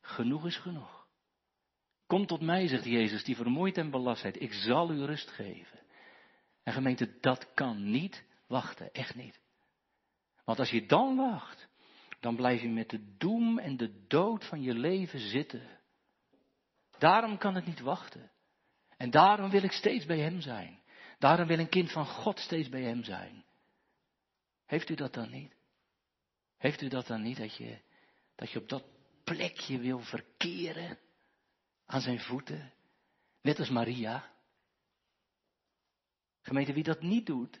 Genoeg 0.00 0.46
is 0.46 0.56
genoeg. 0.56 1.06
Kom 2.06 2.26
tot 2.26 2.40
mij, 2.40 2.68
zegt 2.68 2.84
Jezus, 2.84 3.24
die 3.24 3.36
vermoeid 3.36 3.78
en 3.78 3.90
belast 3.90 4.20
zijt. 4.20 4.40
Ik 4.40 4.52
zal 4.52 4.90
u 4.90 5.04
rust 5.04 5.30
geven. 5.30 5.78
En 6.62 6.72
gemeente, 6.72 7.16
dat 7.20 7.54
kan 7.54 7.90
niet 7.90 8.24
wachten, 8.46 8.92
echt 8.92 9.14
niet. 9.14 9.40
Want 10.44 10.58
als 10.58 10.70
je 10.70 10.86
dan 10.86 11.16
wacht, 11.16 11.65
dan 12.26 12.36
blijf 12.36 12.60
je 12.60 12.68
met 12.68 12.90
de 12.90 13.16
doem 13.16 13.58
en 13.58 13.76
de 13.76 14.06
dood 14.06 14.44
van 14.44 14.62
je 14.62 14.74
leven 14.74 15.18
zitten. 15.18 15.80
Daarom 16.98 17.38
kan 17.38 17.54
het 17.54 17.66
niet 17.66 17.80
wachten. 17.80 18.30
En 18.96 19.10
daarom 19.10 19.50
wil 19.50 19.62
ik 19.62 19.72
steeds 19.72 20.06
bij 20.06 20.18
Hem 20.18 20.40
zijn. 20.40 20.82
Daarom 21.18 21.46
wil 21.46 21.58
een 21.58 21.68
kind 21.68 21.92
van 21.92 22.06
God 22.06 22.38
steeds 22.38 22.68
bij 22.68 22.82
Hem 22.82 23.04
zijn. 23.04 23.44
Heeft 24.64 24.88
u 24.88 24.94
dat 24.94 25.14
dan 25.14 25.30
niet? 25.30 25.56
Heeft 26.56 26.82
u 26.82 26.88
dat 26.88 27.06
dan 27.06 27.22
niet, 27.22 27.36
dat 27.36 27.56
je, 27.56 27.78
dat 28.34 28.50
je 28.50 28.58
op 28.58 28.68
dat 28.68 28.84
plekje 29.24 29.78
wil 29.78 29.98
verkeren 29.98 30.98
aan 31.84 32.00
zijn 32.00 32.20
voeten? 32.20 32.72
Net 33.40 33.58
als 33.58 33.70
Maria. 33.70 34.32
Gemeente, 36.40 36.72
wie 36.72 36.84
dat 36.84 37.02
niet 37.02 37.26
doet 37.26 37.60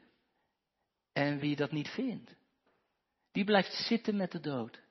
en 1.12 1.38
wie 1.38 1.56
dat 1.56 1.72
niet 1.72 1.88
vindt, 1.88 2.34
die 3.36 3.44
blijft 3.44 3.72
zitten 3.72 4.16
met 4.16 4.32
de 4.32 4.40
dood. 4.40 4.82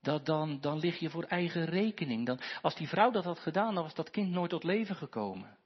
Dat 0.00 0.26
dan, 0.26 0.60
dan 0.60 0.78
lig 0.78 0.98
je 0.98 1.10
voor 1.10 1.24
eigen 1.24 1.64
rekening. 1.64 2.26
Dan, 2.26 2.40
als 2.62 2.74
die 2.74 2.88
vrouw 2.88 3.10
dat 3.10 3.24
had 3.24 3.38
gedaan, 3.38 3.74
dan 3.74 3.82
was 3.82 3.94
dat 3.94 4.10
kind 4.10 4.30
nooit 4.30 4.50
tot 4.50 4.64
leven 4.64 4.96
gekomen. 4.96 5.58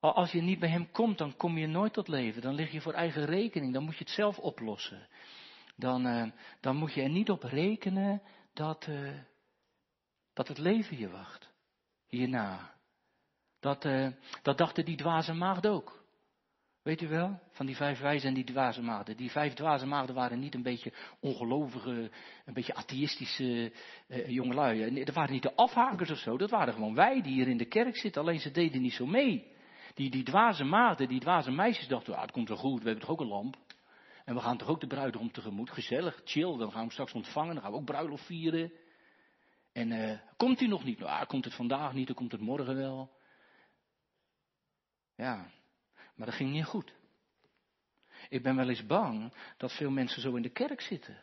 Als 0.00 0.32
je 0.32 0.40
niet 0.40 0.58
bij 0.58 0.68
hem 0.68 0.90
komt, 0.90 1.18
dan 1.18 1.36
kom 1.36 1.58
je 1.58 1.66
nooit 1.66 1.92
tot 1.92 2.08
leven. 2.08 2.42
Dan 2.42 2.54
lig 2.54 2.72
je 2.72 2.80
voor 2.80 2.92
eigen 2.92 3.24
rekening. 3.24 3.72
Dan 3.72 3.82
moet 3.82 3.96
je 3.96 4.04
het 4.04 4.12
zelf 4.12 4.38
oplossen. 4.38 5.08
Dan, 5.76 6.06
uh, 6.06 6.30
dan 6.60 6.76
moet 6.76 6.92
je 6.92 7.02
er 7.02 7.08
niet 7.08 7.30
op 7.30 7.42
rekenen 7.42 8.22
dat, 8.52 8.86
uh, 8.86 9.18
dat 10.32 10.48
het 10.48 10.58
leven 10.58 10.98
je 10.98 11.08
wacht. 11.08 11.48
Hierna. 12.06 12.74
Dat, 13.60 13.84
uh, 13.84 14.08
dat 14.42 14.58
dachten 14.58 14.84
die 14.84 14.96
dwaze 14.96 15.32
maagd 15.32 15.66
ook. 15.66 15.97
Weet 16.82 17.02
u 17.02 17.08
wel? 17.08 17.40
Van 17.50 17.66
die 17.66 17.76
vijf 17.76 18.00
wijzen 18.00 18.28
en 18.28 18.34
die 18.34 18.44
dwaze 18.44 18.82
maagden. 18.82 19.16
Die 19.16 19.30
vijf 19.30 19.54
dwaze 19.54 19.86
maagden 19.86 20.14
waren 20.14 20.38
niet 20.38 20.54
een 20.54 20.62
beetje 20.62 20.92
ongelovige, 21.20 22.10
een 22.44 22.54
beetje 22.54 22.74
atheïstische 22.74 23.72
uh, 24.08 24.28
jongelui. 24.28 24.90
Nee, 24.90 25.04
dat 25.04 25.14
waren 25.14 25.32
niet 25.32 25.42
de 25.42 25.54
afhakers 25.54 26.10
of 26.10 26.18
zo. 26.18 26.38
Dat 26.38 26.50
waren 26.50 26.74
gewoon 26.74 26.94
wij 26.94 27.22
die 27.22 27.32
hier 27.32 27.48
in 27.48 27.56
de 27.56 27.68
kerk 27.68 27.96
zitten. 27.96 28.22
Alleen 28.22 28.40
ze 28.40 28.50
deden 28.50 28.82
niet 28.82 28.92
zo 28.92 29.06
mee. 29.06 29.56
Die, 29.94 30.10
die 30.10 30.22
dwaze 30.24 30.64
maagden, 30.64 31.08
die 31.08 31.20
dwaze 31.20 31.50
meisjes 31.50 31.88
dachten, 31.88 32.14
ah, 32.14 32.20
het 32.20 32.30
komt 32.30 32.48
wel 32.48 32.56
goed, 32.56 32.78
we 32.78 32.88
hebben 32.88 33.04
toch 33.04 33.10
ook 33.10 33.20
een 33.20 33.26
lamp. 33.26 33.56
En 34.24 34.34
we 34.34 34.40
gaan 34.40 34.56
toch 34.56 34.68
ook 34.68 34.80
de 34.80 34.86
bruidegom 34.86 35.32
tegemoet, 35.32 35.70
gezellig, 35.70 36.20
chill, 36.24 36.56
dan 36.56 36.60
gaan 36.60 36.72
we 36.72 36.78
hem 36.78 36.90
straks 36.90 37.12
ontvangen, 37.12 37.54
dan 37.54 37.62
gaan 37.62 37.72
we 37.72 37.78
ook 37.78 37.84
bruiloft 37.84 38.26
vieren. 38.26 38.72
En 39.72 39.90
uh, 39.90 40.18
komt 40.36 40.58
hij 40.58 40.68
nog 40.68 40.84
niet? 40.84 40.98
Nou, 40.98 41.10
ah, 41.10 41.26
komt 41.26 41.44
het 41.44 41.54
vandaag 41.54 41.92
niet, 41.92 42.06
dan 42.06 42.16
komt 42.16 42.32
het 42.32 42.40
morgen 42.40 42.76
wel. 42.76 43.10
Ja, 45.14 45.50
maar 46.18 46.26
dat 46.26 46.36
ging 46.36 46.50
niet 46.50 46.64
goed. 46.64 46.92
Ik 48.28 48.42
ben 48.42 48.56
wel 48.56 48.68
eens 48.68 48.86
bang 48.86 49.32
dat 49.56 49.72
veel 49.72 49.90
mensen 49.90 50.22
zo 50.22 50.34
in 50.34 50.42
de 50.42 50.52
kerk 50.52 50.80
zitten. 50.80 51.22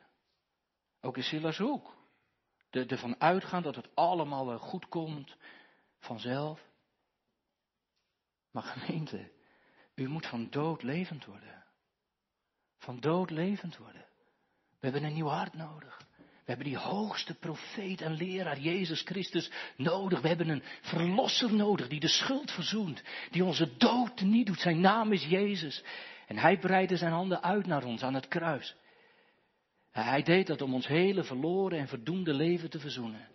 Ook 1.01 1.17
in 1.17 1.23
Silas 1.23 1.57
Hoek. 1.57 1.95
Er, 2.69 2.91
ervan 2.91 3.21
uitgaan 3.21 3.61
dat 3.61 3.75
het 3.75 3.95
allemaal 3.95 4.57
goed 4.57 4.87
komt, 4.87 5.35
vanzelf. 5.99 6.67
Maar 8.51 8.63
gemeente, 8.63 9.31
u 9.95 10.07
moet 10.07 10.27
van 10.27 10.49
dood 10.49 10.83
levend 10.83 11.25
worden. 11.25 11.65
Van 12.77 12.99
dood 12.99 13.29
levend 13.29 13.77
worden. 13.77 14.05
We 14.79 14.91
hebben 14.91 15.03
een 15.03 15.13
nieuw 15.13 15.27
hart 15.27 15.53
nodig. 15.53 16.04
We 16.45 16.51
hebben 16.51 16.67
die 16.67 16.77
hoogste 16.77 17.33
profeet 17.33 18.01
en 18.01 18.13
leraar, 18.13 18.59
Jezus 18.59 19.01
Christus, 19.01 19.51
nodig. 19.77 20.21
We 20.21 20.27
hebben 20.27 20.49
een 20.49 20.63
verlosser 20.81 21.53
nodig 21.53 21.87
die 21.87 21.99
de 21.99 22.07
schuld 22.07 22.51
verzoent, 22.51 23.03
die 23.31 23.43
onze 23.43 23.77
dood 23.77 24.21
niet 24.21 24.45
doet. 24.45 24.59
Zijn 24.59 24.79
naam 24.79 25.11
is 25.11 25.25
Jezus. 25.25 25.83
En 26.27 26.37
hij 26.37 26.57
breidde 26.57 26.97
zijn 26.97 27.11
handen 27.11 27.43
uit 27.43 27.65
naar 27.65 27.83
ons 27.83 28.03
aan 28.03 28.13
het 28.13 28.27
kruis. 28.27 28.75
Hij 29.91 30.23
deed 30.23 30.47
dat 30.47 30.61
om 30.61 30.73
ons 30.73 30.87
hele 30.87 31.23
verloren 31.23 31.79
en 31.79 31.87
verdoemde 31.87 32.33
leven 32.33 32.69
te 32.69 32.79
verzoenen. 32.79 33.27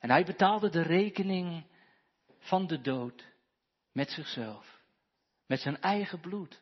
En 0.00 0.10
hij 0.10 0.24
betaalde 0.24 0.70
de 0.70 0.82
rekening 0.82 1.64
van 2.38 2.66
de 2.66 2.80
dood 2.80 3.26
met 3.92 4.10
zichzelf, 4.10 4.80
met 5.46 5.60
zijn 5.60 5.80
eigen 5.80 6.20
bloed, 6.20 6.60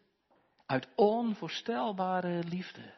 uit 0.66 0.88
onvoorstelbare 0.94 2.44
liefde 2.44 2.94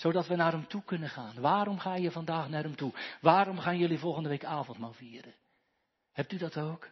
zodat 0.00 0.26
we 0.26 0.36
naar 0.36 0.52
hem 0.52 0.66
toe 0.66 0.84
kunnen 0.84 1.08
gaan. 1.08 1.40
Waarom 1.40 1.78
ga 1.78 1.94
je 1.94 2.10
vandaag 2.10 2.48
naar 2.48 2.62
hem 2.62 2.76
toe? 2.76 2.92
Waarom 3.20 3.58
gaan 3.58 3.78
jullie 3.78 3.98
volgende 3.98 4.28
week 4.28 4.44
avondmaal 4.44 4.92
vieren? 4.92 5.34
Hebt 6.12 6.32
u 6.32 6.36
dat 6.36 6.56
ook? 6.56 6.88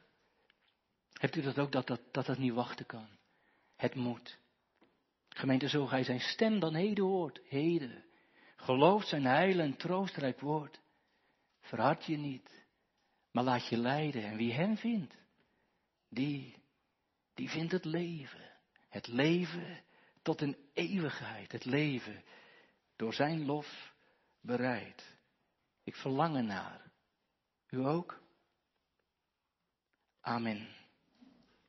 Hebt 1.12 1.36
u 1.36 1.42
dat 1.42 1.58
ook, 1.58 1.72
dat 1.72 1.86
dat, 1.86 2.00
dat, 2.12 2.26
dat 2.26 2.38
niet 2.38 2.52
wachten 2.52 2.86
kan? 2.86 3.08
Het 3.76 3.94
moet. 3.94 4.38
Gemeente, 5.28 5.68
zo 5.68 5.86
gij 5.86 6.04
zijn 6.04 6.20
stem 6.20 6.60
dan 6.60 6.74
heden 6.74 7.04
hoort, 7.04 7.40
heden. 7.48 8.04
Gelooft 8.56 9.08
zijn 9.08 9.24
heil 9.24 9.58
en 9.58 9.76
troostrijk 9.76 10.40
woord. 10.40 10.80
Verhard 11.60 12.04
je 12.04 12.16
niet, 12.16 12.66
maar 13.30 13.44
laat 13.44 13.68
je 13.68 13.76
leiden. 13.76 14.22
En 14.22 14.36
wie 14.36 14.52
hem 14.52 14.76
vindt, 14.76 15.14
die, 16.08 16.62
die 17.34 17.50
vindt 17.50 17.72
het 17.72 17.84
leven. 17.84 18.50
Het 18.88 19.06
leven 19.06 19.84
tot 20.22 20.40
een 20.40 20.56
eeuwigheid. 20.72 21.52
Het 21.52 21.64
leven 21.64 22.24
door 22.98 23.14
zijn 23.14 23.44
lof 23.44 23.94
bereid. 24.40 25.16
Ik 25.84 25.94
verlang 25.96 26.42
naar. 26.46 26.90
U 27.68 27.84
ook? 27.84 28.20
Amen. 30.20 30.77